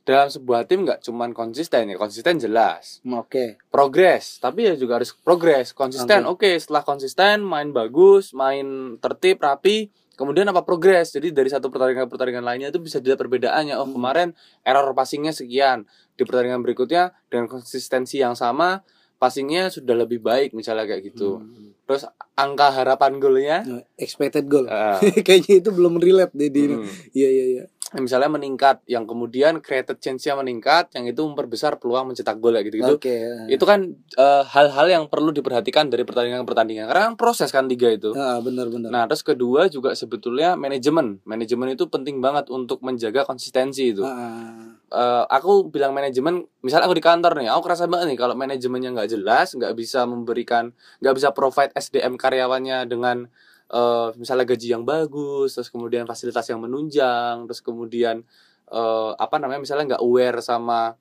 dalam 0.01 0.27
sebuah 0.27 0.65
tim 0.65 0.83
nggak 0.83 1.01
cuman 1.01 1.31
konsisten 1.31 1.85
ya, 1.85 1.95
konsisten 1.95 2.37
jelas. 2.37 2.99
Oke. 3.05 3.61
Progres, 3.69 4.37
tapi 4.37 4.65
ya 4.65 4.73
juga 4.73 4.97
harus 4.97 5.13
progres, 5.13 5.71
konsisten. 5.71 6.25
Oke, 6.25 6.55
setelah 6.55 6.81
konsisten 6.81 7.41
main 7.41 7.69
bagus, 7.69 8.33
main 8.33 8.65
tertib, 8.97 9.37
rapi, 9.37 9.87
kemudian 10.13 10.45
apa 10.45 10.61
progres. 10.61 11.11
Jadi 11.11 11.29
dari 11.29 11.47
satu 11.47 11.67
pertandingan 11.67 12.05
ke 12.05 12.11
pertandingan 12.11 12.43
lainnya 12.43 12.69
itu 12.69 12.77
bisa 12.77 12.97
dilihat 12.97 13.17
perbedaannya. 13.17 13.75
Oh, 13.75 13.85
Hmm. 13.85 13.93
kemarin 13.93 14.27
error 14.61 14.91
passingnya 14.91 15.31
sekian. 15.31 15.85
Di 16.13 16.23
pertandingan 16.23 16.59
berikutnya 16.59 17.15
dengan 17.27 17.45
konsistensi 17.47 18.17
yang 18.17 18.33
sama, 18.33 18.81
passingnya 19.15 19.67
sudah 19.67 19.95
lebih 19.95 20.19
baik 20.19 20.51
misalnya 20.51 20.83
kayak 20.83 21.13
gitu. 21.13 21.37
Hmm. 21.37 21.75
Terus 21.83 22.05
angka 22.33 22.69
harapan 22.71 23.17
golnya 23.17 23.57
Expected 23.95 24.45
goal. 24.45 24.65
ah, 24.65 25.01
Kayaknya 25.25 25.59
itu 25.59 25.69
belum 25.69 25.97
relate 25.97 26.33
deh 26.33 26.47
di 26.47 26.61
ini. 26.61 26.75
hmm, 26.77 26.89
Iya 27.11 27.29
iya 27.29 27.45
iya. 27.49 27.63
Misalnya 27.97 28.29
meningkat 28.29 28.85
yang 28.85 29.09
kemudian 29.09 29.65
created 29.65 29.97
change-nya 29.97 30.37
meningkat 30.37 30.93
yang 30.93 31.09
itu 31.09 31.25
memperbesar 31.25 31.81
peluang 31.81 32.13
mencetak 32.13 32.37
gol 32.37 32.53
ya 32.53 32.61
gitu-gitu. 32.61 33.01
Oke. 33.01 33.17
itu 33.49 33.63
kan 33.65 33.89
eh, 33.95 34.43
hal-hal 34.45 34.85
yang 34.85 35.03
perlu 35.09 35.33
diperhatikan 35.33 35.89
dari 35.89 36.05
pertandingan 36.05 36.45
ke 36.45 36.47
pertandingan 36.53 36.85
karena 36.85 37.01
kan 37.09 37.15
proses 37.17 37.49
kan 37.49 37.65
liga 37.65 37.89
itu. 37.89 38.13
Ah, 38.13 38.37
benar-benar. 38.37 38.93
nah 38.93 39.03
terus 39.09 39.25
kedua 39.25 39.65
juga 39.73 39.97
sebetulnya 39.97 40.53
manajemen. 40.53 41.17
Manajemen 41.25 41.73
itu 41.73 41.89
penting 41.89 42.21
banget 42.21 42.53
untuk 42.53 42.85
menjaga 42.85 43.25
konsistensi 43.25 43.89
itu. 43.89 44.05
Ah, 44.05 44.77
Eh, 44.89 45.23
aku 45.29 45.69
bilang 45.69 45.93
manajemen 45.93 46.49
misalnya 46.65 46.89
aku 46.89 46.97
di 46.97 47.05
kantor 47.05 47.37
nih 47.37 47.53
aku 47.53 47.61
kerasa 47.69 47.85
banget 47.85 48.09
nih 48.09 48.17
kalau 48.17 48.33
manajemennya 48.33 48.89
nggak 48.97 49.09
jelas 49.13 49.53
nggak 49.53 49.77
bisa 49.77 50.09
memberikan 50.09 50.73
nggak 50.97 51.13
bisa 51.13 51.29
provide 51.29 51.69
SDM 51.77 52.17
karyawannya 52.17 52.89
dengan 52.89 53.29
eh, 53.70 54.07
misalnya 54.15 54.45
gaji 54.45 54.67
yang 54.70 54.84
bagus 54.84 55.53
terus 55.53 55.70
kemudian 55.70 56.03
fasilitas 56.03 56.45
yang 56.45 56.59
menunjang 56.59 57.45
terus 57.45 57.61
kemudian 57.61 58.22
eh, 58.67 59.11
apa 59.15 59.36
namanya 59.38 59.61
misalnya 59.61 59.95
nggak 59.95 60.03
aware 60.03 60.39
sama 60.39 60.93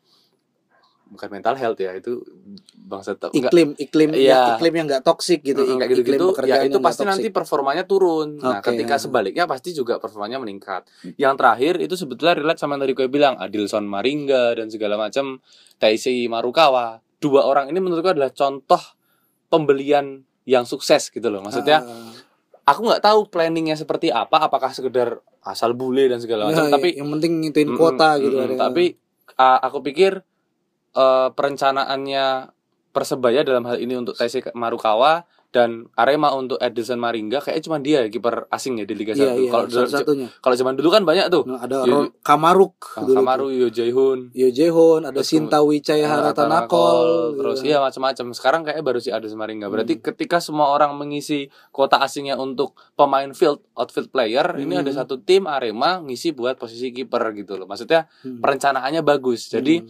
bukan 1.08 1.28
mental 1.32 1.56
health 1.56 1.80
ya 1.80 1.96
itu 1.96 2.20
bangsa 2.76 3.16
tak 3.16 3.32
nggak 3.32 3.48
iklim 3.48 3.68
iklim 3.80 4.10
Iya. 4.12 4.28
ya, 4.28 4.40
iklim 4.60 4.74
yang 4.76 4.86
nggak 4.92 5.00
toksik 5.00 5.40
gitu. 5.40 5.64
Mm, 5.64 5.80
kayak 5.80 5.88
iklim 5.96 6.04
gitu-gitu 6.04 6.26
ya 6.44 6.60
itu 6.68 6.78
pasti 6.84 7.08
nanti 7.08 7.32
performanya 7.32 7.88
turun. 7.88 8.36
Nah, 8.36 8.60
Oke, 8.60 8.76
ketika 8.76 9.00
ya. 9.00 9.08
sebaliknya 9.08 9.44
pasti 9.48 9.72
juga 9.72 9.96
performanya 9.96 10.36
meningkat. 10.36 10.84
Yang 11.16 11.34
terakhir 11.40 11.74
itu 11.80 11.96
sebetulnya 11.96 12.36
relate 12.36 12.60
sama 12.60 12.76
yang 12.76 12.84
tadi 12.84 12.92
gue 12.92 13.08
bilang 13.08 13.40
Adilson 13.40 13.88
Maringga 13.88 14.60
dan 14.60 14.68
segala 14.68 15.00
macam 15.00 15.40
Taisi 15.80 16.28
Marukawa. 16.28 17.00
Dua 17.16 17.48
orang 17.48 17.72
ini 17.72 17.80
menurut 17.80 18.04
gue 18.04 18.12
adalah 18.12 18.28
contoh 18.28 18.80
pembelian 19.48 20.20
yang 20.44 20.68
sukses 20.68 21.08
gitu 21.08 21.32
loh. 21.32 21.40
Maksudnya 21.40 21.88
Ah, 21.88 22.07
aku 22.68 22.80
nggak 22.84 23.00
tahu 23.00 23.32
planningnya 23.32 23.80
seperti 23.80 24.12
apa, 24.12 24.52
apakah 24.52 24.68
sekedar 24.76 25.24
asal 25.40 25.72
bule 25.72 26.12
dan 26.12 26.20
segala 26.20 26.52
macam, 26.52 26.68
ya, 26.68 26.72
tapi 26.76 27.00
yang 27.00 27.08
penting 27.16 27.40
ngituin 27.40 27.72
Mm-mm, 27.72 27.80
kuota 27.80 28.20
gitu 28.20 28.36
mm-mm. 28.36 28.52
ada. 28.52 28.68
Tapi 28.68 28.92
uh, 29.40 29.58
aku 29.64 29.78
pikir 29.80 30.20
uh, 30.92 31.32
perencanaannya 31.32 32.52
Persebaya 32.88 33.44
dalam 33.44 33.62
hal 33.68 33.78
ini 33.78 33.94
untuk 33.94 34.16
Taisi 34.16 34.42
Marukawa 34.56 35.22
dan 35.48 35.88
Arema 35.94 36.28
untuk 36.30 36.56
Edison 36.58 36.96
Maringga 36.96 37.40
kayaknya 37.40 37.64
cuma 37.64 37.78
dia 37.78 38.04
ya, 38.04 38.08
kiper 38.08 38.44
asing 38.48 38.76
ya 38.76 38.84
di 38.84 38.92
Liga 38.92 39.12
1. 39.12 39.16
iya 39.16 39.32
iya 39.34 39.48
kalau 39.48 39.64
satunya. 39.88 40.28
kalau 40.38 40.52
zaman 40.52 40.76
dulu 40.76 40.88
kan 40.88 41.02
banyak 41.02 41.26
tuh. 41.28 41.48
Nah, 41.48 41.56
ada 41.58 41.80
Iya, 41.80 41.94
Ro- 42.04 42.12
Kamaruk 42.20 42.76
Ah, 42.92 43.00
dulu 43.02 43.16
Kamaru, 43.16 43.46
Yo 43.50 43.68
Jae-hoon, 43.68 44.28
tuh. 44.28 44.36
Yo 44.36 44.48
ada 45.00 45.16
Terus 45.16 45.24
Sinta 45.26 45.58
Wijaya 45.60 46.04
Haratanakol. 46.06 47.08
terus 47.34 47.58
gitu. 47.58 47.68
iya 47.68 47.78
macam-macam. 47.78 48.26
Sekarang 48.30 48.60
kayak 48.62 48.80
baru 48.80 48.98
si 48.98 49.08
Edison 49.08 49.36
Maringga. 49.36 49.68
Berarti 49.68 49.98
ketika 49.98 50.38
semua 50.38 50.68
orang 50.68 50.92
mengisi 50.94 51.48
kuota 51.70 51.96
asingnya 51.98 52.36
untuk 52.36 52.76
pemain 52.92 53.32
field 53.32 53.64
outfield 53.74 54.08
player, 54.08 54.44
ini 54.56 54.74
Hmm. 54.74 54.82
ada 54.82 54.92
satu 54.94 55.16
tim 55.18 55.44
Arema 55.44 56.00
ngisi 56.00 56.30
buat 56.30 56.56
posisi 56.56 56.90
kiper 56.90 57.32
gitu 57.34 57.56
loh. 57.56 57.64
Maksudnya 57.64 58.04
Hmm. 58.20 58.38
perencanaannya 58.38 59.00
bagus. 59.00 59.48
Jadi 59.48 59.80
Hmm. 59.80 59.88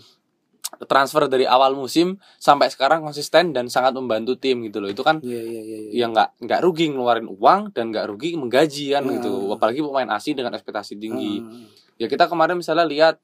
Transfer 0.85 1.25
dari 1.27 1.43
awal 1.43 1.73
musim 1.73 2.07
sampai 2.37 2.69
sekarang 2.69 3.01
konsisten 3.01 3.51
dan 3.51 3.67
sangat 3.67 3.93
membantu 3.93 4.37
tim 4.37 4.61
gitu 4.63 4.79
loh 4.79 4.87
itu 4.87 5.01
kan 5.01 5.19
Iya 5.19 5.41
iya 5.41 5.61
iya. 5.61 5.79
iya. 5.87 5.91
ya 5.95 6.07
nggak 6.07 6.29
nggak 6.41 6.61
rugi 6.61 6.87
ngeluarin 6.89 7.25
uang 7.27 7.73
dan 7.73 7.89
nggak 7.89 8.07
rugi 8.07 8.37
menggaji 8.37 8.93
kan 8.93 9.03
Ya. 9.03 9.17
gitu 9.17 9.33
apalagi 9.51 9.81
pemain 9.81 10.11
asing 10.13 10.35
dengan 10.35 10.53
ekspektasi 10.53 10.95
tinggi 10.95 11.41
Ah. 11.41 11.65
ya 11.97 12.07
kita 12.07 12.27
kemarin 12.27 12.55
misalnya 12.55 12.85
lihat 12.85 13.17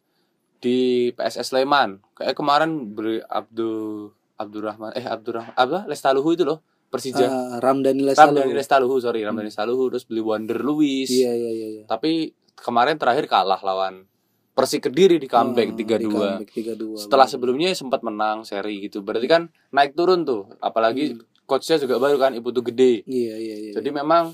di 0.58 1.12
PSS 1.12 1.52
Sleman 1.52 2.00
kayak 2.14 2.32
kemarin 2.32 2.70
beri 2.90 3.20
Abdul 3.20 4.08
Abdurrahman 4.34 4.90
eh 4.92 5.04
Abdurrahman 5.04 5.52
apa 5.52 5.84
Lestaluhu 5.84 6.32
itu 6.32 6.42
loh 6.42 6.64
Persija 6.88 7.26
Ah, 7.26 7.58
Ramdhani 7.58 8.00
Lestalu. 8.02 8.40
Ramdhani 8.40 8.54
Lestaluhu 8.54 8.94
sorry 8.98 9.20
Ramdhani 9.20 9.50
Lestaluhu 9.50 9.90
terus 9.90 10.06
beli 10.06 10.22
Wander 10.22 10.58
Luis 10.58 11.12
Iya 11.12 11.30
iya 11.30 11.50
iya. 11.50 11.66
iya. 11.70 11.82
tapi 11.84 12.32
kemarin 12.56 12.96
terakhir 12.96 13.26
kalah 13.26 13.60
lawan 13.60 14.08
Persik 14.54 14.82
Kediri 14.84 15.18
di 15.18 15.26
comeback 15.26 15.68
Ah, 15.68 15.76
tiga 15.76 15.96
di 15.96 16.06
dua 16.06 16.38
comeback 16.38 16.50
3-2. 16.54 16.94
setelah 16.96 17.26
sebelumnya 17.26 17.70
sempat 17.72 18.00
menang 18.00 18.42
seri 18.42 18.78
gitu 18.80 19.00
berarti 19.00 19.26
kan 19.26 19.42
naik 19.68 19.92
turun 19.92 20.22
tuh 20.22 20.46
apalagi 20.58 21.18
coachnya 21.42 21.76
juga 21.76 21.98
baru 21.98 22.16
kan 22.16 22.32
ibu 22.32 22.48
tuh 22.48 22.62
gede 22.64 23.02
Iya 23.02 23.34
iya 23.34 23.56
iya. 23.60 23.72
jadi 23.74 23.90
memang 23.92 24.30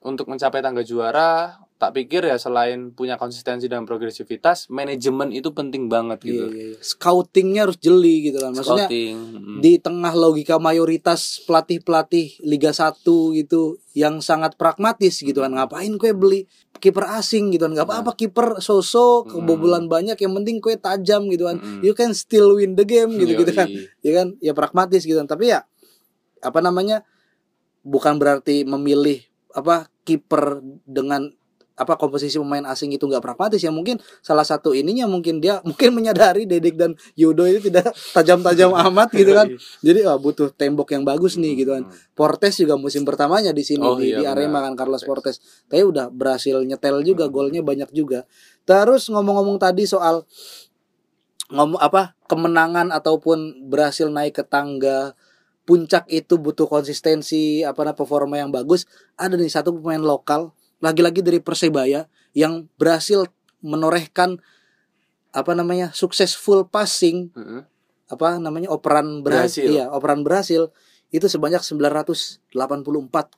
untuk 0.00 0.26
mencapai 0.26 0.58
tangga 0.58 0.80
juara 0.80 1.54
tak 1.76 1.92
pikir 1.92 2.22
ya 2.22 2.34
selain 2.34 2.90
punya 2.90 3.14
konsistensi 3.14 3.66
dan 3.66 3.82
progresivitas 3.82 4.66
manajemen 4.68 5.30
itu 5.30 5.50
penting 5.50 5.86
banget 5.86 6.18
Iya, 6.20 6.26
gitu 6.26 6.44
iya, 6.48 6.64
iya. 6.64 6.76
Scoutingnya 6.78 7.60
harus 7.60 7.74
jeli 7.76 8.22
gitu 8.24 8.38
kan. 8.38 8.50
Maksudnya 8.52 8.86
Scouting, 8.86 9.16
di 9.58 9.72
tengah 9.76 10.10
logika 10.12 10.56
mayoritas 10.56 11.42
pelatih-pelatih 11.42 12.38
Liga 12.40 12.70
1 12.70 13.02
gitu 13.34 13.62
yang 13.92 14.18
sangat 14.18 14.54
pragmatis 14.54 15.18
gitu 15.20 15.34
kan. 15.36 15.50
Ngapain 15.52 15.90
kue 15.96 16.10
beli 16.12 16.46
kiper 16.82 17.06
asing 17.14 17.54
gitu 17.54 17.70
kan. 17.70 17.78
Gak 17.78 17.86
apa-apa 17.86 18.18
kiper 18.18 18.58
so-so 18.58 19.22
kebobolan 19.22 19.86
banyak 19.86 20.18
yang 20.18 20.34
penting 20.34 20.58
kue 20.58 20.74
tajam 20.74 21.30
gitu 21.30 21.46
kan. 21.46 21.62
Mm-mm. 21.62 21.86
You 21.86 21.94
can 21.94 22.10
still 22.10 22.58
win 22.58 22.74
the 22.74 22.82
game 22.82 23.14
gitu 23.14 23.38
gitu 23.38 23.54
kan. 23.54 23.70
Ya 24.02 24.12
kan? 24.18 24.34
Ya 24.42 24.50
pragmatis 24.50 25.06
gitu 25.06 25.14
kan. 25.22 25.30
Tapi 25.30 25.54
ya 25.54 25.62
apa 26.42 26.58
namanya? 26.58 27.06
Bukan 27.86 28.18
berarti 28.18 28.66
memilih 28.66 29.22
apa 29.54 29.86
kiper 30.02 30.58
dengan 30.82 31.30
apa 31.82 31.98
komposisi 31.98 32.38
pemain 32.38 32.62
asing 32.70 32.94
itu 32.94 33.04
nggak 33.04 33.20
pragmatis 33.20 33.58
ya 33.58 33.74
mungkin 33.74 33.98
salah 34.22 34.46
satu 34.46 34.72
ininya 34.72 35.10
mungkin 35.10 35.42
dia 35.42 35.58
mungkin 35.68 35.92
menyadari 35.92 36.46
Dedek 36.46 36.78
dan 36.78 36.94
Yudo 37.18 37.44
itu 37.44 37.68
tidak 37.68 37.90
tajam-tajam 38.14 38.72
amat 38.90 39.10
gitu 39.12 39.34
kan. 39.34 39.46
Jadi 39.82 39.98
wah, 40.06 40.16
butuh 40.16 40.54
tembok 40.54 40.94
yang 40.94 41.02
bagus 41.02 41.36
nih 41.36 41.58
gitu 41.58 41.74
kan. 41.74 41.84
Portes 42.14 42.56
juga 42.56 42.78
musim 42.78 43.02
pertamanya 43.02 43.50
di 43.50 43.64
sini 43.66 43.80
Oh, 43.82 43.98
di, 43.98 44.14
iya, 44.14 44.22
di 44.22 44.24
Arema 44.24 44.62
kan 44.62 44.78
Carlos 44.78 45.02
Portes. 45.02 45.42
Tapi 45.66 45.82
udah 45.82 46.08
berhasil 46.08 46.62
nyetel 46.62 47.02
juga 47.02 47.26
golnya 47.26 47.60
banyak 47.60 47.90
juga. 47.90 48.24
Terus 48.62 49.10
ngomong-ngomong 49.10 49.58
tadi 49.58 49.84
soal 49.84 50.22
ngomong 51.52 51.82
apa 51.82 52.16
kemenangan 52.30 52.88
ataupun 52.94 53.68
berhasil 53.68 54.08
naik 54.08 54.40
ke 54.40 54.44
tangga 54.46 55.12
puncak 55.62 56.08
itu 56.10 56.40
butuh 56.40 56.66
konsistensi 56.66 57.62
apa 57.62 57.94
performa 57.94 58.40
yang 58.40 58.50
bagus 58.50 58.88
ada 59.14 59.38
nih 59.38 59.52
satu 59.52 59.78
pemain 59.78 60.02
lokal 60.02 60.50
lagi-lagi 60.82 61.22
dari 61.22 61.38
Persebaya 61.38 62.04
yang 62.34 62.66
berhasil 62.76 63.24
menorehkan 63.62 64.42
apa 65.30 65.52
namanya 65.54 65.94
successful 65.94 66.66
passing 66.66 67.30
Mm-mm. 67.32 67.62
apa 68.10 68.36
namanya 68.36 68.68
operan 68.68 69.22
berhasil, 69.22 69.64
Berhasil. 69.64 69.72
iya 69.72 69.84
operan 69.88 70.20
berhasil 70.20 70.68
itu 71.08 71.24
sebanyak 71.24 71.62
984 71.62 72.52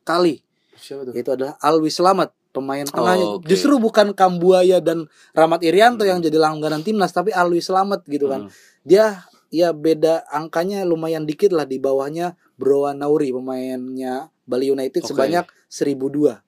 kali 0.02 0.42
siapa 0.74 1.06
tuh 1.06 1.14
itu 1.14 1.28
adalah 1.30 1.54
Alwi 1.60 1.90
Slamet 1.90 2.32
pemain 2.50 2.82
tengahnya 2.82 3.26
Oh, 3.26 3.38
oke. 3.38 3.46
justru 3.46 3.78
bukan 3.78 4.14
Kambuaya 4.14 4.78
dan 4.78 5.06
Rahmat 5.30 5.62
Irianto 5.62 6.02
yang 6.02 6.18
jadi 6.18 6.38
langganan 6.38 6.82
timnas 6.82 7.10
tapi 7.10 7.30
Alwi 7.30 7.58
Slamet 7.60 8.02
gitu 8.06 8.26
kan 8.26 8.46
Mm. 8.46 8.50
dia 8.82 9.04
ya 9.50 9.70
beda 9.70 10.26
angkanya 10.28 10.82
lumayan 10.82 11.22
dikit 11.24 11.54
lah 11.54 11.62
di 11.62 11.78
bawahnya 11.78 12.34
Broa 12.54 12.90
Nauri 12.90 13.30
pemainnya 13.30 14.30
Bali 14.44 14.70
United 14.70 15.02
Oke. 15.02 15.14
sebanyak 15.14 15.46
1002 15.68 16.42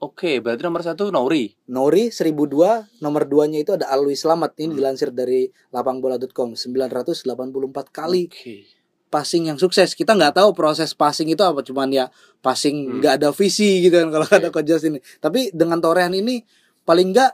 Oke, 0.00 0.40
berarti 0.40 0.64
nomor 0.64 0.80
satu 0.80 1.12
Nauri. 1.12 1.52
Nori 1.68 2.08
1002 2.08 3.04
nomor 3.04 3.28
2 3.28 3.52
nya 3.52 3.60
itu 3.60 3.76
ada 3.76 3.92
Alwi 3.92 4.16
Slamet 4.16 4.56
ini 4.56 4.72
Hmm. 4.72 4.78
dilansir 4.80 5.12
dari 5.12 5.44
lapangbola.com 5.68 6.56
984 6.56 7.92
kali 7.92 8.32
Oke. 8.32 8.64
passing 9.12 9.52
yang 9.52 9.58
sukses 9.60 9.92
kita 9.92 10.16
nggak 10.16 10.40
tahu 10.40 10.56
proses 10.56 10.96
passing 10.96 11.28
itu 11.28 11.44
apa 11.44 11.60
cuman 11.60 11.92
ya 11.92 12.08
passing 12.40 12.76
Hmm. 12.88 12.96
nggak 13.04 13.12
ada 13.20 13.28
visi 13.28 13.84
gitu 13.84 14.00
kan 14.00 14.08
kalau 14.08 14.24
Oke. 14.24 14.40
ada 14.40 14.48
coach 14.48 14.72
ini 14.88 15.02
tapi 15.20 15.52
dengan 15.52 15.82
torehan 15.84 16.16
ini 16.16 16.40
paling 16.86 17.12
nggak 17.12 17.32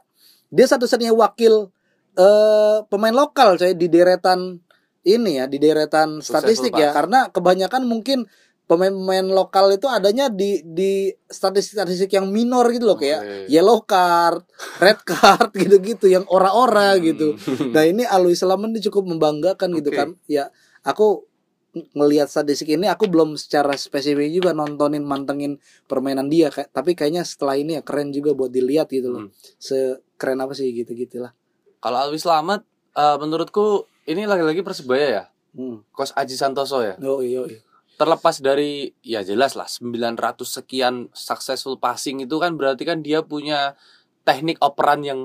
dia 0.50 0.66
satu-satunya 0.66 1.14
wakil 1.14 1.70
eh 2.16 2.78
pemain 2.88 3.14
lokal 3.14 3.60
saya 3.60 3.76
di 3.78 3.86
deretan 3.86 4.58
ini 5.06 5.38
ya 5.38 5.46
di 5.46 5.62
deretan 5.62 6.18
Successful 6.18 6.42
statistik 6.66 6.72
ya 6.74 6.90
karena 6.90 7.30
kebanyakan 7.30 7.86
mungkin 7.86 8.26
pemain-pemain 8.66 9.22
lokal 9.22 9.70
itu 9.70 9.86
adanya 9.86 10.26
di 10.26 10.58
di 10.60 11.06
statistik-statistik 11.22 12.10
yang 12.10 12.26
minor 12.26 12.66
gitu 12.74 12.82
loh 12.84 12.98
kayak 12.98 13.20
Oke. 13.22 13.36
yellow 13.46 13.78
card, 13.82 14.42
red 14.78 14.98
card 15.00 15.54
gitu-gitu 15.62 16.10
yang 16.10 16.26
ora-ora 16.26 16.98
Hmm. 16.98 17.02
gitu. 17.02 17.28
Nah 17.74 17.86
ini 17.86 18.02
Alwi 18.02 18.34
Slamet 18.34 18.74
ini 18.74 18.82
cukup 18.82 19.06
membanggakan 19.06 19.70
gitu 19.72 19.90
Oke. 19.90 19.96
kan. 19.96 20.08
Ya 20.26 20.50
aku 20.82 21.22
ng- 21.72 21.94
ngelihat 21.94 22.26
statistik 22.26 22.74
ini 22.74 22.90
aku 22.90 23.06
belum 23.06 23.38
secara 23.38 23.70
spesifik 23.76 24.34
juga 24.34 24.50
nontonin 24.50 25.06
mantengin 25.06 25.62
permainan 25.86 26.26
dia 26.26 26.50
kayak 26.50 26.74
tapi 26.74 26.98
kayaknya 26.98 27.22
setelah 27.22 27.54
ini 27.54 27.78
ya 27.78 27.82
keren 27.82 28.10
juga 28.10 28.34
buat 28.34 28.50
dilihat 28.50 28.90
gitu 28.90 29.08
loh. 29.08 29.22
Hmm. 29.26 29.30
Sekeren 29.56 30.42
apa 30.42 30.58
sih 30.58 30.74
gitu 30.74 30.90
gitulah. 30.92 31.30
Kalau 31.78 32.02
Alwi 32.02 32.18
Slamet 32.18 32.66
eh, 32.92 33.16
menurutku 33.16 33.86
ini 34.06 34.26
lagi-lagi 34.26 34.66
Persebaya 34.66 35.06
ya. 35.06 35.24
Hmm. 35.54 35.86
Coach 35.88 36.12
Aji 36.12 36.34
Santoso 36.34 36.82
ya. 36.82 36.98
Oh 37.00 37.22
iya. 37.22 37.46
iya. 37.46 37.62
Terlepas 37.96 38.44
dari 38.44 38.92
ya 39.00 39.24
jelas 39.24 39.56
lah 39.56 39.64
900 39.64 40.36
sekian 40.44 41.08
successful 41.16 41.80
passing 41.80 42.20
itu 42.20 42.36
kan 42.36 42.54
berarti 42.60 42.84
kan 42.84 43.00
dia 43.00 43.24
punya 43.24 43.72
teknik 44.28 44.60
operan 44.60 45.00
yang 45.00 45.20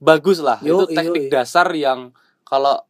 bagus 0.00 0.40
lah 0.40 0.56
Yo, 0.64 0.84
itu 0.88 0.96
teknik 0.96 1.28
yo, 1.28 1.32
dasar 1.32 1.68
yang 1.76 2.16
kalau 2.48 2.80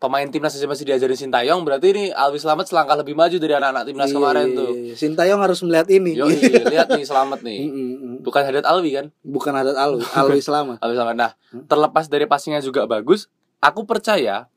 pemain 0.00 0.24
timnas 0.26 0.56
aja 0.56 0.64
masih 0.64 0.88
diajarin 0.88 1.14
Sintayong 1.14 1.60
berarti 1.60 1.92
ini 1.92 2.04
Alwi 2.10 2.40
Slamet 2.40 2.66
selangkah 2.66 2.96
lebih 2.96 3.12
maju 3.12 3.36
dari 3.36 3.52
anak-anak 3.52 3.84
timnas 3.84 4.08
Iya, 4.10 4.16
kemarin 4.16 4.46
iya, 4.48 4.56
tuh 4.56 4.70
iya. 4.72 4.94
Sintayong 4.96 5.40
harus 5.44 5.60
melihat 5.60 5.88
ini. 5.92 6.16
Yo 6.16 6.26
lihat 6.72 6.88
nih 6.90 7.04
Slamet 7.04 7.40
nih 7.44 7.58
Mm, 7.68 7.70
mm, 7.70 7.94
mm. 8.00 8.14
bukan 8.24 8.42
Hadat 8.42 8.64
Alwi 8.64 8.90
kan 8.96 9.06
Bukan 9.20 9.52
adat 9.52 9.76
Alwi, 9.76 10.02
Alwi 10.18 10.40
Selamat. 10.40 10.80
Alwi 10.80 10.96
Slamet 10.96 11.16
nah 11.20 11.32
terlepas 11.68 12.08
dari 12.08 12.24
passingnya 12.24 12.64
juga 12.64 12.88
bagus 12.88 13.28
aku 13.60 13.84
percaya 13.84 14.48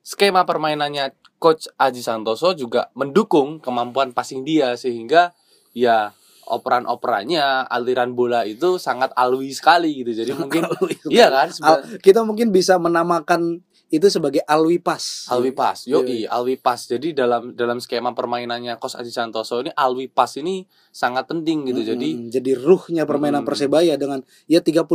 skema 0.00 0.48
permainannya 0.48 1.12
coach 1.36 1.68
Aji 1.76 2.00
Santoso 2.00 2.52
juga 2.52 2.88
mendukung 2.92 3.58
kemampuan 3.58 4.10
passing 4.10 4.42
dia 4.42 4.74
sehingga 4.74 5.36
ya 5.70 6.12
operan-operannya 6.46 7.66
aliran 7.66 8.14
bola 8.14 8.42
itu 8.42 8.78
sangat 8.78 9.10
alwi 9.12 9.50
sekali 9.50 10.00
gitu 10.00 10.14
jadi 10.14 10.32
mungkin 10.32 10.62
iya 11.08 11.26
kan 11.28 11.48
Al- 11.60 11.98
kita 11.98 12.22
mungkin 12.22 12.50
bisa 12.50 12.78
menamakan 12.78 13.60
itu 13.86 14.10
sebagai 14.10 14.42
Alwi 14.42 14.82
Pas. 14.82 15.30
Alwi 15.30 15.54
Pas, 15.54 15.86
yo 15.86 16.02
Iya. 16.02 16.34
Alwi 16.34 16.58
Pas. 16.58 16.74
Jadi 16.74 17.14
dalam 17.14 17.54
dalam 17.54 17.78
skema 17.78 18.10
permainannya 18.10 18.82
Coach 18.82 18.98
Aji 18.98 19.14
Santoso 19.14 19.62
ini 19.62 19.70
Alwi 19.70 20.10
Pas 20.10 20.26
ini 20.34 20.66
sangat 20.90 21.30
penting 21.30 21.70
gitu. 21.70 21.78
Mm, 21.78 21.88
Jadi 21.94 22.08
jadi 22.34 22.50
ruhnya 22.58 23.06
permainan 23.06 23.46
Mm. 23.46 23.48
Persebaya 23.48 23.94
dengan 23.94 24.26
ya 24.50 24.58
39 24.58 24.90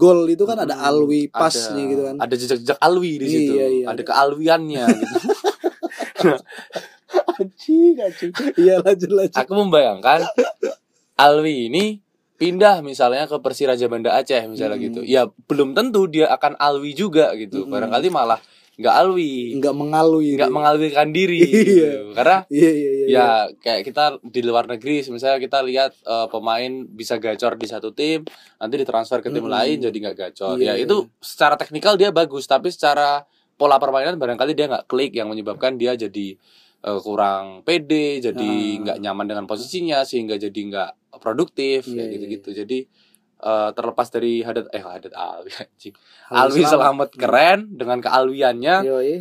gol 0.00 0.24
itu 0.24 0.48
kan 0.48 0.56
ada 0.56 0.72
mm, 0.72 0.88
Alwi 0.88 1.28
ada- 1.28 1.36
Pasnya 1.36 1.84
gitu 1.84 2.02
kan. 2.02 2.16
Ada 2.16 2.34
jejak-jejak 2.34 2.78
Alwi 2.80 3.12
di 3.20 3.26
situ. 3.28 3.52
Iya, 3.60 3.66
iya, 3.68 3.84
ada 3.84 4.00
ada. 4.00 4.02
kealwiannya 4.08 4.84
gitu. 4.88 5.16
Anjing, 7.34 7.94
anjing. 7.96 8.32
Iya 8.54 8.80
lanjut 8.80 9.10
lanjut. 9.10 9.36
Aku 9.36 9.52
membayangkan 9.54 10.24
Alwi 11.14 11.68
ini 11.68 11.84
pindah 12.34 12.82
misalnya 12.82 13.24
ke 13.24 13.38
Persiraja 13.38 13.86
Banda 13.86 14.10
Aceh 14.12 14.42
misalnya 14.46 14.74
Mm. 14.74 14.84
gitu. 14.84 15.00
Ya 15.02 15.22
belum 15.46 15.72
tentu 15.72 16.06
dia 16.06 16.26
akan 16.28 16.58
Alwi 16.58 16.90
juga 16.92 17.30
gitu. 17.34 17.64
Mm. 17.64 17.70
Barangkali 17.70 18.08
malah 18.10 18.40
nggak 18.74 18.90
Alwi, 18.90 19.54
Enggak 19.54 19.70
mengalui. 19.70 20.34
nggak 20.34 20.50
mengalwikan 20.50 21.14
diri. 21.14 21.38
Iya. 21.38 21.62
gitu. 21.62 22.10
Karena 22.12 22.36
Iya 22.50 22.70
iya 22.72 22.90
iya. 22.90 23.06
ya 23.06 23.26
kayak 23.54 23.82
kita 23.86 24.04
di 24.20 24.40
luar 24.42 24.66
negeri 24.66 25.06
misalnya 25.06 25.38
kita 25.38 25.62
lihat 25.62 25.94
eh, 25.94 26.26
pemain 26.26 26.72
bisa 26.84 27.14
gacor 27.16 27.54
di 27.54 27.70
satu 27.70 27.94
tim 27.94 28.26
nanti 28.58 28.74
ditransfer 28.74 29.22
ke 29.22 29.30
tim 29.30 29.46
Mm-mm. 29.46 29.54
lain 29.54 29.76
jadi 29.78 29.94
nggak 29.94 30.16
gacor 30.18 30.58
Iya, 30.58 30.74
ya 30.74 30.74
iya. 30.74 30.82
itu 30.82 31.06
secara 31.22 31.54
teknikal 31.54 31.94
dia 31.94 32.10
bagus 32.10 32.44
tapi 32.44 32.66
secara 32.68 33.22
pola 33.64 33.76
permainan 33.78 34.14
barangkali 34.14 34.52
dia 34.52 34.68
nggak 34.68 34.84
klik 34.84 35.12
yang 35.12 35.26
menyebabkan 35.26 35.74
dia 35.74 35.96
jadi 35.96 36.36
eh, 36.80 37.00
kurang 37.00 37.64
pede 37.64 38.20
jadi 38.20 38.44
Ah. 38.44 38.80
nggak 38.82 38.98
nyaman 39.00 39.24
dengan 39.26 39.44
posisinya 39.44 40.04
sehingga 40.04 40.36
jadi 40.36 40.52
nggak 40.52 40.90
produktif 41.16 41.86
Iya, 41.86 41.94
kayak 41.94 42.04
iya, 42.04 42.12
gitu-gitu. 42.14 42.48
jadi 42.54 42.78
eh, 43.40 43.70
terlepas 43.72 44.08
dari 44.08 44.40
hadat 44.40 44.68
eh 44.68 44.80
hadat 44.80 45.12
alwi 45.12 45.52
anjing. 45.62 45.94
Alwi 46.26 46.60
selamat. 46.62 47.08
Keren 47.14 47.72
dengan 47.72 48.00
kealwiannya. 48.00 48.76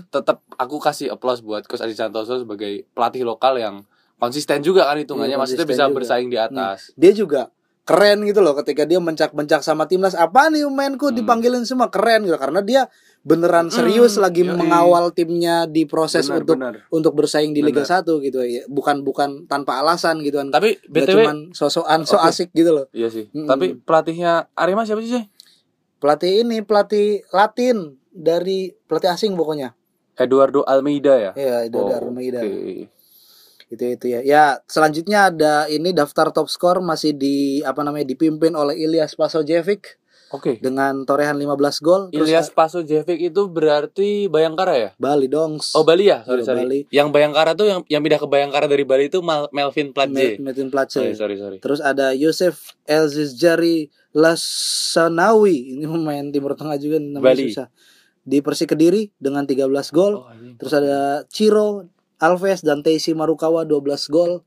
Tetap 0.06 0.44
aku 0.54 0.78
kasih 0.78 1.08
applause 1.10 1.40
buat 1.40 1.64
Coach 1.64 1.82
Adi 1.82 1.92
Santoso 1.92 2.36
sebagai 2.38 2.88
pelatih 2.90 3.24
lokal 3.24 3.56
yang 3.58 3.84
konsisten 4.16 4.60
juga 4.60 4.84
kan 4.84 4.96
hitungannya. 4.96 5.36
Iya, 5.36 5.42
maksudnya 5.42 5.68
bisa 5.68 5.86
juga. 5.86 5.96
bersaing 5.98 6.28
di 6.28 6.36
atas. 6.38 6.96
Dia 6.96 7.12
juga 7.12 7.52
keren 7.84 8.24
gitu 8.24 8.40
loh 8.40 8.56
ketika 8.56 8.84
dia 8.84 8.96
mencak-mencak 8.98 9.60
sama 9.60 9.84
timnas. 9.86 10.16
Apa 10.16 10.48
nih 10.48 10.64
mainku 10.66 11.12
Hmm. 11.12 11.18
dipanggilin 11.18 11.64
semua. 11.64 11.88
Keren 11.88 12.24
gitu 12.24 12.36
karena 12.38 12.60
dia 12.60 12.88
beneran 13.24 13.68
Hmm, 13.68 13.74
serius 13.74 14.16
lagi 14.16 14.44
yoi. 14.44 14.52
mengawal 14.52 15.10
timnya 15.10 15.64
di 15.66 15.84
proses 15.84 16.28
Benar, 16.28 16.38
untuk 16.38 16.56
benar. 16.56 16.74
untuk 16.90 17.14
bersaing 17.14 17.52
di 17.52 17.60
Liga 17.60 17.82
Benar. 17.82 18.04
1 18.04 18.20
gitu 18.22 18.40
ya 18.42 18.68
bukan 18.68 19.00
bukan 19.02 19.48
tanpa 19.48 19.80
alasan 19.80 20.20
gitu 20.20 20.38
kan 20.38 20.52
Tapi 20.52 20.76
BTW 20.86 21.08
cuman 21.18 21.38
sosokan 21.50 22.04
so 22.04 22.16
Oke. 22.16 22.28
asik 22.28 22.50
gitu 22.52 22.72
loh 22.74 22.86
iya 22.92 23.08
sih. 23.08 23.32
Mm-mm. 23.32 23.48
Tapi 23.48 23.66
pelatihnya 23.78 24.52
Arema 24.54 24.84
siapa 24.84 25.00
sih? 25.00 25.12
Sih? 25.14 25.26
pelatih 25.98 26.44
ini 26.44 26.60
pelatih 26.60 27.24
Latin 27.30 27.96
dari 28.06 28.76
pelatih 28.84 29.10
asing 29.10 29.34
pokoknya 29.34 29.72
Eduardo 30.14 30.62
Almeida 30.62 31.16
ya. 31.16 31.32
ya 31.34 31.64
itu 31.64 31.74
Oh, 31.74 31.88
Almeida 31.90 32.38
oke. 32.38 32.92
itu 33.72 33.84
itu 33.90 34.06
ya 34.06 34.20
ya 34.20 34.44
selanjutnya 34.68 35.32
ada 35.32 35.66
ini 35.66 35.90
daftar 35.90 36.30
top 36.30 36.46
skor 36.46 36.78
masih 36.78 37.16
di 37.16 37.36
apa 37.64 37.82
namanya 37.82 38.06
dipimpin 38.06 38.52
oleh 38.52 38.76
Ilyas 38.76 39.16
Pasojevic 39.16 39.98
Oke. 40.34 40.58
dengan 40.58 41.06
torehan 41.06 41.38
15 41.38 41.54
gol 41.80 42.02
Ilyas 42.10 42.50
Pasojevic 42.50 43.22
itu 43.24 43.46
berarti 43.46 44.26
Bayangkara 44.26 44.74
ya? 44.74 44.90
Bali 44.98 45.26
Dongs 45.28 45.72
Oh 45.72 45.82
Bali 45.82 46.10
ya, 46.10 46.22
sorry 46.22 46.42
Iya, 46.42 46.48
sorry. 46.48 46.60
Bali. 46.60 46.80
Yang 46.90 47.08
Bayangkara 47.10 47.52
tuh 47.54 47.66
yang 47.66 47.80
yang 47.88 48.02
pindah 48.02 48.18
ke 48.18 48.26
Bayangkara 48.26 48.66
dari 48.66 48.82
Bali 48.82 49.08
itu 49.08 49.22
Mal- 49.22 49.48
Melvin 49.50 49.90
Platje. 49.90 50.36
Metin 50.36 50.68
Sorry 50.68 50.72
Platje 50.72 51.14
sorry 51.14 51.36
sorry. 51.38 51.58
terus 51.60 51.78
ada 51.80 52.12
Yosef 52.12 52.74
Elzizjari 52.84 53.88
Lasanawi 54.14 55.74
ini 55.74 55.86
pemain 55.86 56.26
Timur 56.28 56.54
Tengah 56.54 56.78
juga 56.78 56.98
namanya 56.98 57.24
Bali. 57.30 57.48
susah 57.48 57.68
di 58.20 58.40
Persi 58.40 58.64
Kediri 58.64 59.12
dengan 59.16 59.44
13 59.44 59.68
gol 59.90 60.14
Oh, 60.20 60.28
terus 60.56 60.72
ada 60.72 60.98
Ciro 61.28 61.86
Alves 62.18 62.62
dan 62.62 62.80
Teisi 62.80 63.12
Marukawa 63.12 63.64
12 63.64 63.84
gol 64.08 64.42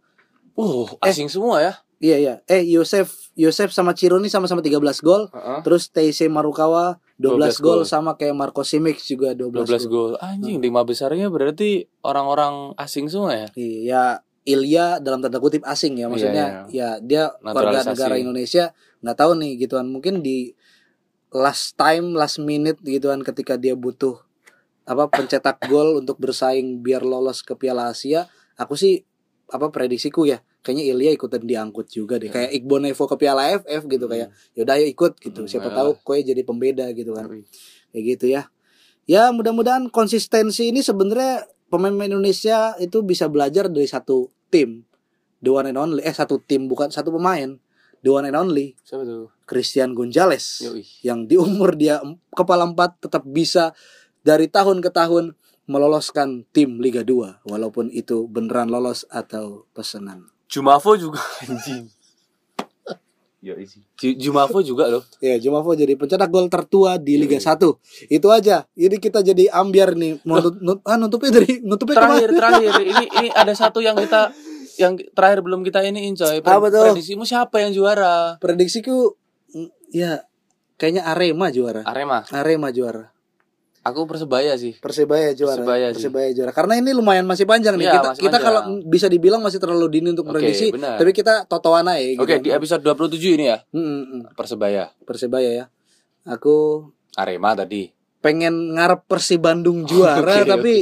Uh, 0.57 0.89
Eh. 1.05 1.13
asing 1.13 1.29
semua 1.29 1.61
ya. 1.61 1.77
Iya 2.01 2.17
iya. 2.21 2.35
Eh 2.49 2.63
Yosef 2.67 3.33
Yosef 3.37 3.73
sama 3.73 3.93
Ciro 3.93 4.17
ini 4.21 4.29
sama-sama 4.33 4.65
13 4.65 4.81
gol. 5.05 5.29
Heeh. 5.33 5.61
Terus 5.65 5.89
Teise 5.93 6.29
Marukawa 6.29 7.01
12, 7.21 7.61
12 7.61 7.65
gol 7.65 7.81
sama 7.89 8.17
kayak 8.17 8.37
Marco 8.37 8.65
Simic 8.65 9.01
juga 9.01 9.33
12, 9.33 9.65
12 9.65 9.87
gol. 9.89 10.13
Anjing, 10.21 10.61
lima 10.61 10.85
besarnya 10.85 11.33
berarti 11.33 11.89
orang-orang 12.05 12.77
asing 12.77 13.09
semua 13.09 13.33
ya? 13.33 13.49
Iya, 13.57 14.05
Ilya 14.47 15.03
dalam 15.03 15.19
tanda 15.25 15.43
kutip 15.43 15.67
asing 15.67 15.99
ya. 15.99 16.07
Maksudnya 16.07 16.71
ya 16.71 17.03
dia 17.03 17.35
warga 17.43 17.83
negara 17.83 18.15
Indonesia. 18.15 18.71
Nggak 19.03 19.17
tahu 19.19 19.33
nih 19.43 19.53
gituan. 19.59 19.91
Mungkin 19.91 20.23
di 20.23 20.55
last 21.35 21.75
time 21.75 22.15
last 22.15 22.39
minute 22.39 22.79
gituan 22.87 23.21
ketika 23.27 23.59
dia 23.59 23.75
butuh 23.75 24.23
apa 24.87 25.11
pencetak 25.11 25.59
gol 25.67 25.99
untuk 25.99 26.17
bersaing 26.23 26.79
biar 26.79 27.03
lolos 27.03 27.43
ke 27.43 27.59
Piala 27.59 27.91
Asia 27.91 28.31
aku 28.55 28.79
sih 28.79 29.03
apa 29.51 29.75
prediksiku 29.75 30.27
ya 30.31 30.39
kayaknya 30.67 30.91
Ilya 30.91 31.11
ikutan 31.15 31.47
diangkut 31.47 31.87
juga 31.87 32.19
deh. 32.19 32.35
Kayak 32.35 32.51
Iqbal 32.59 32.83
Nevo 32.83 33.07
ke 33.07 33.17
Piala 33.23 33.55
AFF 33.55 33.87
gitu 33.87 34.11
kayak 34.11 34.35
yaudah 34.59 34.75
ayo 34.75 34.87
ikut 34.91 35.13
gitu. 35.23 35.47
Hmm, 35.47 35.49
siapa 35.49 35.71
ayolah. 35.71 35.95
tahu 35.95 36.03
kowe 36.03 36.19
jadi 36.19 36.43
pembeda 36.43 36.91
gitu 36.91 37.15
kan. 37.15 37.31
Kayak 37.95 38.05
gitu 38.19 38.27
ya. 38.27 38.43
Ya 39.07 39.31
mudah-mudahan 39.31 39.87
konsistensi 39.95 40.75
ini 40.75 40.83
sebenarnya 40.83 41.47
pemain-pemain 41.71 42.19
Indonesia 42.19 42.75
itu 42.83 43.07
bisa 43.07 43.31
belajar 43.31 43.71
dari 43.71 43.87
satu 43.87 44.35
tim. 44.51 44.83
The 45.39 45.55
one 45.55 45.71
and 45.71 45.79
only 45.79 46.03
eh 46.03 46.11
satu 46.11 46.43
tim 46.43 46.67
bukan 46.67 46.91
satu 46.91 47.15
pemain. 47.15 47.63
The 48.03 48.11
one 48.11 48.27
and 48.27 48.35
only. 48.35 48.75
Siapa 48.83 49.07
tuh? 49.07 49.31
Christian 49.47 49.95
Gonzalez 49.95 50.67
Yoi. 50.67 50.83
yang 51.07 51.31
di 51.31 51.39
umur 51.39 51.79
dia 51.79 52.03
kepala 52.35 52.67
empat 52.67 52.99
tetap 52.99 53.23
bisa 53.23 53.71
dari 54.27 54.51
tahun 54.51 54.83
ke 54.83 54.91
tahun 54.91 55.39
meloloskan 55.71 56.47
tim 56.51 56.83
Liga 56.83 57.07
2 57.07 57.47
walaupun 57.47 57.91
itu 57.95 58.27
beneran 58.27 58.71
lolos 58.71 59.07
atau 59.07 59.71
pesanan 59.71 60.36
Jumavo 60.47 60.95
juga 60.95 61.21
anjing. 61.47 61.91
Yo 63.45 63.55
isi. 63.63 63.79
Jumavo 64.19 64.59
juga 64.59 64.91
loh. 64.91 65.07
Ya, 65.23 65.39
Jumavo 65.39 65.71
jadi 65.79 65.95
pencetak 65.95 66.27
gol 66.33 66.51
tertua 66.51 66.99
di 66.99 67.15
Liga 67.15 67.39
1. 67.39 67.63
Itu 68.11 68.29
aja. 68.35 68.67
Jadi 68.75 68.97
kita 68.99 69.23
jadi 69.23 69.47
ambiar 69.55 69.95
nih. 69.95 70.19
Mau 70.27 70.43
nut, 70.43 70.59
nut- 70.59 70.83
ah, 70.83 70.99
nutupnya 70.99 71.31
dari 71.39 71.63
nutupnya 71.63 71.95
Terakhir 71.95 72.31
ke 72.31 72.35
mana? 72.35 72.39
terakhir 72.43 72.73
ini 72.97 73.05
ini 73.23 73.29
ada 73.31 73.55
satu 73.55 73.79
yang 73.79 73.95
kita 73.95 74.35
yang 74.77 74.99
terakhir 75.15 75.47
belum 75.47 75.63
kita 75.63 75.85
ini 75.87 76.11
coy. 76.13 76.43
Apa 76.43 76.67
tuh? 76.69 76.91
Prediksimu 76.91 77.23
siapa 77.23 77.63
yang 77.63 77.71
juara? 77.71 78.35
Prediksiku 78.43 79.15
ya 79.95 80.27
kayaknya 80.75 81.07
Arema 81.07 81.47
juara. 81.55 81.87
Arema. 81.87 82.27
Arema 82.35 82.69
juara. 82.75 83.15
Aku 83.87 84.03
persebaya 84.05 84.55
sih. 84.55 84.75
Persebaya 84.75 85.31
juara. 85.31 85.63
Persebaya 85.63 85.87
sih. 85.95 86.11
juara. 86.35 86.51
Karena 86.51 86.75
ini 86.75 86.91
lumayan 86.91 87.23
masih 87.23 87.47
panjang 87.47 87.75
nih. 87.75 87.87
Iya, 87.87 87.95
kita 87.95 88.11
kita 88.19 88.27
panjang. 88.33 88.43
kalau 88.43 88.61
bisa 88.83 89.07
dibilang 89.07 89.39
masih 89.39 89.57
terlalu 89.57 89.87
dini 89.93 90.11
untuk 90.11 90.27
prediksi, 90.27 90.71
benar. 90.71 90.99
tapi 90.99 91.13
kita 91.13 91.47
totoan 91.47 91.87
aja 91.87 92.03
gitu. 92.03 92.19
Oke, 92.19 92.39
di 92.39 92.51
episode 92.51 92.83
27 92.83 93.15
ini 93.33 93.47
ya. 93.47 93.63
Mm, 93.71 93.79
mm. 93.79 94.21
Persebaya. 94.35 94.91
Persebaya 95.01 95.51
ya. 95.53 95.65
Aku 96.25 96.83
Arema 97.15 97.55
tadi. 97.55 97.95
pengen 98.19 98.75
ngarep 98.75 99.07
Persi 99.07 99.39
Bandung 99.39 99.87
juara 99.87 100.43
Oke, 100.43 100.51
tapi 100.51 100.75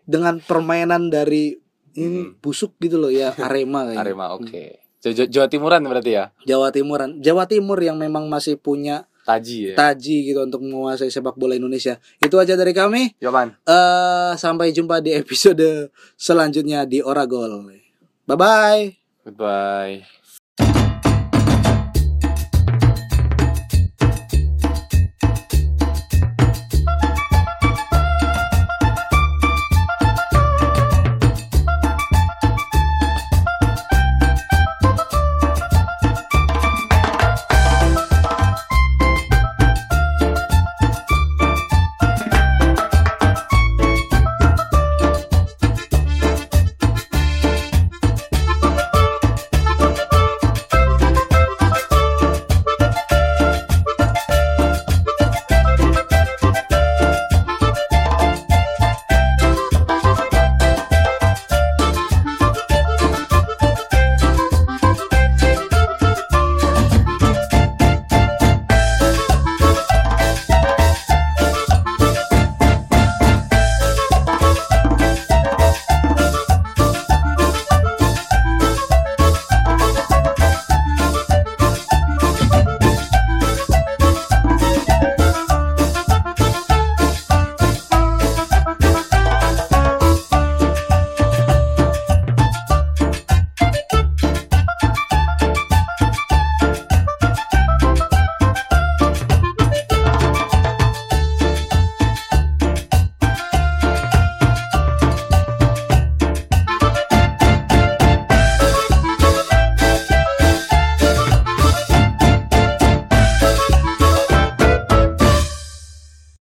dengan 0.00 0.38
permainan 0.38 1.10
dari 1.10 1.58
ini 1.92 2.22
Hmm. 2.22 2.38
busuk 2.38 2.78
gitu 2.78 2.94
loh 2.96 3.10
ya 3.10 3.34
Arema 3.36 3.82
kayaknya. 3.82 3.98
Arema 3.98 4.26
oke. 4.30 4.64
Ja- 4.98 5.10
Ja- 5.12 5.26
Jawa 5.28 5.46
Timuran 5.46 5.82
berarti 5.82 6.14
ya. 6.14 6.30
Jawa 6.44 6.70
Timuran. 6.70 7.18
Jawa 7.18 7.44
Timur 7.44 7.78
yang 7.78 7.98
memang 7.98 8.26
masih 8.26 8.54
punya 8.54 9.10
Taji 9.28 9.56
ya. 9.70 9.74
taji 9.76 10.32
gitu 10.32 10.40
untuk 10.40 10.64
menguasai 10.64 11.12
sepak 11.12 11.36
bola 11.36 11.52
Indonesia. 11.52 12.00
Itu 12.16 12.40
aja 12.40 12.56
dari 12.56 12.72
kami. 12.72 13.12
Yoman. 13.20 13.52
eh 13.68 14.32
sampai 14.40 14.72
jumpa 14.72 15.04
di 15.04 15.12
episode 15.12 15.92
selanjutnya 16.16 16.88
di 16.88 17.04
Oragol. 17.04 17.60
Bye 18.24 18.38
bye. 18.40 18.82
Goodbye. 19.28 20.87